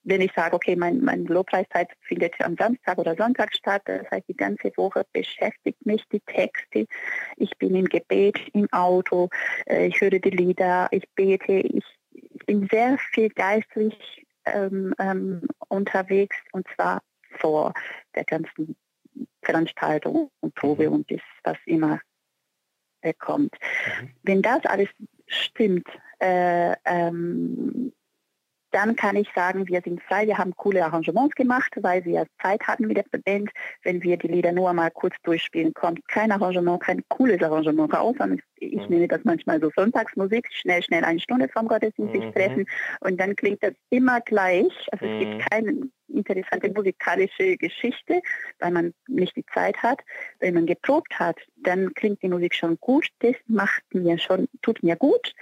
wenn 0.04 0.20
ich 0.20 0.32
sage, 0.32 0.54
okay, 0.54 0.76
mein, 0.76 1.00
mein 1.00 1.24
Lobpreiszeit 1.26 1.88
findet 2.02 2.40
am 2.40 2.56
Samstag 2.56 2.98
oder 2.98 3.14
Sonntag 3.14 3.54
statt, 3.54 3.82
das 3.84 4.10
heißt, 4.10 4.28
die 4.28 4.36
ganze 4.36 4.72
Woche 4.76 5.06
beschäftigt 5.12 5.84
mich 5.86 6.02
die 6.08 6.20
Texte. 6.20 6.86
Ich 7.36 7.56
bin 7.58 7.74
im 7.74 7.86
Gebet, 7.86 8.38
im 8.52 8.70
Auto, 8.72 9.28
äh, 9.66 9.86
ich 9.86 10.00
höre 10.00 10.10
die 10.10 10.30
Lieder, 10.30 10.88
ich 10.90 11.08
bete, 11.14 11.52
ich, 11.52 11.84
ich 12.12 12.46
bin 12.46 12.68
sehr 12.70 12.98
viel 13.12 13.30
geistlich 13.30 14.26
ähm, 14.44 14.94
ähm, 14.98 15.42
unterwegs 15.68 16.36
und 16.52 16.66
zwar 16.74 17.02
vor 17.38 17.72
der 18.14 18.24
ganzen 18.24 18.76
Veranstaltung 19.42 20.30
und 20.40 20.54
Probe 20.54 20.88
mhm. 20.88 20.96
und 20.96 21.10
das, 21.10 21.20
was 21.44 21.58
immer 21.64 22.00
äh, 23.02 23.14
kommt. 23.14 23.54
Mhm. 24.00 24.10
Wenn 24.22 24.42
das 24.42 24.64
alles 24.64 24.88
stimmt, 25.26 25.86
äh, 26.20 26.74
ähm, 26.84 27.92
dann 28.72 28.96
kann 28.96 29.16
ich 29.16 29.28
sagen, 29.34 29.68
wir 29.68 29.80
sind 29.82 30.02
frei, 30.02 30.26
wir 30.26 30.38
haben 30.38 30.54
coole 30.56 30.84
Arrangements 30.84 31.34
gemacht, 31.34 31.72
weil 31.80 32.04
wir 32.04 32.26
Zeit 32.42 32.62
hatten 32.66 32.86
mit 32.86 32.96
der 32.96 33.04
Band. 33.24 33.50
Wenn 33.82 34.02
wir 34.02 34.16
die 34.16 34.28
Lieder 34.28 34.52
nur 34.52 34.72
mal 34.72 34.90
kurz 34.90 35.14
durchspielen, 35.22 35.74
kommt 35.74 36.06
kein 36.08 36.32
Arrangement, 36.32 36.82
kein 36.82 37.02
cooles 37.08 37.42
Arrangement 37.42 37.92
raus. 37.92 38.16
Ich 38.56 38.74
mhm. 38.74 38.86
nenne 38.88 39.08
das 39.08 39.20
manchmal 39.24 39.60
so 39.60 39.70
Sonntagsmusik, 39.76 40.48
schnell, 40.52 40.82
schnell 40.82 41.04
eine 41.04 41.20
Stunde 41.20 41.48
vom 41.48 41.68
Gottesdienst 41.68 42.14
sich 42.14 42.24
mhm. 42.24 42.32
treffen 42.32 42.66
und 43.00 43.20
dann 43.20 43.36
klingt 43.36 43.62
das 43.62 43.72
immer 43.90 44.20
gleich. 44.20 44.72
Also 44.90 45.06
es 45.06 45.18
gibt 45.20 45.34
mhm. 45.34 45.38
keine 45.50 45.90
interessante 46.08 46.70
musikalische 46.70 47.56
Geschichte, 47.56 48.20
weil 48.58 48.70
man 48.70 48.94
nicht 49.08 49.36
die 49.36 49.46
Zeit 49.54 49.76
hat. 49.82 50.00
Wenn 50.40 50.54
man 50.54 50.66
geprobt 50.66 51.18
hat, 51.18 51.36
dann 51.56 51.92
klingt 51.94 52.22
die 52.22 52.28
Musik 52.28 52.54
schon 52.54 52.78
gut. 52.80 53.08
Das 53.20 53.34
macht 53.46 53.82
mir 53.92 54.18
schon, 54.18 54.48
tut 54.62 54.82
mir 54.82 54.96
gut. 54.96 55.34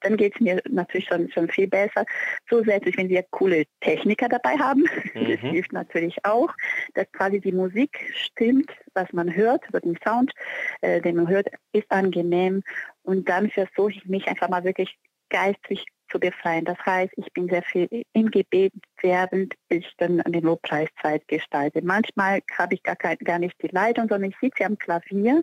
Dann 0.00 0.16
geht 0.16 0.34
es 0.34 0.40
mir 0.40 0.62
natürlich 0.68 1.06
schon, 1.06 1.30
schon 1.30 1.48
viel 1.48 1.68
besser. 1.68 2.04
Zusätzlich, 2.48 2.96
wenn 2.96 3.08
wir 3.08 3.24
coole 3.30 3.64
Techniker 3.80 4.28
dabei 4.28 4.56
haben, 4.58 4.80
mhm. 5.14 5.30
das 5.30 5.40
hilft 5.40 5.72
natürlich 5.72 6.24
auch, 6.24 6.52
dass 6.94 7.10
quasi 7.12 7.40
die 7.40 7.52
Musik 7.52 7.98
stimmt, 8.14 8.70
was 8.94 9.12
man 9.12 9.34
hört, 9.34 9.66
über 9.68 9.80
den 9.80 9.98
Sound, 10.04 10.32
äh, 10.80 11.00
den 11.00 11.16
man 11.16 11.28
hört, 11.28 11.48
ist 11.72 11.90
angenehm. 11.90 12.62
Und 13.02 13.28
dann 13.28 13.50
versuche 13.50 13.92
ich 13.92 14.04
mich 14.06 14.26
einfach 14.26 14.48
mal 14.48 14.64
wirklich 14.64 14.96
geistlich 15.30 15.86
zu 16.10 16.18
befreien. 16.18 16.64
Das 16.64 16.78
heißt, 16.84 17.12
ich 17.16 17.32
bin 17.32 17.48
sehr 17.48 17.62
viel 17.62 17.88
im 18.12 18.30
Gebet, 18.30 18.72
während 19.00 19.54
ich 19.68 19.90
dann 19.96 20.20
eine 20.20 20.40
Lobpreiszeit 20.40 21.26
gestalte. 21.28 21.80
Manchmal 21.82 22.40
habe 22.58 22.74
ich 22.74 22.82
gar, 22.82 22.96
kein, 22.96 23.16
gar 23.18 23.38
nicht 23.38 23.54
die 23.62 23.68
Leitung, 23.68 24.08
sondern 24.08 24.30
ich 24.30 24.36
sitze 24.40 24.64
am 24.64 24.76
Klavier 24.76 25.42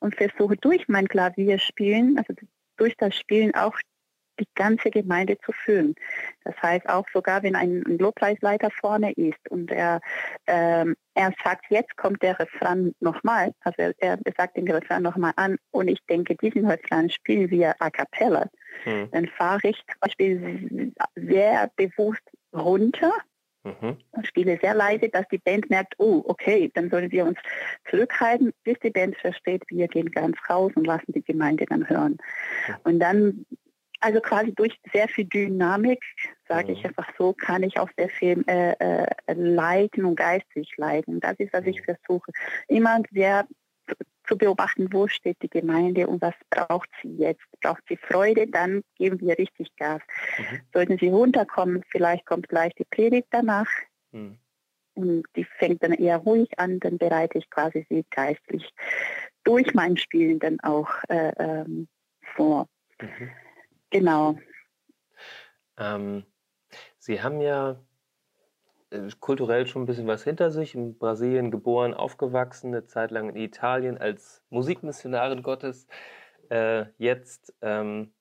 und 0.00 0.16
versuche 0.16 0.56
durch 0.56 0.88
mein 0.88 1.08
Klavier 1.08 1.58
spielen, 1.58 2.18
also 2.18 2.34
durch 2.76 2.96
das 2.96 3.16
Spielen 3.16 3.54
auch 3.54 3.76
die 4.38 4.48
ganze 4.54 4.90
Gemeinde 4.90 5.38
zu 5.44 5.52
füllen. 5.52 5.94
Das 6.44 6.54
heißt 6.62 6.88
auch 6.88 7.06
sogar, 7.12 7.42
wenn 7.42 7.56
ein, 7.56 7.82
Lobpreisleiter 7.82 8.70
vorne 8.70 9.12
ist 9.12 9.50
und 9.50 9.70
er, 9.70 10.00
ähm, 10.46 10.96
er 11.14 11.32
sagt, 11.42 11.66
jetzt 11.70 11.96
kommt 11.96 12.22
der 12.22 12.38
Refrain 12.38 12.94
nochmal, 13.00 13.52
also 13.60 13.76
er, 13.78 13.92
er 13.98 14.32
sagt 14.36 14.56
den 14.56 14.70
Refrain 14.70 15.02
nochmal 15.02 15.32
an 15.36 15.56
und 15.70 15.88
ich 15.88 15.98
denke, 16.08 16.36
diesen 16.36 16.66
Refrain 16.66 17.10
spielen 17.10 17.50
wir 17.50 17.74
a 17.80 17.90
cappella, 17.90 18.48
hm. 18.84 19.10
dann 19.10 19.26
fahre 19.28 19.68
ich 19.68 19.76
zum 19.86 20.00
Beispiel 20.00 20.92
sehr 21.16 21.70
bewusst 21.76 22.22
runter 22.54 23.12
Mhm. 23.64 23.96
Und 24.12 24.26
spiele 24.26 24.58
sehr 24.60 24.74
leise, 24.74 25.08
dass 25.08 25.26
die 25.28 25.38
Band 25.38 25.68
merkt, 25.70 25.94
oh, 25.98 26.22
okay, 26.26 26.70
dann 26.74 26.90
sollen 26.90 27.10
wir 27.10 27.26
uns 27.26 27.38
zurückhalten, 27.90 28.52
bis 28.64 28.78
die 28.80 28.90
Band 28.90 29.16
versteht, 29.16 29.62
wir 29.68 29.88
gehen 29.88 30.10
ganz 30.10 30.36
raus 30.48 30.72
und 30.74 30.86
lassen 30.86 31.12
die 31.12 31.22
Gemeinde 31.22 31.66
dann 31.66 31.88
hören. 31.88 32.18
Mhm. 32.68 32.74
Und 32.84 33.00
dann, 33.00 33.46
also 34.00 34.20
quasi 34.20 34.52
durch 34.54 34.78
sehr 34.92 35.08
viel 35.08 35.24
Dynamik, 35.24 36.02
sage 36.48 36.68
mhm. 36.68 36.78
ich 36.78 36.84
einfach 36.84 37.08
so, 37.18 37.32
kann 37.32 37.62
ich 37.62 37.78
auch 37.78 37.90
sehr 37.96 38.08
viel 38.08 38.44
äh, 38.46 38.72
äh, 38.72 39.06
leiten 39.34 40.04
und 40.04 40.16
geistig 40.16 40.72
leiten. 40.76 41.20
Das 41.20 41.34
ist, 41.38 41.52
was 41.52 41.64
ich 41.66 41.80
mhm. 41.80 41.84
versuche. 41.96 42.32
Immer 42.68 43.02
sehr 43.10 43.46
zu 44.26 44.36
beobachten, 44.36 44.92
wo 44.92 45.08
steht 45.08 45.42
die 45.42 45.48
Gemeinde 45.48 46.06
und 46.06 46.20
was 46.20 46.34
braucht 46.50 46.90
sie 47.02 47.16
jetzt. 47.16 47.42
Braucht 47.60 47.82
sie 47.88 47.96
Freude, 47.96 48.46
dann 48.46 48.82
geben 48.96 49.20
wir 49.20 49.38
richtig 49.38 49.74
Gas. 49.76 50.02
Mhm. 50.38 50.60
Sollten 50.72 50.98
sie 50.98 51.08
runterkommen, 51.08 51.82
vielleicht 51.90 52.26
kommt 52.26 52.48
gleich 52.48 52.74
die 52.74 52.84
Predigt 52.84 53.28
danach. 53.30 53.68
Mhm. 54.12 54.38
Und 54.94 55.24
die 55.36 55.44
fängt 55.44 55.82
dann 55.82 55.92
eher 55.92 56.18
ruhig 56.18 56.58
an, 56.58 56.80
dann 56.80 56.98
bereite 56.98 57.38
ich 57.38 57.48
quasi 57.50 57.86
sie 57.88 58.04
geistlich 58.10 58.68
durch 59.44 59.72
mein 59.72 59.96
Spielen 59.96 60.40
dann 60.40 60.60
auch 60.60 60.90
äh, 61.08 61.32
ähm, 61.38 61.88
vor. 62.34 62.66
Mhm. 63.00 63.30
Genau. 63.90 64.36
Ähm, 65.76 66.24
sie 66.98 67.22
haben 67.22 67.40
ja 67.40 67.80
äh, 68.90 69.08
kulturell 69.20 69.66
schon 69.66 69.82
ein 69.82 69.86
bisschen 69.86 70.06
was 70.06 70.24
hinter 70.24 70.50
sich. 70.50 70.74
In 70.74 70.98
Brasilien 70.98 71.50
geboren, 71.50 71.94
aufgewachsen, 71.94 72.68
eine 72.68 72.86
Zeit 72.86 73.10
lang 73.10 73.30
in 73.30 73.36
Italien 73.36 73.98
als 73.98 74.42
Musikmissionarin 74.50 75.42
Gottes. 75.42 75.86
Äh, 76.50 76.86
jetzt, 76.98 77.54
ähm, 77.60 78.12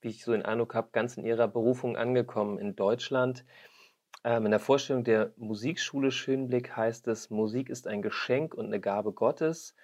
wie 0.00 0.08
ich 0.08 0.24
so 0.24 0.32
den 0.32 0.44
Eindruck 0.44 0.74
habe, 0.74 0.90
ganz 0.92 1.16
in 1.16 1.24
ihrer 1.24 1.48
Berufung 1.48 1.96
angekommen 1.96 2.58
in 2.58 2.76
Deutschland. 2.76 3.44
Ähm, 4.22 4.46
in 4.46 4.50
der 4.50 4.60
Vorstellung 4.60 5.04
der 5.04 5.32
Musikschule 5.36 6.10
Schönblick 6.10 6.76
heißt 6.76 7.08
es, 7.08 7.30
Musik 7.30 7.68
ist 7.70 7.86
ein 7.86 8.02
Geschenk 8.02 8.54
und 8.54 8.66
eine 8.66 8.80
Gabe 8.80 9.12
Gottes. 9.12 9.74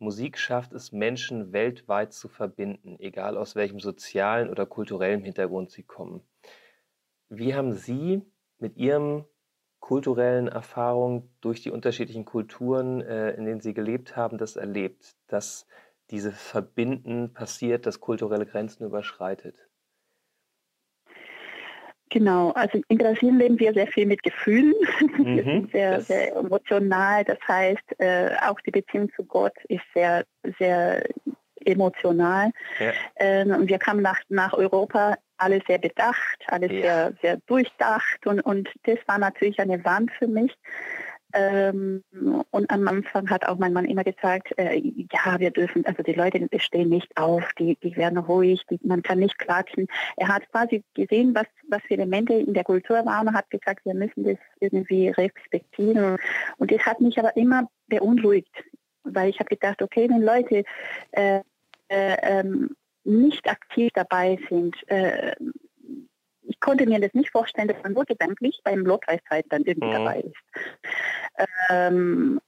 Musik 0.00 0.38
schafft 0.38 0.72
es, 0.72 0.92
Menschen 0.92 1.52
weltweit 1.52 2.14
zu 2.14 2.28
verbinden, 2.28 2.96
egal 2.98 3.36
aus 3.36 3.54
welchem 3.54 3.80
sozialen 3.80 4.48
oder 4.48 4.64
kulturellen 4.64 5.22
Hintergrund 5.22 5.70
sie 5.70 5.82
kommen. 5.82 6.22
Wie 7.28 7.54
haben 7.54 7.74
Sie 7.74 8.22
mit 8.58 8.76
Ihrem 8.76 9.26
kulturellen 9.78 10.48
Erfahrung 10.48 11.30
durch 11.40 11.62
die 11.62 11.70
unterschiedlichen 11.70 12.24
Kulturen, 12.24 13.02
äh, 13.02 13.32
in 13.32 13.44
denen 13.44 13.60
sie 13.60 13.74
gelebt 13.74 14.16
haben, 14.16 14.38
das 14.38 14.56
erlebt, 14.56 15.16
dass 15.26 15.66
diese 16.10 16.32
Verbinden 16.32 17.32
passiert, 17.32 17.86
dass 17.86 18.00
kulturelle 18.00 18.46
Grenzen 18.46 18.84
überschreitet? 18.84 19.69
Genau, 22.10 22.50
also 22.50 22.80
in 22.88 22.98
Brasilien 22.98 23.38
leben 23.38 23.58
wir 23.60 23.72
sehr 23.72 23.86
viel 23.86 24.06
mit 24.06 24.22
Gefühlen. 24.22 24.74
Mhm, 25.00 25.36
wir 25.36 25.44
sind 25.44 25.70
sehr, 25.72 26.00
sehr 26.00 26.36
emotional. 26.36 27.24
Das 27.24 27.38
heißt, 27.46 28.00
äh, 28.00 28.30
auch 28.46 28.60
die 28.60 28.70
Beziehung 28.70 29.10
zu 29.14 29.24
Gott 29.24 29.52
ist 29.68 29.82
sehr, 29.94 30.24
sehr 30.58 31.04
emotional. 31.64 32.50
Ja. 32.78 32.92
Ähm, 33.16 33.50
und 33.50 33.68
wir 33.68 33.78
kamen 33.78 34.02
nach, 34.02 34.20
nach 34.28 34.52
Europa 34.52 35.16
alles 35.36 35.62
sehr 35.66 35.78
bedacht, 35.78 36.38
alles 36.46 36.70
ja. 36.70 36.80
sehr, 36.80 37.12
sehr 37.22 37.36
durchdacht 37.46 38.26
und, 38.26 38.40
und 38.40 38.68
das 38.84 38.98
war 39.06 39.18
natürlich 39.18 39.58
eine 39.58 39.82
Wand 39.84 40.10
für 40.18 40.26
mich. 40.26 40.54
Ähm, 41.32 42.02
und 42.50 42.70
am 42.70 42.88
Anfang 42.88 43.30
hat 43.30 43.46
auch 43.46 43.58
mein 43.58 43.72
Mann 43.72 43.84
immer 43.84 44.04
gesagt, 44.04 44.52
äh, 44.58 44.80
ja, 45.12 45.38
wir 45.38 45.50
dürfen, 45.50 45.84
also 45.86 46.02
die 46.02 46.12
Leute 46.12 46.48
stehen 46.58 46.88
nicht 46.88 47.16
auf, 47.16 47.44
die, 47.58 47.76
die 47.82 47.96
werden 47.96 48.18
ruhig, 48.18 48.62
die, 48.70 48.80
man 48.82 49.02
kann 49.02 49.18
nicht 49.18 49.38
klatschen. 49.38 49.86
Er 50.16 50.28
hat 50.28 50.50
quasi 50.50 50.82
gesehen, 50.94 51.34
was, 51.34 51.46
was 51.68 51.82
für 51.82 51.94
Elemente 51.94 52.34
in 52.34 52.54
der 52.54 52.64
Kultur 52.64 53.04
waren 53.06 53.28
und 53.28 53.34
hat 53.34 53.50
gesagt, 53.50 53.84
wir 53.84 53.94
müssen 53.94 54.24
das 54.24 54.38
irgendwie 54.60 55.08
respektieren. 55.08 56.16
Und 56.58 56.70
das 56.70 56.80
hat 56.84 57.00
mich 57.00 57.18
aber 57.18 57.36
immer 57.36 57.68
beunruhigt, 57.88 58.54
weil 59.04 59.30
ich 59.30 59.38
habe 59.38 59.48
gedacht, 59.48 59.82
okay, 59.82 60.08
wenn 60.08 60.22
Leute 60.22 60.64
äh, 61.12 61.40
äh, 61.88 62.16
ähm, 62.22 62.70
nicht 63.04 63.48
aktiv 63.48 63.90
dabei 63.94 64.38
sind. 64.48 64.76
Ich 66.50 66.60
konnte 66.60 66.86
mir 66.86 67.00
das 67.00 67.14
nicht 67.14 67.30
vorstellen, 67.30 67.68
dass 67.68 67.82
man 67.82 67.92
nur 67.92 68.04
gedanklich 68.04 68.60
beim 68.64 68.80
Lobpreiszeit 68.80 69.46
dann 69.50 69.62
irgendwie 69.62 69.88
mhm. 69.88 69.92
dabei 69.92 70.20
ist. 70.20 71.48
Ähm, 71.70 72.40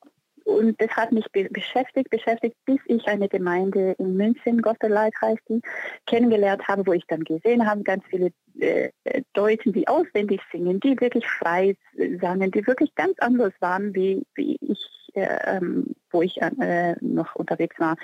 und 0.44 0.80
das 0.80 0.90
hat 0.90 1.12
mich 1.12 1.30
be 1.30 1.48
beschäftigt, 1.50 2.11
beschäftigt, 2.11 2.57
bis 2.64 2.80
ich 2.86 3.07
eine 3.07 3.28
Gemeinde 3.28 3.94
in 3.98 4.16
München, 4.16 4.61
Gospellight 4.61 5.14
heißt 5.22 5.42
die, 5.48 5.62
kennengelernt 6.07 6.66
habe, 6.66 6.84
wo 6.84 6.92
ich 6.92 7.07
dann 7.07 7.22
gesehen 7.22 7.64
habe, 7.64 7.84
ganz 7.84 8.05
viele 8.11 8.32
äh, 8.59 8.90
Deutschen, 9.34 9.72
die 9.72 9.86
auswendig 9.86 10.40
singen, 10.50 10.80
die 10.80 11.00
wirklich 11.00 11.26
frei 11.28 11.76
sangen, 12.20 12.50
die 12.50 12.66
wirklich 12.66 12.92
ganz 12.96 13.16
anders 13.20 13.53
waren, 13.61 13.94
wie, 13.94 14.26
wie 14.34 14.57
ich, 14.61 15.11
äh, 15.14 15.59
ähm, 15.59 15.94
wo 16.11 16.22
ich 16.22 16.42
äh, 16.42 16.96
noch 17.00 17.36
unterwegs 17.36 17.78
war. 17.78 17.96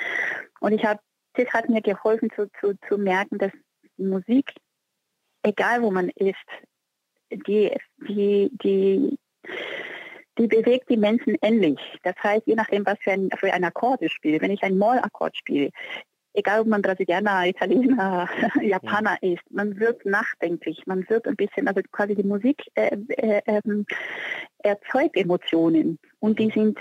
Und 0.60 0.72
ich 0.72 0.84
habe 0.84 1.00
das 1.38 1.52
hat 1.52 1.68
mir 1.68 1.80
geholfen 1.80 2.30
zu, 2.34 2.50
zu, 2.60 2.74
zu 2.88 2.98
merken, 2.98 3.38
dass 3.38 3.52
Musik, 3.96 4.52
egal 5.42 5.82
wo 5.82 5.90
man 5.90 6.08
ist, 6.10 6.36
die, 7.30 7.70
die, 8.08 8.50
die, 8.62 9.18
die 10.38 10.46
bewegt 10.46 10.88
die 10.88 10.96
Menschen 10.96 11.36
ähnlich. 11.42 11.78
Das 12.02 12.14
heißt, 12.22 12.46
je 12.46 12.54
nachdem, 12.54 12.86
was 12.86 12.98
für 13.00 13.12
ein, 13.12 13.30
für 13.38 13.52
ein 13.52 13.64
Akkord 13.64 14.02
ich 14.02 14.12
spiele, 14.12 14.40
wenn 14.40 14.50
ich 14.50 14.62
ein 14.62 14.78
Moll-Akkord 14.78 15.36
spiele, 15.36 15.70
egal 16.34 16.60
ob 16.60 16.68
man 16.68 16.82
Brasilianer, 16.82 17.46
Italiener, 17.46 18.28
Japaner 18.62 19.18
ja. 19.20 19.32
ist, 19.32 19.42
man 19.50 19.78
wird 19.78 20.04
nachdenklich, 20.06 20.86
man 20.86 21.08
wird 21.08 21.26
ein 21.26 21.36
bisschen, 21.36 21.68
also 21.68 21.80
quasi 21.90 22.14
die 22.14 22.22
Musik 22.22 22.62
äh, 22.74 22.96
äh, 23.08 23.42
äh, 23.44 23.84
erzeugt 24.58 25.16
Emotionen 25.16 25.98
und 26.20 26.38
die 26.38 26.50
sind 26.50 26.78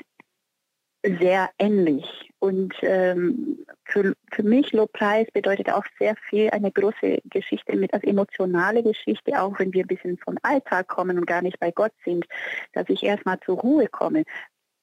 sehr 1.03 1.49
ähnlich. 1.59 2.05
Und 2.39 2.73
ähm, 2.81 3.65
für, 3.85 4.13
für 4.31 4.43
mich 4.43 4.71
Lobpreis 4.73 5.27
bedeutet 5.31 5.71
auch 5.71 5.85
sehr 5.97 6.15
viel 6.29 6.49
eine 6.51 6.71
große 6.71 7.19
Geschichte 7.25 7.75
mit, 7.75 7.93
als 7.93 8.03
emotionale 8.03 8.83
Geschichte, 8.83 9.41
auch 9.41 9.57
wenn 9.59 9.73
wir 9.73 9.83
ein 9.83 9.87
bisschen 9.87 10.17
vom 10.17 10.37
Alltag 10.43 10.87
kommen 10.87 11.17
und 11.17 11.25
gar 11.25 11.41
nicht 11.41 11.59
bei 11.59 11.71
Gott 11.71 11.93
sind, 12.05 12.25
dass 12.73 12.89
ich 12.89 13.03
erstmal 13.03 13.39
zur 13.39 13.59
Ruhe 13.59 13.87
komme. 13.87 14.23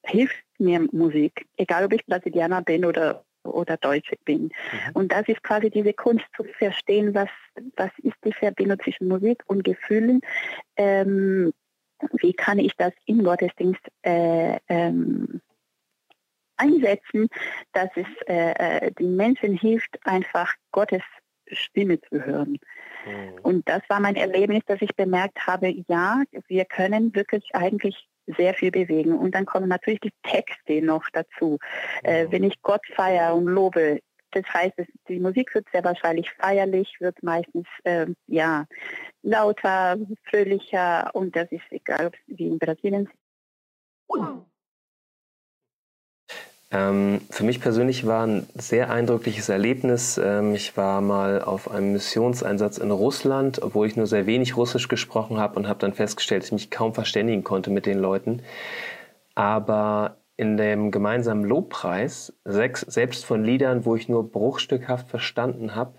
Hilft 0.02 0.44
mir 0.58 0.86
Musik, 0.92 1.46
egal 1.56 1.84
ob 1.84 1.92
ich 1.92 2.04
Brasilianer 2.06 2.62
bin 2.62 2.84
oder 2.84 3.24
oder 3.44 3.76
Deutsche 3.76 4.16
bin. 4.24 4.44
Mhm. 4.44 4.50
Und 4.94 5.12
das 5.12 5.28
ist 5.28 5.42
quasi 5.42 5.70
diese 5.70 5.92
Kunst 5.92 6.24
zu 6.34 6.44
verstehen, 6.44 7.14
was, 7.14 7.28
was 7.76 7.90
ist 8.02 8.16
die 8.24 8.32
Verbindung 8.32 8.78
zwischen 8.80 9.08
Musik 9.08 9.42
und 9.46 9.64
Gefühlen. 9.64 10.20
Ähm, 10.76 11.52
wie 12.14 12.32
kann 12.32 12.58
ich 12.58 12.74
das 12.76 12.92
im 13.06 13.22
Gottesdienst 13.22 13.82
äh, 14.02 14.58
ähm, 14.68 15.40
einsetzen, 16.56 17.28
dass 17.72 17.90
es 17.96 18.06
äh, 18.26 18.52
äh, 18.86 18.92
den 18.92 19.16
Menschen 19.16 19.56
hilft, 19.56 19.98
einfach 20.04 20.52
Gottes 20.72 21.02
Stimme 21.48 22.00
zu 22.00 22.24
hören. 22.24 22.58
Mhm. 23.06 23.38
Und 23.42 23.68
das 23.68 23.82
war 23.88 24.00
mein 24.00 24.16
Erlebnis, 24.16 24.62
dass 24.66 24.80
ich 24.80 24.94
bemerkt 24.96 25.46
habe, 25.46 25.74
ja, 25.88 26.22
wir 26.48 26.64
können 26.64 27.14
wirklich 27.14 27.44
eigentlich 27.54 28.08
sehr 28.26 28.54
viel 28.54 28.70
bewegen. 28.70 29.12
Und 29.12 29.34
dann 29.34 29.44
kommen 29.44 29.68
natürlich 29.68 30.00
die 30.00 30.14
Texte 30.22 30.80
noch 30.82 31.04
dazu. 31.12 31.58
Mhm. 32.02 32.08
Äh, 32.08 32.26
wenn 32.30 32.44
ich 32.44 32.60
Gott 32.62 32.82
feiere 32.94 33.34
und 33.34 33.46
lobe, 33.46 34.00
das 34.34 34.44
heißt, 34.52 34.74
die 35.08 35.20
Musik 35.20 35.54
wird 35.54 35.66
sehr 35.72 35.84
wahrscheinlich 35.84 36.30
feierlich, 36.32 36.96
wird 36.98 37.22
meistens 37.22 37.66
äh, 37.84 38.06
ja 38.26 38.66
lauter, 39.22 39.96
fröhlicher 40.24 41.10
und 41.14 41.36
das 41.36 41.50
ist 41.52 41.62
egal, 41.70 42.10
wie 42.26 42.48
in 42.48 42.58
Brasilien. 42.58 43.08
Ähm, 46.74 47.20
für 47.30 47.44
mich 47.44 47.60
persönlich 47.60 48.04
war 48.04 48.26
ein 48.26 48.48
sehr 48.54 48.90
eindrückliches 48.90 49.48
Erlebnis. 49.48 50.18
Ähm, 50.18 50.56
ich 50.56 50.76
war 50.76 51.00
mal 51.00 51.40
auf 51.40 51.70
einem 51.70 51.92
Missionseinsatz 51.92 52.78
in 52.78 52.90
Russland, 52.90 53.62
obwohl 53.62 53.86
ich 53.86 53.96
nur 53.96 54.08
sehr 54.08 54.26
wenig 54.26 54.56
Russisch 54.56 54.88
gesprochen 54.88 55.38
habe 55.38 55.54
und 55.54 55.68
habe 55.68 55.78
dann 55.78 55.94
festgestellt, 55.94 56.42
dass 56.42 56.48
ich 56.48 56.52
mich 56.52 56.70
kaum 56.72 56.92
verständigen 56.92 57.44
konnte 57.44 57.70
mit 57.70 57.86
den 57.86 58.00
Leuten. 58.00 58.42
Aber 59.36 60.16
in 60.36 60.56
dem 60.56 60.90
gemeinsamen 60.90 61.44
Lobpreis, 61.44 62.32
sechs, 62.44 62.80
selbst 62.80 63.24
von 63.24 63.44
Liedern, 63.44 63.84
wo 63.84 63.94
ich 63.94 64.08
nur 64.08 64.28
bruchstückhaft 64.28 65.08
verstanden 65.08 65.76
habe, 65.76 65.94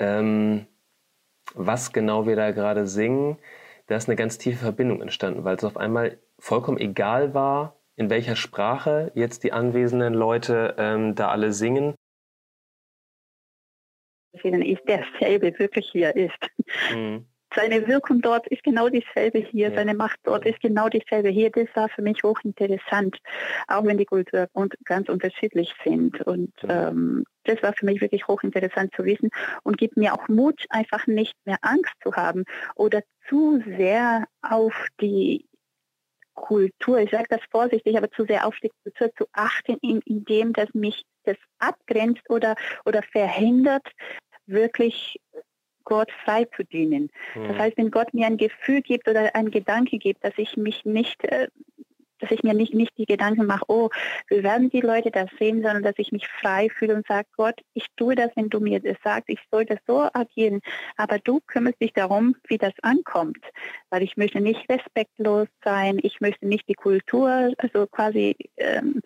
ähm, 0.00 0.66
was 1.54 1.92
genau 1.92 2.26
wir 2.26 2.34
da 2.34 2.50
gerade 2.50 2.88
singen, 2.88 3.38
da 3.86 3.94
ist 3.94 4.08
eine 4.08 4.16
ganz 4.16 4.38
tiefe 4.38 4.58
Verbindung 4.58 5.02
entstanden, 5.02 5.44
weil 5.44 5.56
es 5.56 5.62
auf 5.62 5.76
einmal 5.76 6.18
vollkommen 6.40 6.78
egal 6.78 7.32
war, 7.32 7.76
in 7.96 8.10
welcher 8.10 8.36
Sprache 8.36 9.12
jetzt 9.14 9.44
die 9.44 9.52
anwesenden 9.52 10.14
Leute 10.14 10.74
ähm, 10.78 11.14
da 11.14 11.28
alle 11.28 11.52
singen. 11.52 11.94
Ist 14.32 14.88
derselbe 14.88 15.58
wirklich 15.58 15.88
hier 15.92 16.14
ist. 16.16 16.38
Mhm. 16.92 17.26
seine 17.54 17.86
Wirkung 17.86 18.20
dort 18.20 18.46
ist 18.48 18.64
genau 18.64 18.88
dieselbe 18.88 19.38
hier, 19.38 19.68
ja. 19.68 19.74
seine 19.76 19.94
Macht 19.94 20.18
dort 20.24 20.44
ist 20.44 20.60
genau 20.60 20.88
dieselbe 20.88 21.28
hier. 21.28 21.50
Das 21.50 21.68
war 21.74 21.88
für 21.88 22.02
mich 22.02 22.22
hochinteressant, 22.22 23.18
auch 23.68 23.84
wenn 23.84 23.98
die 23.98 24.04
Kulturen 24.04 24.48
ganz 24.84 25.08
unterschiedlich 25.08 25.72
sind. 25.84 26.20
Und 26.22 26.52
ähm, 26.68 27.24
das 27.44 27.62
war 27.62 27.72
für 27.74 27.86
mich 27.86 28.00
wirklich 28.00 28.26
hochinteressant 28.26 28.92
zu 28.96 29.04
wissen 29.04 29.30
und 29.62 29.78
gibt 29.78 29.96
mir 29.96 30.14
auch 30.14 30.28
Mut, 30.28 30.64
einfach 30.70 31.06
nicht 31.06 31.34
mehr 31.44 31.58
Angst 31.62 31.94
zu 32.02 32.14
haben 32.14 32.44
oder 32.74 33.02
zu 33.28 33.62
sehr 33.78 34.24
auf 34.42 34.88
die 35.00 35.46
Kultur, 36.34 36.98
ich 36.98 37.10
sage 37.10 37.26
das 37.30 37.40
vorsichtig, 37.50 37.96
aber 37.96 38.10
zu 38.10 38.24
sehr 38.24 38.46
auf 38.46 38.56
die 38.62 38.70
Kultur 38.82 39.10
zu 39.16 39.26
achten, 39.32 39.78
in, 39.82 40.00
indem 40.04 40.52
das 40.52 40.68
mich 40.74 41.04
das 41.24 41.36
abgrenzt 41.58 42.28
oder, 42.28 42.56
oder 42.84 43.02
verhindert, 43.02 43.86
wirklich 44.46 45.18
Gott 45.84 46.10
frei 46.24 46.46
zu 46.56 46.64
dienen. 46.64 47.10
Mhm. 47.34 47.48
Das 47.48 47.58
heißt, 47.58 47.76
wenn 47.76 47.90
Gott 47.90 48.12
mir 48.14 48.26
ein 48.26 48.36
Gefühl 48.36 48.82
gibt 48.82 49.08
oder 49.08 49.34
ein 49.34 49.50
Gedanke 49.50 49.98
gibt, 49.98 50.24
dass 50.24 50.34
ich 50.36 50.56
mich 50.56 50.84
nicht, 50.84 51.24
äh, 51.24 51.48
dass 52.20 52.30
ich 52.30 52.42
mir 52.42 52.54
nicht, 52.54 52.74
nicht 52.74 52.96
die 52.96 53.06
Gedanken 53.06 53.46
mache, 53.46 53.64
oh, 53.68 53.90
wie 54.28 54.42
werden 54.42 54.70
die 54.70 54.80
Leute 54.80 55.10
das 55.10 55.28
sehen, 55.38 55.62
sondern 55.62 55.82
dass 55.82 55.94
ich 55.98 56.12
mich 56.12 56.26
frei 56.28 56.68
fühle 56.70 56.94
und 56.94 57.06
sage, 57.06 57.26
Gott, 57.36 57.60
ich 57.74 57.86
tue 57.96 58.14
das, 58.14 58.30
wenn 58.36 58.50
du 58.50 58.60
mir 58.60 58.80
das 58.80 58.96
sagst, 59.02 59.28
ich 59.28 59.40
soll 59.50 59.64
das 59.64 59.78
so 59.86 60.08
agieren, 60.12 60.60
aber 60.96 61.18
du 61.18 61.40
kümmerst 61.46 61.80
dich 61.80 61.92
darum, 61.92 62.36
wie 62.48 62.58
das 62.58 62.72
ankommt, 62.82 63.44
weil 63.90 64.02
ich 64.02 64.16
möchte 64.16 64.40
nicht 64.40 64.68
respektlos 64.68 65.48
sein, 65.64 65.98
ich 66.02 66.20
möchte 66.20 66.46
nicht 66.46 66.68
die 66.68 66.74
Kultur, 66.74 67.52
also 67.58 67.86
quasi 67.86 68.36
ähm, 68.56 69.00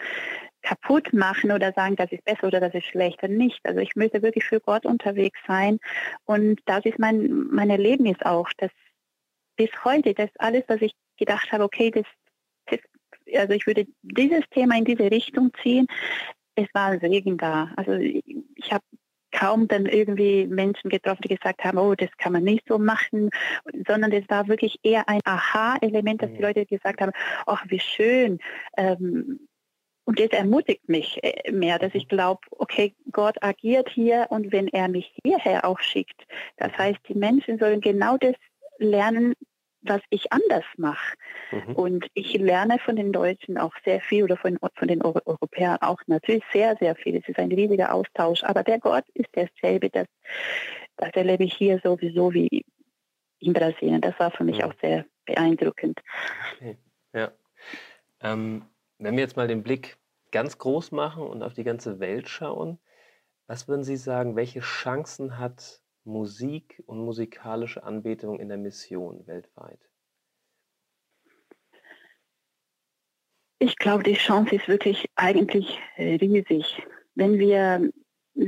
kaputt 0.62 1.12
machen 1.12 1.52
oder 1.52 1.72
sagen, 1.72 1.96
das 1.96 2.12
ist 2.12 2.24
besser 2.24 2.48
oder 2.48 2.60
das 2.60 2.74
ist 2.74 2.86
schlechter. 2.86 3.28
Nicht. 3.28 3.60
Also 3.64 3.80
ich 3.80 3.96
möchte 3.96 4.22
wirklich 4.22 4.44
für 4.44 4.60
Gott 4.60 4.84
unterwegs 4.84 5.38
sein. 5.46 5.78
Und 6.24 6.60
das 6.66 6.84
ist 6.84 6.98
mein, 6.98 7.46
mein 7.50 7.70
Erlebnis 7.70 8.16
auch, 8.22 8.48
dass 8.58 8.70
bis 9.56 9.70
heute, 9.84 10.14
das 10.14 10.30
alles, 10.38 10.64
was 10.68 10.82
ich 10.82 10.92
gedacht 11.16 11.50
habe, 11.52 11.64
okay, 11.64 11.90
das 11.90 12.04
also 13.36 13.52
ich 13.52 13.66
würde 13.66 13.86
dieses 14.02 14.42
Thema 14.50 14.76
in 14.76 14.84
diese 14.84 15.10
Richtung 15.10 15.50
ziehen, 15.62 15.86
es 16.54 16.66
war 16.74 16.98
Segen 16.98 17.38
da. 17.38 17.70
Also 17.76 17.92
ich, 17.92 18.72
habe 18.72 18.84
kaum 19.30 19.68
dann 19.68 19.84
irgendwie 19.86 20.46
Menschen 20.46 20.88
getroffen, 20.88 21.20
die 21.22 21.36
gesagt 21.36 21.62
haben, 21.62 21.76
oh, 21.78 21.94
das 21.94 22.08
kann 22.16 22.32
man 22.32 22.44
nicht 22.44 22.64
so 22.66 22.78
machen, 22.78 23.28
sondern 23.86 24.10
es 24.10 24.28
war 24.28 24.48
wirklich 24.48 24.78
eher 24.82 25.06
ein 25.08 25.20
Aha-Element, 25.24 26.22
dass 26.22 26.30
die 26.30 26.38
mhm. 26.38 26.44
Leute 26.44 26.66
gesagt 26.66 27.02
haben, 27.02 27.12
ach, 27.46 27.64
wie 27.68 27.78
schön, 27.78 28.38
ähm, 28.78 29.38
und 30.08 30.18
das 30.18 30.30
ermutigt 30.30 30.88
mich 30.88 31.22
äh, 31.22 31.52
mehr, 31.52 31.78
dass 31.78 31.94
ich 31.94 32.08
glaube, 32.08 32.40
okay, 32.52 32.94
Gott 33.12 33.36
agiert 33.42 33.90
hier 33.90 34.26
und 34.30 34.52
wenn 34.52 34.66
er 34.68 34.88
mich 34.88 35.14
hierher 35.22 35.66
auch 35.66 35.80
schickt, 35.80 36.26
das 36.56 36.72
heißt, 36.78 36.98
die 37.10 37.14
Menschen 37.14 37.58
sollen 37.58 37.82
genau 37.82 38.16
das 38.16 38.34
lernen, 38.78 39.34
was 39.82 40.00
ich 40.10 40.32
anders 40.32 40.64
mache. 40.76 41.16
Mhm. 41.50 41.74
Und 41.74 42.06
ich 42.14 42.34
lerne 42.34 42.78
von 42.78 42.96
den 42.96 43.12
Deutschen 43.12 43.58
auch 43.58 43.74
sehr 43.84 44.00
viel 44.00 44.24
oder 44.24 44.36
von, 44.36 44.58
von 44.74 44.88
den 44.88 45.02
Euro 45.02 45.20
Europäern 45.24 45.78
auch 45.80 46.00
natürlich 46.06 46.44
sehr, 46.52 46.76
sehr 46.76 46.94
viel. 46.96 47.16
Es 47.16 47.28
ist 47.28 47.38
ein 47.38 47.52
riesiger 47.52 47.92
Austausch. 47.92 48.42
Aber 48.44 48.62
der 48.62 48.78
Gott 48.78 49.04
ist 49.14 49.28
derselbe. 49.34 49.90
Das, 49.90 50.06
das 50.96 51.12
erlebe 51.14 51.44
ich 51.44 51.54
hier 51.54 51.80
sowieso 51.82 52.32
wie 52.32 52.64
in 53.40 53.52
Brasilien. 53.52 54.00
Das 54.00 54.18
war 54.18 54.30
für 54.30 54.44
mich 54.44 54.58
mhm. 54.58 54.64
auch 54.64 54.74
sehr 54.80 55.04
beeindruckend. 55.26 56.00
Okay. 56.56 56.76
Ja. 57.12 57.30
Ähm, 58.20 58.64
wenn 58.98 59.14
wir 59.14 59.22
jetzt 59.22 59.36
mal 59.36 59.48
den 59.48 59.62
Blick 59.62 59.96
ganz 60.32 60.58
groß 60.58 60.92
machen 60.92 61.22
und 61.22 61.42
auf 61.42 61.54
die 61.54 61.64
ganze 61.64 62.00
Welt 62.00 62.28
schauen, 62.28 62.78
was 63.46 63.68
würden 63.68 63.84
Sie 63.84 63.96
sagen, 63.96 64.36
welche 64.36 64.60
Chancen 64.60 65.38
hat 65.38 65.80
Musik 66.08 66.82
und 66.86 66.98
musikalische 67.04 67.84
Anbetung 67.84 68.40
in 68.40 68.48
der 68.48 68.58
Mission 68.58 69.26
weltweit? 69.26 69.78
Ich 73.60 73.76
glaube, 73.76 74.04
die 74.04 74.14
Chance 74.14 74.54
ist 74.54 74.68
wirklich 74.68 75.10
eigentlich 75.16 75.78
riesig. 75.98 76.82
Wenn 77.14 77.38
wir 77.38 77.90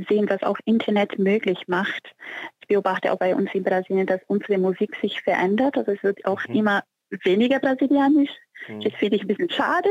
sehen, 0.07 0.29
was 0.29 0.43
auch 0.43 0.57
Internet 0.65 1.19
möglich 1.19 1.67
macht. 1.67 2.15
Ich 2.61 2.67
beobachte 2.67 3.11
auch 3.11 3.17
bei 3.17 3.35
uns 3.35 3.53
in 3.53 3.63
Brasilien, 3.63 4.07
dass 4.07 4.21
unsere 4.27 4.57
Musik 4.57 4.95
sich 5.01 5.21
verändert. 5.21 5.77
Also 5.77 5.91
es 5.91 6.03
wird 6.03 6.25
auch 6.25 6.47
mhm. 6.47 6.55
immer 6.55 6.83
weniger 7.23 7.59
brasilianisch. 7.59 8.31
Mhm. 8.67 8.81
Das 8.81 8.93
finde 8.93 9.17
ich 9.17 9.23
ein 9.23 9.27
bisschen 9.27 9.49
schade, 9.49 9.89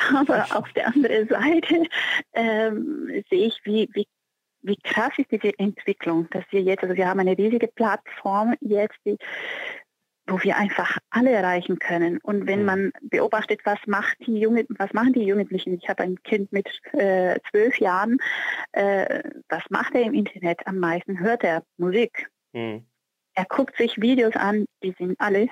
aber 0.14 0.46
auf 0.56 0.72
der 0.72 0.88
anderen 0.88 1.28
Seite 1.28 1.84
ähm, 2.32 3.22
sehe 3.28 3.46
ich, 3.46 3.60
wie, 3.64 3.88
wie, 3.92 4.06
wie 4.62 4.76
krass 4.76 5.12
ist 5.18 5.30
diese 5.30 5.58
Entwicklung, 5.58 6.28
dass 6.30 6.44
wir 6.50 6.62
jetzt, 6.62 6.82
also 6.82 6.96
wir 6.96 7.08
haben 7.08 7.20
eine 7.20 7.36
riesige 7.36 7.68
Plattform 7.68 8.54
jetzt, 8.60 8.96
die, 9.04 9.16
wo 10.26 10.40
wir 10.42 10.56
einfach 10.56 10.98
alle 11.10 11.30
erreichen 11.30 11.78
können. 11.78 12.18
Und 12.18 12.46
wenn 12.46 12.64
man 12.64 12.92
beobachtet, 13.02 13.60
was 13.64 13.78
macht 13.86 14.16
die 14.26 14.38
Junge, 14.38 14.66
was 14.78 14.92
machen 14.92 15.12
die 15.12 15.24
Jugendlichen? 15.24 15.74
Ich 15.74 15.88
habe 15.88 16.04
ein 16.04 16.22
Kind 16.22 16.52
mit 16.52 16.68
äh, 16.92 17.38
zwölf 17.50 17.78
Jahren. 17.78 18.18
Äh, 18.72 19.22
was 19.48 19.62
macht 19.70 19.94
er 19.94 20.02
im 20.02 20.14
Internet 20.14 20.66
am 20.66 20.78
meisten? 20.78 21.18
Hört 21.18 21.42
er 21.44 21.64
Musik? 21.76 22.28
Mhm. 22.52 22.86
Er 23.34 23.44
guckt 23.46 23.76
sich 23.76 24.00
Videos 24.00 24.36
an, 24.36 24.66
die 24.82 24.94
sind 24.98 25.18
alle 25.18 25.48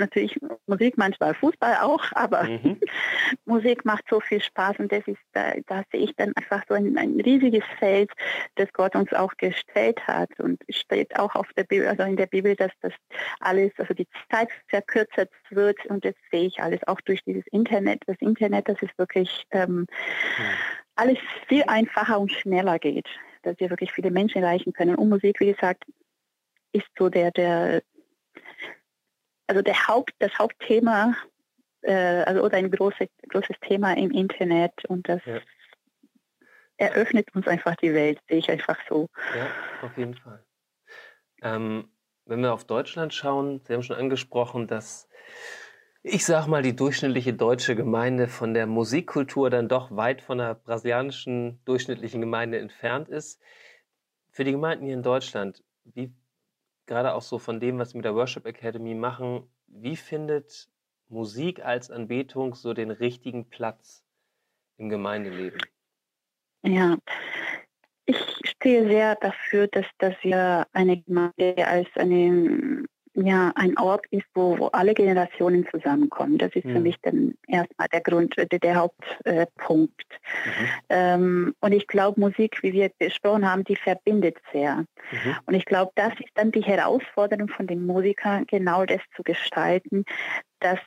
natürlich 0.00 0.38
Musik, 0.66 0.98
manchmal 0.98 1.34
Fußball 1.34 1.76
auch, 1.76 2.04
aber 2.12 2.44
mhm. 2.44 2.80
Musik 3.44 3.84
macht 3.84 4.04
so 4.10 4.20
viel 4.20 4.40
Spaß 4.40 4.78
und 4.78 4.90
das 4.90 5.06
ist, 5.06 5.20
da, 5.32 5.52
da 5.66 5.82
sehe 5.92 6.02
ich 6.02 6.16
dann 6.16 6.32
einfach 6.34 6.64
so 6.68 6.74
ein, 6.74 6.98
ein, 6.98 7.20
riesiges 7.20 7.64
Feld, 7.78 8.10
das 8.56 8.72
Gott 8.72 8.96
uns 8.96 9.12
auch 9.12 9.36
gestellt 9.36 10.06
hat 10.06 10.30
und 10.40 10.60
steht 10.68 11.16
auch 11.18 11.34
auf 11.34 11.46
der 11.56 11.64
Bibel, 11.64 11.86
also 11.86 12.02
in 12.02 12.16
der 12.16 12.26
Bibel, 12.26 12.56
dass 12.56 12.72
das 12.80 12.92
alles, 13.38 13.72
also 13.78 13.94
die 13.94 14.08
Zeit 14.30 14.48
verkürzt 14.68 15.16
wird 15.50 15.84
und 15.86 16.04
das 16.04 16.14
sehe 16.30 16.46
ich 16.46 16.60
alles 16.60 16.80
auch 16.86 17.00
durch 17.02 17.22
dieses 17.24 17.46
Internet. 17.52 18.02
Das 18.06 18.16
Internet, 18.20 18.68
das 18.68 18.80
ist 18.82 18.96
wirklich 18.98 19.46
ähm, 19.50 19.80
mhm. 19.80 19.86
alles 20.96 21.18
viel 21.48 21.62
einfacher 21.64 22.18
und 22.18 22.32
schneller 22.32 22.78
geht, 22.78 23.06
dass 23.42 23.58
wir 23.58 23.70
wirklich 23.70 23.92
viele 23.92 24.10
Menschen 24.10 24.42
erreichen 24.42 24.72
können. 24.72 24.96
Und 24.96 25.08
Musik, 25.08 25.40
wie 25.40 25.52
gesagt, 25.52 25.84
ist 26.72 26.86
so 26.98 27.08
der, 27.08 27.30
der 27.32 27.82
also 29.50 29.62
der 29.62 29.88
Haupt, 29.88 30.14
das 30.20 30.38
Hauptthema, 30.38 31.16
äh, 31.82 32.22
also 32.22 32.42
oder 32.42 32.56
ein 32.56 32.70
großes, 32.70 33.08
großes 33.30 33.56
Thema 33.66 33.96
im 33.96 34.12
Internet 34.12 34.84
und 34.86 35.08
das 35.08 35.20
ja. 35.24 35.40
eröffnet 36.76 37.34
uns 37.34 37.48
einfach 37.48 37.74
die 37.74 37.92
Welt, 37.92 38.20
sehe 38.28 38.38
ich 38.38 38.48
einfach 38.48 38.78
so. 38.88 39.08
Ja, 39.36 39.48
auf 39.82 39.98
jeden 39.98 40.14
Fall. 40.14 40.44
Ähm, 41.42 41.90
wenn 42.26 42.42
wir 42.42 42.52
auf 42.52 42.64
Deutschland 42.64 43.12
schauen, 43.12 43.60
Sie 43.66 43.74
haben 43.74 43.82
schon 43.82 43.96
angesprochen, 43.96 44.68
dass 44.68 45.08
ich 46.04 46.24
sag 46.24 46.46
mal, 46.46 46.62
die 46.62 46.76
durchschnittliche 46.76 47.34
deutsche 47.34 47.74
Gemeinde 47.74 48.28
von 48.28 48.54
der 48.54 48.68
Musikkultur 48.68 49.50
dann 49.50 49.68
doch 49.68 49.94
weit 49.96 50.22
von 50.22 50.38
der 50.38 50.54
brasilianischen 50.54 51.60
durchschnittlichen 51.64 52.20
Gemeinde 52.20 52.60
entfernt 52.60 53.08
ist. 53.08 53.42
Für 54.30 54.44
die 54.44 54.52
Gemeinden 54.52 54.84
hier 54.84 54.94
in 54.94 55.02
Deutschland, 55.02 55.64
wie 55.82 56.14
gerade 56.90 57.14
auch 57.14 57.22
so 57.22 57.38
von 57.38 57.60
dem, 57.60 57.78
was 57.78 57.94
wir 57.94 57.98
mit 57.98 58.04
der 58.04 58.16
Worship 58.16 58.44
Academy 58.46 58.94
machen, 58.94 59.48
wie 59.68 59.94
findet 59.94 60.68
Musik 61.08 61.64
als 61.64 61.88
Anbetung 61.88 62.56
so 62.56 62.74
den 62.74 62.90
richtigen 62.90 63.48
Platz 63.48 64.04
im 64.76 64.88
Gemeindeleben? 64.88 65.60
Ja, 66.62 66.98
ich 68.06 68.16
stehe 68.44 68.88
sehr 68.88 69.14
dafür, 69.14 69.68
dass, 69.68 69.86
dass 69.98 70.14
wir 70.22 70.66
eine 70.72 71.00
Gemeinde 71.00 71.64
als 71.64 71.88
eine 71.94 72.84
ja 73.14 73.52
ein 73.54 73.76
Ort 73.78 74.06
ist, 74.10 74.26
wo, 74.34 74.58
wo 74.58 74.66
alle 74.68 74.94
Generationen 74.94 75.66
zusammenkommen. 75.70 76.38
Das 76.38 76.54
ist 76.54 76.64
mhm. 76.64 76.72
für 76.72 76.80
mich 76.80 76.96
dann 77.02 77.34
erstmal 77.46 77.88
der 77.88 78.00
Grund, 78.00 78.36
der, 78.36 78.46
der 78.46 78.76
Hauptpunkt. 78.76 79.24
Äh, 79.24 79.46
mhm. 80.46 80.68
ähm, 80.88 81.54
und 81.60 81.72
ich 81.72 81.86
glaube, 81.86 82.20
Musik, 82.20 82.62
wie 82.62 82.72
wir 82.72 82.90
besprochen 82.98 83.50
haben, 83.50 83.64
die 83.64 83.76
verbindet 83.76 84.38
sehr. 84.52 84.84
Mhm. 85.10 85.36
Und 85.46 85.54
ich 85.54 85.64
glaube, 85.64 85.92
das 85.96 86.12
ist 86.20 86.32
dann 86.34 86.52
die 86.52 86.62
Herausforderung 86.62 87.48
von 87.48 87.66
den 87.66 87.84
Musikern, 87.84 88.46
genau 88.46 88.84
das 88.84 89.00
zu 89.16 89.22
gestalten, 89.22 90.04
dass 90.60 90.80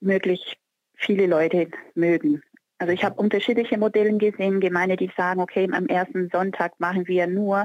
möglichst 0.00 0.56
viele 0.96 1.26
Leute 1.26 1.68
mögen. 1.94 2.42
Also 2.82 2.94
ich 2.94 3.04
habe 3.04 3.14
unterschiedliche 3.14 3.78
Modelle 3.78 4.12
gesehen, 4.18 4.58
Gemeinde, 4.58 4.96
die 4.96 5.08
sagen, 5.16 5.40
okay, 5.40 5.68
am 5.70 5.86
ersten 5.86 6.28
Sonntag 6.30 6.72
machen 6.80 7.06
wir 7.06 7.28
nur 7.28 7.64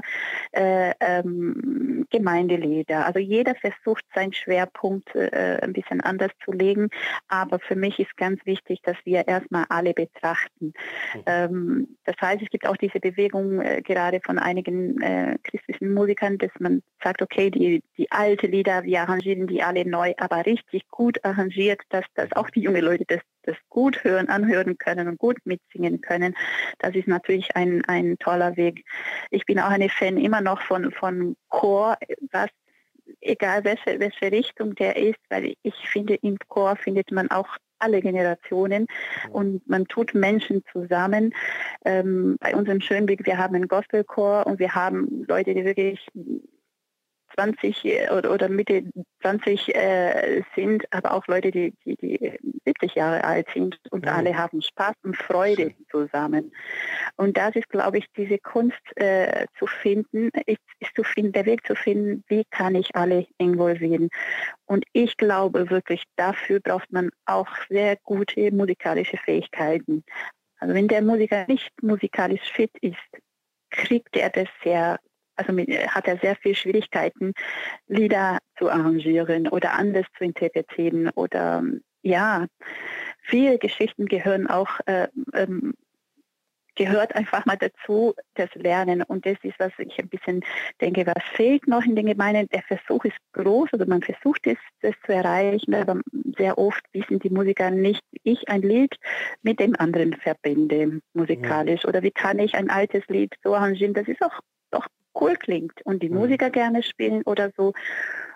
äh, 0.52 0.92
ähm, 1.00 2.06
Gemeindelieder. 2.10 3.04
Also 3.04 3.18
jeder 3.18 3.56
versucht 3.56 4.04
seinen 4.14 4.32
Schwerpunkt 4.32 5.12
äh, 5.16 5.58
ein 5.60 5.72
bisschen 5.72 6.00
anders 6.02 6.30
zu 6.44 6.52
legen, 6.52 6.88
aber 7.26 7.58
für 7.58 7.74
mich 7.74 7.98
ist 7.98 8.16
ganz 8.16 8.46
wichtig, 8.46 8.80
dass 8.82 8.96
wir 9.02 9.26
erstmal 9.26 9.64
alle 9.70 9.92
betrachten. 9.92 10.72
Mhm. 11.14 11.22
Ähm, 11.26 11.96
das 12.04 12.14
heißt, 12.20 12.40
es 12.40 12.50
gibt 12.50 12.68
auch 12.68 12.76
diese 12.76 13.00
Bewegung 13.00 13.60
äh, 13.60 13.82
gerade 13.82 14.20
von 14.24 14.38
einigen 14.38 15.02
äh, 15.02 15.36
christlichen 15.42 15.94
Musikern, 15.94 16.38
dass 16.38 16.52
man 16.60 16.80
sagt, 17.02 17.22
okay, 17.22 17.50
die, 17.50 17.82
die 17.96 18.08
alte 18.12 18.46
Lieder, 18.46 18.84
wir 18.84 19.00
arrangieren 19.00 19.48
die 19.48 19.64
alle 19.64 19.84
neu, 19.84 20.14
aber 20.18 20.46
richtig 20.46 20.88
gut 20.90 21.24
arrangiert, 21.24 21.80
dass, 21.88 22.04
dass 22.14 22.32
auch 22.34 22.50
die 22.50 22.60
jungen 22.60 22.84
Leute 22.84 23.04
das 23.08 23.20
das 23.48 23.56
gut 23.68 24.04
hören, 24.04 24.28
anhören 24.28 24.78
können 24.78 25.08
und 25.08 25.18
gut 25.18 25.38
mitsingen 25.44 26.00
können. 26.00 26.34
Das 26.78 26.94
ist 26.94 27.08
natürlich 27.08 27.56
ein, 27.56 27.84
ein 27.86 28.18
toller 28.18 28.56
Weg. 28.56 28.84
Ich 29.30 29.44
bin 29.46 29.58
auch 29.58 29.70
eine 29.70 29.88
Fan 29.88 30.18
immer 30.18 30.40
noch 30.40 30.60
von, 30.62 30.92
von 30.92 31.36
Chor, 31.48 31.96
was 32.30 32.50
egal 33.20 33.64
welche, 33.64 33.98
welche 34.00 34.30
Richtung 34.30 34.74
der 34.74 34.96
ist, 34.96 35.18
weil 35.30 35.54
ich 35.62 35.74
finde, 35.88 36.14
im 36.16 36.38
Chor 36.48 36.76
findet 36.76 37.10
man 37.10 37.30
auch 37.30 37.48
alle 37.78 38.00
Generationen 38.00 38.86
und 39.30 39.66
man 39.68 39.86
tut 39.86 40.14
Menschen 40.14 40.62
zusammen. 40.72 41.32
Ähm, 41.84 42.36
bei 42.40 42.54
uns 42.54 42.68
in 42.68 42.80
Schönweg, 42.80 43.24
wir 43.24 43.38
haben 43.38 43.54
einen 43.54 43.68
Gospelchor 43.68 44.46
und 44.46 44.58
wir 44.58 44.74
haben 44.74 45.24
Leute, 45.28 45.54
die 45.54 45.64
wirklich 45.64 46.06
20 47.38 47.84
äh, 47.84 48.10
oder, 48.10 48.32
oder 48.32 48.48
Mitte 48.48 48.82
20 49.22 49.74
äh, 49.74 50.42
sind, 50.56 50.84
aber 50.92 51.12
auch 51.12 51.26
Leute, 51.28 51.52
die, 51.52 51.72
die, 51.84 51.96
die 51.96 52.38
70 52.66 52.96
Jahre 52.96 53.22
alt 53.22 53.46
sind 53.54 53.78
und 53.90 54.06
mhm. 54.06 54.08
alle 54.10 54.36
haben 54.36 54.60
Spaß 54.60 54.94
und 55.04 55.16
Freude 55.16 55.72
zusammen. 55.90 56.52
Und 57.16 57.36
das 57.36 57.54
ist, 57.54 57.68
glaube 57.68 57.98
ich, 57.98 58.06
diese 58.16 58.38
Kunst 58.38 58.80
äh, 58.96 59.46
zu 59.56 59.66
finden, 59.66 60.30
ist, 60.46 60.58
ist 60.80 60.94
zu 60.96 61.04
finden, 61.04 61.32
der 61.32 61.46
Weg 61.46 61.64
zu 61.64 61.76
finden, 61.76 62.24
wie 62.26 62.44
kann 62.50 62.74
ich 62.74 62.94
alle 62.96 63.26
involvieren. 63.38 64.08
Und 64.66 64.84
ich 64.92 65.16
glaube 65.16 65.70
wirklich, 65.70 66.02
dafür 66.16 66.58
braucht 66.58 66.92
man 66.92 67.10
auch 67.24 67.48
sehr 67.68 67.96
gute 68.02 68.50
musikalische 68.50 69.16
Fähigkeiten. 69.16 70.04
Also 70.58 70.74
wenn 70.74 70.88
der 70.88 71.02
Musiker 71.02 71.46
nicht 71.46 71.70
musikalisch 71.82 72.52
fit 72.52 72.72
ist, 72.80 72.96
kriegt 73.70 74.16
er 74.16 74.30
das 74.30 74.48
sehr 74.64 74.98
also 75.38 75.52
mit, 75.52 75.68
hat 75.68 76.06
er 76.06 76.18
sehr 76.18 76.36
viel 76.36 76.54
Schwierigkeiten, 76.54 77.32
Lieder 77.86 78.38
zu 78.58 78.70
arrangieren 78.70 79.48
oder 79.48 79.72
anders 79.72 80.06
zu 80.16 80.24
interpretieren 80.24 81.10
oder 81.14 81.62
ja, 82.02 82.46
viele 83.22 83.58
Geschichten 83.58 84.06
gehören 84.06 84.46
auch 84.46 84.80
äh, 84.86 85.08
ähm, 85.34 85.74
gehört 86.78 87.14
einfach 87.16 87.44
mal 87.44 87.56
dazu, 87.56 88.14
das 88.34 88.48
Lernen. 88.54 89.02
Und 89.02 89.26
das 89.26 89.36
ist, 89.42 89.58
was 89.58 89.72
ich 89.78 89.98
ein 89.98 90.08
bisschen 90.08 90.44
denke, 90.80 91.04
was 91.06 91.22
fehlt 91.34 91.66
noch 91.66 91.84
in 91.84 91.96
den 91.96 92.06
Gemeinden. 92.06 92.48
Der 92.52 92.62
Versuch 92.62 93.04
ist 93.04 93.16
groß, 93.32 93.70
also 93.72 93.84
man 93.84 94.00
versucht 94.00 94.46
es, 94.46 94.56
das 94.80 94.94
zu 95.04 95.12
erreichen, 95.12 95.74
aber 95.74 96.00
sehr 96.38 96.56
oft 96.56 96.82
wissen 96.92 97.18
die 97.18 97.30
Musiker 97.30 97.70
nicht, 97.70 98.02
wie 98.12 98.32
ich 98.32 98.48
ein 98.48 98.62
Lied 98.62 98.94
mit 99.42 99.58
dem 99.58 99.74
anderen 99.76 100.14
verbinde, 100.14 101.00
musikalisch. 101.14 101.82
Ja. 101.82 101.88
Oder 101.88 102.02
wie 102.02 102.12
kann 102.12 102.38
ich 102.38 102.54
ein 102.54 102.70
altes 102.70 103.02
Lied 103.08 103.34
so 103.42 103.54
arrangieren, 103.54 103.92
das 103.92 104.06
ist 104.06 104.22
auch 104.22 104.40
doch 104.70 104.86
cool 105.14 105.36
klingt 105.36 105.80
und 105.84 106.02
die 106.02 106.08
mhm. 106.08 106.16
Musiker 106.16 106.50
gerne 106.50 106.82
spielen 106.82 107.22
oder 107.22 107.50
so. 107.56 107.72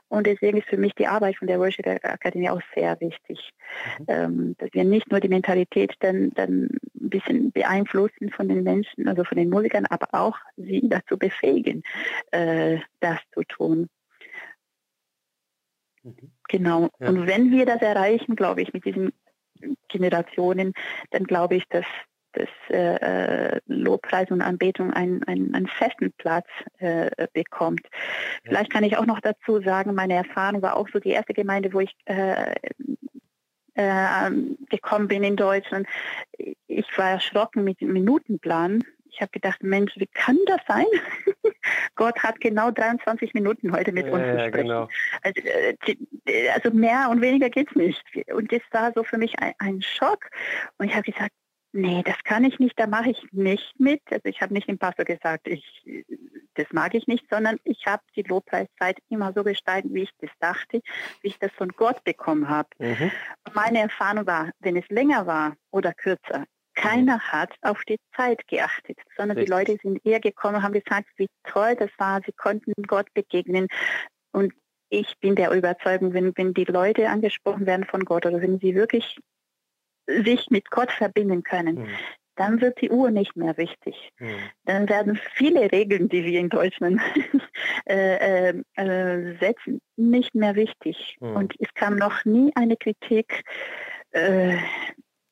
Und 0.08 0.26
deswegen 0.26 0.58
ist 0.58 0.68
für 0.68 0.76
mich 0.76 0.94
die 0.94 1.06
Arbeit 1.06 1.36
von 1.36 1.48
der 1.48 1.58
Worship 1.58 1.86
Akademie 1.86 2.50
auch 2.50 2.60
sehr 2.74 3.00
wichtig, 3.00 3.50
mhm. 3.98 4.04
ähm, 4.08 4.54
dass 4.58 4.68
wir 4.72 4.84
nicht 4.84 5.10
nur 5.10 5.20
die 5.20 5.28
Mentalität 5.28 5.94
dann, 6.00 6.30
dann 6.34 6.68
ein 7.00 7.08
bisschen 7.08 7.50
beeinflussen 7.50 8.30
von 8.30 8.46
den 8.46 8.62
Menschen, 8.62 9.08
also 9.08 9.24
von 9.24 9.38
den 9.38 9.48
Musikern, 9.48 9.86
aber 9.86 10.08
auch 10.12 10.36
sie 10.56 10.86
dazu 10.86 11.16
befähigen, 11.16 11.82
äh, 12.30 12.78
das 13.00 13.20
zu 13.32 13.42
tun. 13.44 13.88
Mhm. 16.02 16.32
Genau. 16.48 16.90
Ja. 17.00 17.08
Und 17.08 17.26
wenn 17.26 17.50
wir 17.50 17.64
das 17.64 17.80
erreichen, 17.80 18.36
glaube 18.36 18.60
ich, 18.60 18.74
mit 18.74 18.84
diesen 18.84 19.12
Generationen, 19.88 20.74
dann 21.10 21.24
glaube 21.24 21.56
ich, 21.56 21.64
dass 21.68 21.86
dass 22.32 22.48
äh, 22.68 23.60
Lobpreis 23.66 24.30
und 24.30 24.42
Anbetung 24.42 24.92
einen, 24.92 25.22
einen, 25.24 25.54
einen 25.54 25.66
festen 25.66 26.12
Platz 26.12 26.46
äh, 26.78 27.10
bekommt. 27.32 27.86
Vielleicht 28.44 28.72
kann 28.72 28.84
ich 28.84 28.96
auch 28.96 29.06
noch 29.06 29.20
dazu 29.20 29.60
sagen, 29.62 29.94
meine 29.94 30.14
Erfahrung 30.14 30.62
war 30.62 30.76
auch 30.76 30.88
so 30.92 30.98
die 30.98 31.10
erste 31.10 31.34
Gemeinde, 31.34 31.72
wo 31.72 31.80
ich 31.80 31.94
äh, 32.06 32.54
äh, 33.74 34.30
gekommen 34.70 35.08
bin 35.08 35.22
in 35.22 35.36
Deutschland. 35.36 35.86
Ich 36.66 36.86
war 36.98 37.10
erschrocken 37.10 37.64
mit 37.64 37.80
dem 37.80 37.92
Minutenplan. 37.92 38.82
Ich 39.12 39.20
habe 39.20 39.30
gedacht, 39.30 39.62
Mensch, 39.62 39.92
wie 39.96 40.06
kann 40.06 40.38
das 40.46 40.60
sein? 40.66 40.86
Gott 41.96 42.18
hat 42.22 42.40
genau 42.40 42.70
23 42.70 43.34
Minuten 43.34 43.72
heute 43.72 43.92
mit 43.92 44.06
uns 44.06 44.24
ja, 44.24 44.48
gesprochen. 44.48 44.62
Genau. 44.62 44.88
Also, 45.22 45.40
äh, 46.26 46.48
also, 46.50 46.70
mehr 46.70 47.08
und 47.10 47.20
weniger 47.20 47.50
geht 47.50 47.68
es 47.68 47.76
nicht. 47.76 48.02
Und 48.32 48.50
das 48.50 48.62
war 48.70 48.92
so 48.94 49.04
für 49.04 49.18
mich 49.18 49.38
ein, 49.38 49.52
ein 49.58 49.82
Schock. 49.82 50.30
Und 50.78 50.86
ich 50.86 50.94
habe 50.94 51.10
gesagt, 51.10 51.32
Nee, 51.72 52.02
das 52.04 52.22
kann 52.24 52.44
ich 52.44 52.58
nicht, 52.58 52.78
da 52.78 52.86
mache 52.86 53.10
ich 53.10 53.32
nicht 53.32 53.78
mit. 53.78 54.02
Also 54.10 54.24
ich 54.26 54.42
habe 54.42 54.52
nicht 54.52 54.68
dem 54.68 54.78
Pastor 54.78 55.06
gesagt, 55.06 55.48
ich, 55.48 55.64
das 56.54 56.66
mag 56.72 56.94
ich 56.94 57.06
nicht, 57.06 57.24
sondern 57.30 57.58
ich 57.64 57.86
habe 57.86 58.02
die 58.14 58.22
Lobpreiszeit 58.22 58.98
immer 59.08 59.32
so 59.34 59.42
gestaltet, 59.42 59.92
wie 59.94 60.02
ich 60.02 60.10
das 60.18 60.30
dachte, 60.38 60.82
wie 61.22 61.28
ich 61.28 61.38
das 61.38 61.50
von 61.52 61.70
Gott 61.70 62.04
bekommen 62.04 62.48
habe. 62.48 62.68
Mhm. 62.78 63.10
Meine 63.54 63.80
Erfahrung 63.80 64.26
war, 64.26 64.50
wenn 64.60 64.76
es 64.76 64.86
länger 64.88 65.26
war 65.26 65.56
oder 65.70 65.94
kürzer, 65.94 66.44
keiner 66.74 67.16
mhm. 67.16 67.20
hat 67.20 67.54
auf 67.62 67.82
die 67.84 67.98
Zeit 68.14 68.46
geachtet, 68.48 68.98
sondern 69.16 69.38
Richtig. 69.38 69.54
die 69.54 69.58
Leute 69.58 69.78
sind 69.82 70.04
eher 70.04 70.20
gekommen 70.20 70.56
und 70.56 70.62
haben 70.62 70.72
gesagt, 70.72 71.08
wie 71.16 71.28
toll 71.44 71.74
das 71.76 71.90
war, 71.96 72.20
sie 72.24 72.32
konnten 72.32 72.72
Gott 72.86 73.12
begegnen. 73.14 73.68
Und 74.32 74.52
ich 74.90 75.18
bin 75.20 75.36
der 75.36 75.52
Überzeugung, 75.52 76.12
wenn, 76.12 76.36
wenn 76.36 76.52
die 76.52 76.64
Leute 76.64 77.08
angesprochen 77.08 77.64
werden 77.64 77.86
von 77.86 78.04
Gott 78.04 78.26
oder 78.26 78.42
wenn 78.42 78.58
sie 78.58 78.74
wirklich 78.74 79.18
sich 80.06 80.50
mit 80.50 80.70
Gott 80.70 80.90
verbinden 80.90 81.42
können, 81.42 81.76
mhm. 81.76 81.88
dann 82.36 82.60
wird 82.60 82.80
die 82.80 82.90
Uhr 82.90 83.10
nicht 83.10 83.36
mehr 83.36 83.56
wichtig. 83.56 84.10
Mhm. 84.18 84.36
Dann 84.64 84.88
werden 84.88 85.20
viele 85.34 85.70
Regeln, 85.72 86.08
die 86.08 86.24
wir 86.24 86.40
in 86.40 86.48
Deutschland 86.48 87.00
äh, 87.88 88.50
äh, 88.50 88.62
äh, 88.74 89.38
setzen, 89.38 89.80
nicht 89.96 90.34
mehr 90.34 90.54
wichtig. 90.54 91.16
Mhm. 91.20 91.36
Und 91.36 91.54
es 91.58 91.72
kam 91.74 91.96
noch 91.96 92.24
nie 92.24 92.52
eine 92.54 92.76
Kritik, 92.76 93.44
äh, 94.10 94.56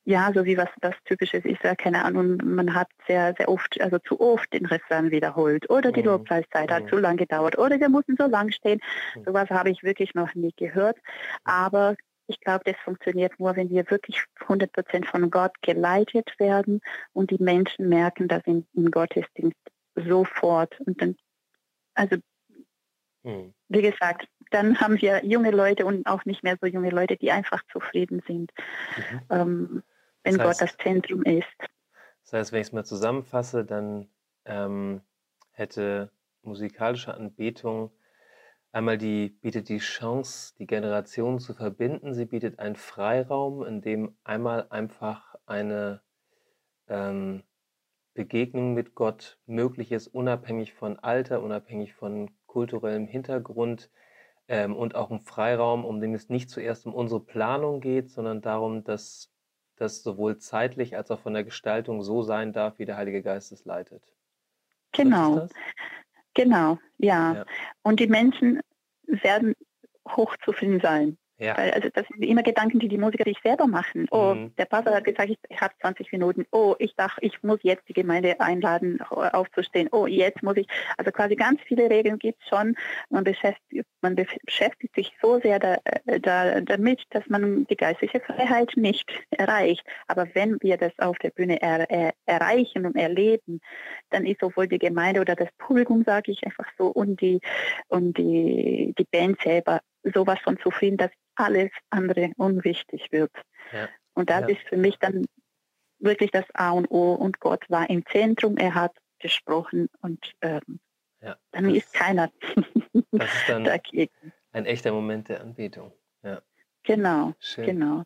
ja, 0.03 0.31
so 0.33 0.45
wie 0.45 0.57
was 0.57 0.69
das 0.81 0.95
Typisches 1.05 1.45
ist, 1.45 1.63
ja, 1.63 1.75
keine 1.75 2.03
Ahnung, 2.03 2.37
man 2.43 2.73
hat 2.73 2.87
sehr, 3.07 3.35
sehr 3.37 3.49
oft, 3.49 3.79
also 3.81 3.99
zu 3.99 4.19
oft 4.19 4.51
den 4.51 4.65
Refrain 4.65 5.11
wiederholt 5.11 5.69
oder 5.69 5.91
die 5.91 6.01
mhm. 6.01 6.07
Lobpreiszeit 6.07 6.71
hat 6.71 6.85
mhm. 6.85 6.89
zu 6.89 6.97
lang 6.97 7.17
gedauert 7.17 7.57
oder 7.57 7.79
wir 7.79 7.89
mussten 7.89 8.15
so 8.17 8.25
lang 8.25 8.51
stehen. 8.51 8.79
Mhm. 9.15 9.23
Sowas 9.25 9.49
habe 9.49 9.69
ich 9.69 9.83
wirklich 9.83 10.13
noch 10.15 10.33
nie 10.33 10.53
gehört. 10.57 10.97
Aber 11.43 11.95
ich 12.31 12.39
glaube, 12.39 12.63
das 12.65 12.75
funktioniert 12.83 13.39
nur, 13.39 13.55
wenn 13.55 13.69
wir 13.69 13.89
wirklich 13.89 14.23
100 14.41 14.71
Prozent 14.71 15.07
von 15.07 15.29
Gott 15.29 15.53
geleitet 15.61 16.33
werden 16.39 16.81
und 17.13 17.31
die 17.31 17.41
Menschen 17.41 17.89
merken 17.89 18.27
das 18.27 18.41
im, 18.45 18.65
im 18.73 18.89
Gottesdienst 18.89 19.59
sofort. 19.95 20.79
Und 20.81 21.01
dann, 21.01 21.17
also, 21.93 22.15
hm. 23.23 23.53
wie 23.67 23.81
gesagt, 23.81 24.27
dann 24.49 24.79
haben 24.79 25.01
wir 25.01 25.23
junge 25.25 25.51
Leute 25.51 25.85
und 25.85 26.05
auch 26.07 26.25
nicht 26.25 26.43
mehr 26.43 26.57
so 26.59 26.67
junge 26.67 26.89
Leute, 26.89 27.17
die 27.17 27.31
einfach 27.31 27.61
zufrieden 27.71 28.21
sind, 28.27 28.51
mhm. 28.97 29.21
ähm, 29.29 29.83
wenn 30.23 30.37
das 30.37 30.47
heißt, 30.47 30.59
Gott 30.59 30.69
das 30.69 30.77
Zentrum 30.77 31.23
ist. 31.23 31.47
Das 32.23 32.33
heißt, 32.33 32.51
wenn 32.51 32.61
ich 32.61 32.67
es 32.67 32.73
mal 32.73 32.85
zusammenfasse, 32.85 33.65
dann 33.65 34.09
ähm, 34.45 35.01
hätte 35.51 36.11
musikalische 36.43 37.13
Anbetung 37.13 37.91
Einmal 38.73 38.97
die 38.97 39.29
bietet 39.41 39.67
die 39.67 39.79
Chance, 39.79 40.53
die 40.57 40.65
Generationen 40.65 41.39
zu 41.39 41.53
verbinden. 41.53 42.13
Sie 42.13 42.25
bietet 42.25 42.59
einen 42.59 42.77
Freiraum, 42.77 43.65
in 43.65 43.81
dem 43.81 44.15
einmal 44.23 44.67
einfach 44.69 45.35
eine 45.45 46.01
ähm, 46.87 47.43
Begegnung 48.13 48.73
mit 48.73 48.95
Gott 48.95 49.39
möglich 49.45 49.91
ist, 49.91 50.07
unabhängig 50.07 50.73
von 50.73 50.99
Alter, 50.99 51.43
unabhängig 51.43 51.93
von 51.93 52.31
kulturellem 52.45 53.07
Hintergrund 53.07 53.89
ähm, 54.47 54.75
und 54.75 54.95
auch 54.95 55.11
ein 55.11 55.19
Freiraum, 55.19 55.83
um 55.83 55.99
den 55.99 56.13
es 56.13 56.29
nicht 56.29 56.49
zuerst 56.49 56.85
um 56.85 56.93
unsere 56.93 57.19
Planung 57.19 57.81
geht, 57.81 58.09
sondern 58.09 58.41
darum, 58.41 58.85
dass 58.85 59.33
das 59.75 60.01
sowohl 60.01 60.37
zeitlich 60.37 60.95
als 60.95 61.11
auch 61.11 61.19
von 61.19 61.33
der 61.33 61.43
Gestaltung 61.43 62.03
so 62.03 62.21
sein 62.21 62.53
darf, 62.53 62.79
wie 62.79 62.85
der 62.85 62.97
Heilige 62.97 63.21
Geist 63.21 63.51
es 63.51 63.65
leitet. 63.65 64.03
Genau. 64.93 65.47
Genau, 66.33 66.79
ja. 66.97 67.33
ja. 67.33 67.45
Und 67.81 67.99
die 67.99 68.07
Menschen 68.07 68.60
werden 69.11 69.53
hochzufrieden 70.07 70.79
sein. 70.79 71.17
Ja. 71.41 71.57
Weil, 71.57 71.71
also 71.71 71.89
das 71.91 72.05
sind 72.07 72.23
immer 72.23 72.43
Gedanken, 72.43 72.77
die 72.77 72.87
die 72.87 72.99
Musiker 72.99 73.23
sich 73.23 73.39
selber 73.43 73.65
machen. 73.65 74.07
Oh, 74.11 74.35
mhm. 74.35 74.55
der 74.57 74.65
Pastor 74.65 74.93
hat 74.93 75.05
gesagt, 75.05 75.31
ich 75.49 75.59
habe 75.59 75.73
20 75.81 76.11
Minuten. 76.11 76.45
Oh, 76.51 76.75
ich 76.77 76.93
dachte, 76.95 77.19
ich 77.25 77.41
muss 77.41 77.57
jetzt 77.63 77.89
die 77.89 77.93
Gemeinde 77.93 78.39
einladen, 78.39 79.01
aufzustehen. 79.01 79.89
Oh, 79.91 80.05
jetzt 80.05 80.43
muss 80.43 80.55
ich. 80.57 80.67
Also 80.97 81.11
quasi 81.11 81.35
ganz 81.35 81.59
viele 81.65 81.89
Regeln 81.89 82.19
gibt 82.19 82.39
es 82.43 82.47
schon. 82.47 82.75
Man 83.09 83.23
beschäftigt, 83.23 83.87
man 84.01 84.15
beschäftigt 84.15 84.93
sich 84.93 85.11
so 85.19 85.39
sehr 85.39 85.57
da, 85.57 85.77
da, 86.05 86.61
damit, 86.61 87.01
dass 87.09 87.27
man 87.27 87.65
die 87.65 87.75
geistliche 87.75 88.19
Freiheit 88.19 88.73
nicht 88.75 89.09
erreicht. 89.31 89.83
Aber 90.07 90.27
wenn 90.35 90.61
wir 90.61 90.77
das 90.77 90.91
auf 90.99 91.17
der 91.17 91.31
Bühne 91.31 91.59
er, 91.59 91.89
er, 91.89 92.13
erreichen 92.27 92.85
und 92.85 92.95
erleben, 92.95 93.61
dann 94.11 94.27
ist 94.27 94.41
sowohl 94.41 94.67
die 94.67 94.77
Gemeinde 94.77 95.21
oder 95.21 95.35
das 95.35 95.49
Publikum, 95.57 96.03
sage 96.03 96.31
ich 96.31 96.45
einfach 96.45 96.67
so, 96.77 96.85
und 96.87 97.19
die 97.19 97.41
und 97.87 98.15
die, 98.19 98.93
die 98.95 99.07
Band 99.11 99.41
selber 99.41 99.81
sowas 100.03 100.39
von 100.43 100.57
zufrieden, 100.59 100.97
dass 100.97 101.11
alles 101.41 101.71
andere 101.89 102.31
unwichtig 102.37 103.11
wird. 103.11 103.31
Ja. 103.71 103.89
Und 104.13 104.29
das 104.29 104.41
ja. 104.41 104.47
ist 104.49 104.61
für 104.67 104.77
mich 104.77 104.97
dann 104.99 105.25
wirklich 105.99 106.31
das 106.31 106.45
A 106.53 106.71
und 106.71 106.89
O 106.91 107.13
und 107.13 107.39
Gott 107.39 107.69
war 107.69 107.89
im 107.89 108.05
Zentrum, 108.05 108.57
er 108.57 108.75
hat 108.75 108.95
gesprochen 109.19 109.87
und 110.01 110.31
ähm, 110.41 110.79
ja, 111.21 111.37
dann 111.51 111.65
das, 111.65 111.73
ist 111.73 111.93
keiner 111.93 112.31
das 113.11 113.33
ist 113.33 113.49
dann 113.49 113.63
dagegen. 113.63 114.33
Ein 114.51 114.65
echter 114.65 114.91
Moment 114.91 115.29
der 115.29 115.41
Anbetung. 115.41 115.93
Ja. 116.23 116.41
Genau, 116.83 117.33
Schön. 117.39 117.65
genau. 117.65 118.03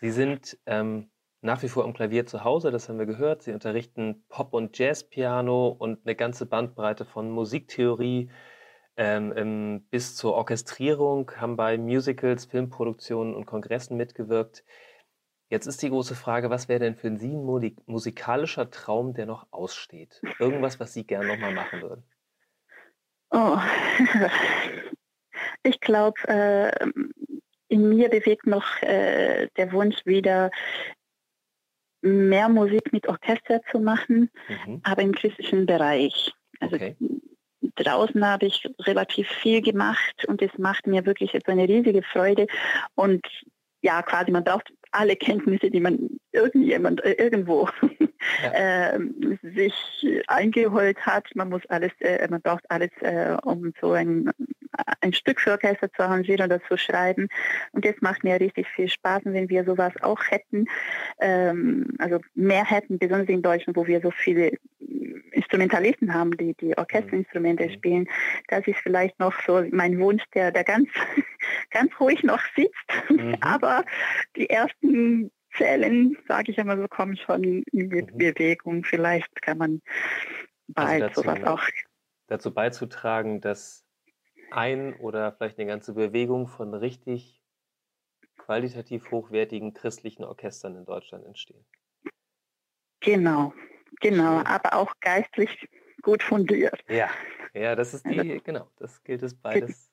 Sie 0.00 0.10
sind 0.10 0.58
ähm, 0.66 1.10
nach 1.40 1.62
wie 1.62 1.68
vor 1.68 1.84
am 1.84 1.92
Klavier 1.92 2.26
zu 2.26 2.42
Hause, 2.44 2.70
das 2.70 2.88
haben 2.88 2.98
wir 2.98 3.06
gehört. 3.06 3.42
Sie 3.42 3.52
unterrichten 3.52 4.24
Pop- 4.28 4.54
und 4.54 4.76
Jazzpiano 4.78 5.68
und 5.68 6.04
eine 6.04 6.16
ganze 6.16 6.46
Bandbreite 6.46 7.04
von 7.04 7.30
Musiktheorie, 7.30 8.30
ähm, 8.98 9.86
bis 9.90 10.16
zur 10.16 10.34
Orchestrierung, 10.34 11.30
haben 11.36 11.56
bei 11.56 11.78
Musicals, 11.78 12.46
Filmproduktionen 12.46 13.34
und 13.34 13.46
Kongressen 13.46 13.96
mitgewirkt. 13.96 14.64
Jetzt 15.50 15.66
ist 15.66 15.80
die 15.82 15.88
große 15.88 16.14
Frage, 16.14 16.50
was 16.50 16.68
wäre 16.68 16.80
denn 16.80 16.96
für 16.96 17.16
Sie 17.16 17.32
ein 17.32 17.76
musikalischer 17.86 18.70
Traum, 18.70 19.14
der 19.14 19.24
noch 19.24 19.46
aussteht? 19.50 20.20
Irgendwas, 20.38 20.78
was 20.78 20.92
Sie 20.92 21.06
gerne 21.06 21.28
nochmal 21.28 21.54
machen 21.54 21.80
würden? 21.80 22.04
Oh, 23.30 23.58
ich 25.62 25.80
glaube, 25.80 26.20
äh, 26.28 26.70
in 27.68 27.88
mir 27.88 28.10
bewegt 28.10 28.46
noch 28.46 28.82
äh, 28.82 29.48
der 29.56 29.72
Wunsch 29.72 30.04
wieder, 30.04 30.50
mehr 32.00 32.48
Musik 32.48 32.92
mit 32.92 33.08
Orchester 33.08 33.60
zu 33.70 33.80
machen, 33.80 34.30
mhm. 34.48 34.80
aber 34.82 35.02
im 35.02 35.12
klassischen 35.12 35.66
Bereich. 35.66 36.32
Also 36.60 36.76
okay. 36.76 36.96
Draußen 37.76 38.24
habe 38.26 38.46
ich 38.46 38.68
relativ 38.80 39.28
viel 39.28 39.62
gemacht 39.62 40.24
und 40.26 40.42
es 40.42 40.56
macht 40.58 40.86
mir 40.86 41.06
wirklich 41.06 41.32
jetzt 41.32 41.48
eine 41.48 41.68
riesige 41.68 42.02
Freude. 42.02 42.46
Und 42.94 43.26
ja, 43.82 44.02
quasi, 44.02 44.30
man 44.30 44.44
braucht 44.44 44.72
alle 44.90 45.16
Kenntnisse, 45.16 45.70
die 45.70 45.80
man 45.80 46.08
irgendjemand 46.32 47.04
äh, 47.04 47.12
irgendwo 47.12 47.68
ja. 48.42 48.52
äh, 48.94 48.98
sich 49.42 49.74
eingeholt 50.26 50.98
hat. 51.00 51.26
Man 51.34 51.50
muss 51.50 51.64
alles, 51.68 51.92
äh, 52.00 52.26
man 52.28 52.40
braucht 52.40 52.64
alles, 52.70 52.90
äh, 53.00 53.36
um 53.42 53.72
so 53.80 53.92
ein, 53.92 54.30
ein 55.00 55.12
Stück 55.12 55.40
für 55.40 55.52
Orchester 55.52 55.92
zu 55.92 56.02
arrangieren 56.02 56.46
oder 56.46 56.62
zu 56.64 56.76
schreiben. 56.76 57.28
Und 57.72 57.84
das 57.84 57.94
macht 58.00 58.24
mir 58.24 58.40
richtig 58.40 58.66
viel 58.68 58.88
Spaß. 58.88 59.24
Und 59.24 59.34
wenn 59.34 59.48
wir 59.48 59.64
sowas 59.64 59.92
auch 60.02 60.20
hätten, 60.28 60.66
ähm, 61.20 61.94
also 61.98 62.18
mehr 62.34 62.64
hätten, 62.64 62.98
besonders 62.98 63.28
in 63.28 63.42
Deutschland, 63.42 63.76
wo 63.76 63.86
wir 63.86 64.00
so 64.00 64.10
viele 64.10 64.52
Instrumentalisten 65.38 66.12
haben, 66.12 66.36
die 66.36 66.54
die 66.54 66.76
Orchesterinstrumente 66.76 67.66
mhm. 67.66 67.70
spielen, 67.70 68.08
das 68.48 68.66
ist 68.66 68.78
vielleicht 68.80 69.18
noch 69.18 69.32
so 69.46 69.64
mein 69.70 69.98
Wunsch, 69.98 70.22
der, 70.34 70.50
der 70.50 70.64
ganz, 70.64 70.88
ganz 71.70 71.92
ruhig 72.00 72.22
noch 72.22 72.42
sitzt. 72.56 73.10
Mhm. 73.10 73.36
Aber 73.40 73.84
die 74.36 74.50
ersten 74.50 75.30
Zellen, 75.56 76.18
sage 76.26 76.52
ich 76.52 76.58
einmal 76.58 76.78
so, 76.78 76.88
kommen 76.88 77.16
schon 77.16 77.42
in 77.44 77.64
mhm. 77.72 78.18
Bewegung. 78.18 78.84
Vielleicht 78.84 79.40
kann 79.42 79.58
man 79.58 79.82
bald 80.68 81.02
also 81.02 81.06
dazu, 81.06 81.20
sowas 81.22 81.44
auch. 81.44 81.62
Dazu 82.26 82.52
beizutragen, 82.52 83.40
dass 83.40 83.84
ein 84.50 84.94
oder 84.94 85.32
vielleicht 85.32 85.58
eine 85.58 85.68
ganze 85.68 85.94
Bewegung 85.94 86.48
von 86.48 86.74
richtig 86.74 87.40
qualitativ 88.36 89.10
hochwertigen 89.10 89.74
christlichen 89.74 90.24
Orchestern 90.24 90.76
in 90.76 90.84
Deutschland 90.84 91.24
entstehen. 91.24 91.64
Genau, 93.00 93.52
genau, 94.00 94.42
aber 94.44 94.74
auch 94.74 94.92
geistlich 95.00 95.68
gut 96.02 96.22
fundiert. 96.22 96.82
Ja, 96.88 97.10
ja, 97.54 97.74
das 97.74 97.94
ist 97.94 98.06
die, 98.06 98.18
also, 98.18 98.42
genau, 98.44 98.70
das 98.76 99.02
gilt 99.02 99.22
es 99.22 99.34
beides. 99.34 99.90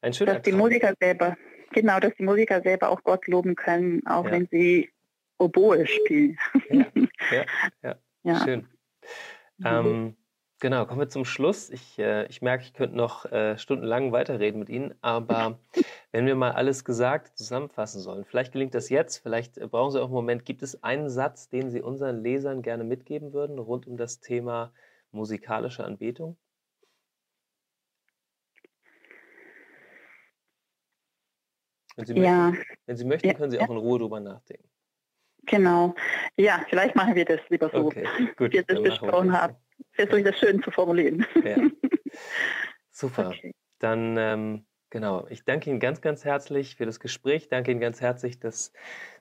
Ein 0.00 0.12
schöner 0.12 0.34
Dass 0.34 0.42
die 0.42 0.52
Musiker 0.52 0.94
selber, 1.00 1.36
genau, 1.72 1.98
dass 1.98 2.14
die 2.14 2.22
Musiker 2.22 2.62
selber 2.62 2.90
auch 2.90 3.02
Gott 3.02 3.26
loben 3.26 3.56
können, 3.56 4.06
auch 4.06 4.24
ja. 4.24 4.30
wenn 4.30 4.48
sie 4.50 4.90
Oboe 5.38 5.86
spielen. 5.86 6.38
Ja, 6.70 6.86
ja, 7.30 7.44
ja. 7.82 7.96
ja. 8.22 8.44
schön. 8.44 8.68
Ähm, 9.64 10.16
genau, 10.60 10.86
kommen 10.86 11.00
wir 11.00 11.08
zum 11.08 11.24
Schluss. 11.24 11.70
Ich, 11.70 11.98
äh, 11.98 12.26
ich 12.26 12.42
merke, 12.42 12.64
ich 12.64 12.74
könnte 12.74 12.96
noch 12.96 13.24
äh, 13.26 13.58
stundenlang 13.58 14.12
weiterreden 14.12 14.60
mit 14.60 14.68
Ihnen, 14.68 14.94
aber 15.00 15.58
wenn 16.12 16.26
wir 16.26 16.34
mal 16.34 16.52
alles 16.52 16.84
gesagt 16.84 17.36
zusammenfassen 17.36 18.00
sollen, 18.00 18.24
vielleicht 18.24 18.52
gelingt 18.52 18.74
das 18.74 18.88
jetzt, 18.88 19.18
vielleicht 19.18 19.58
äh, 19.58 19.66
brauchen 19.66 19.90
Sie 19.92 20.00
auch 20.00 20.06
einen 20.06 20.14
Moment. 20.14 20.44
Gibt 20.44 20.62
es 20.62 20.82
einen 20.82 21.10
Satz, 21.10 21.48
den 21.48 21.70
Sie 21.70 21.82
unseren 21.82 22.22
Lesern 22.22 22.62
gerne 22.62 22.84
mitgeben 22.84 23.32
würden 23.32 23.58
rund 23.58 23.86
um 23.86 23.96
das 23.96 24.20
Thema 24.20 24.72
musikalische 25.10 25.84
Anbetung? 25.84 26.36
Wenn 31.96 32.06
Sie, 32.06 32.14
ja. 32.14 32.50
möchten, 32.50 32.64
wenn 32.86 32.96
Sie 32.96 33.04
möchten, 33.04 33.34
können 33.34 33.50
Sie 33.50 33.58
auch 33.58 33.70
in 33.70 33.76
Ruhe 33.76 33.98
drüber 33.98 34.20
nachdenken. 34.20 34.68
Genau. 35.46 35.94
Ja, 36.36 36.64
vielleicht 36.68 36.94
machen 36.94 37.14
wir 37.14 37.24
das 37.24 37.40
lieber 37.48 37.70
so, 37.70 37.86
okay, 37.86 38.06
gut, 38.36 38.52
wie 38.52 38.58
wir 38.58 38.62
das 38.64 38.82
besprochen 38.82 39.32
haben. 39.32 39.56
Versuche 39.92 40.18
ich 40.18 40.24
das 40.24 40.38
schön 40.38 40.62
zu 40.62 40.70
formulieren. 40.70 41.26
Ja. 41.42 41.56
Super. 42.90 43.28
Okay. 43.28 43.52
Dann, 43.78 44.16
ähm, 44.16 44.66
genau, 44.90 45.26
ich 45.28 45.44
danke 45.44 45.70
Ihnen 45.70 45.80
ganz, 45.80 46.00
ganz 46.00 46.24
herzlich 46.24 46.76
für 46.76 46.86
das 46.86 47.00
Gespräch. 47.00 47.48
Danke 47.48 47.70
Ihnen 47.70 47.80
ganz 47.80 48.00
herzlich, 48.00 48.38
dass 48.38 48.72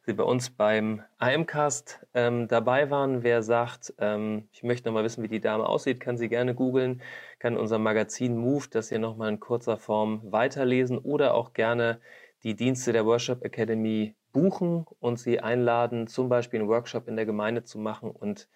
Sie 0.06 0.14
bei 0.14 0.24
uns 0.24 0.50
beim 0.50 1.04
AMcast 1.18 2.06
ähm, 2.14 2.48
dabei 2.48 2.90
waren. 2.90 3.24
Wer 3.24 3.44
sagt, 3.44 3.94
ähm, 3.98 4.48
ich 4.52 4.64
möchte 4.64 4.88
noch 4.88 4.94
mal 4.94 5.04
wissen, 5.04 5.24
wie 5.24 5.28
die 5.28 5.42
Dame 5.42 5.68
aussieht, 5.68 6.00
kann 6.00 6.18
sie 6.18 6.30
gerne 6.30 6.56
googeln, 6.56 7.02
kann 7.40 7.58
unser 7.58 7.78
Magazin 7.78 8.38
Move, 8.38 8.66
das 8.70 8.90
hier 8.90 9.00
nochmal 9.00 9.30
in 9.30 9.40
kurzer 9.40 9.78
Form 9.78 10.22
weiterlesen 10.32 10.98
oder 10.98 11.34
auch 11.34 11.54
gerne 11.54 12.00
die 12.44 12.56
Dienste 12.56 12.94
der 12.94 13.06
Worship 13.06 13.44
Academy 13.44 14.16
buchen 14.32 14.86
und 15.00 15.20
sie 15.20 15.40
einladen, 15.40 16.08
zum 16.08 16.30
Beispiel 16.30 16.60
einen 16.60 16.70
Workshop 16.70 17.08
in 17.08 17.16
der 17.16 17.26
Gemeinde 17.26 17.64
zu 17.64 17.80
machen 17.80 18.12
und 18.12 18.48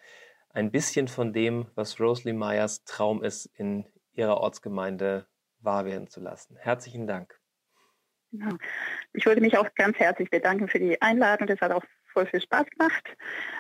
ein 0.53 0.71
bisschen 0.71 1.07
von 1.07 1.33
dem, 1.33 1.67
was 1.75 1.99
Rosalie 1.99 2.33
Meyers 2.33 2.83
Traum 2.83 3.23
ist, 3.23 3.47
in 3.57 3.85
ihrer 4.13 4.37
Ortsgemeinde 4.37 5.25
wahr 5.63 5.85
werden 5.85 6.07
zu 6.07 6.19
lassen. 6.19 6.55
Herzlichen 6.57 7.07
Dank. 7.07 7.39
Genau. 8.31 8.55
Ich 9.13 9.25
würde 9.25 9.41
mich 9.41 9.57
auch 9.57 9.67
ganz 9.75 9.97
herzlich 9.97 10.29
bedanken 10.29 10.67
für 10.67 10.79
die 10.79 11.01
Einladung. 11.01 11.47
Das 11.47 11.59
hat 11.59 11.71
auch 11.71 11.83
voll 12.13 12.25
viel 12.25 12.41
Spaß 12.41 12.65
gemacht. 12.77 13.03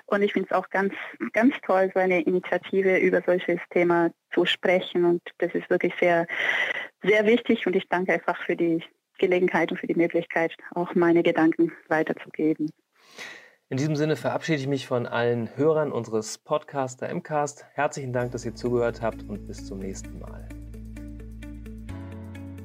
Und 0.05 0.21
ich 0.21 0.33
finde 0.33 0.49
es 0.49 0.55
auch 0.55 0.69
ganz, 0.69 0.93
ganz 1.33 1.55
toll, 1.65 1.91
so 1.93 1.99
eine 1.99 2.21
Initiative 2.21 2.97
über 2.97 3.21
solches 3.25 3.59
Thema 3.69 4.11
zu 4.33 4.45
sprechen. 4.45 5.05
Und 5.05 5.21
das 5.39 5.53
ist 5.53 5.69
wirklich 5.69 5.93
sehr, 5.99 6.27
sehr 7.03 7.25
wichtig. 7.25 7.67
Und 7.67 7.75
ich 7.75 7.87
danke 7.89 8.13
einfach 8.13 8.41
für 8.45 8.55
die 8.55 8.83
Gelegenheit 9.17 9.71
und 9.71 9.77
für 9.77 9.87
die 9.87 9.95
Möglichkeit, 9.95 10.55
auch 10.73 10.95
meine 10.95 11.23
Gedanken 11.23 11.71
weiterzugeben. 11.87 12.71
In 13.69 13.77
diesem 13.77 13.95
Sinne 13.95 14.17
verabschiede 14.17 14.59
ich 14.59 14.67
mich 14.67 14.87
von 14.87 15.05
allen 15.05 15.55
Hörern 15.55 15.93
unseres 15.93 16.37
Podcasts 16.37 16.97
der 16.97 17.13
MCAST. 17.15 17.65
Herzlichen 17.73 18.11
Dank, 18.11 18.31
dass 18.31 18.45
ihr 18.45 18.55
zugehört 18.55 19.01
habt 19.01 19.23
und 19.23 19.47
bis 19.47 19.65
zum 19.65 19.79
nächsten 19.79 20.19
Mal. 20.19 20.49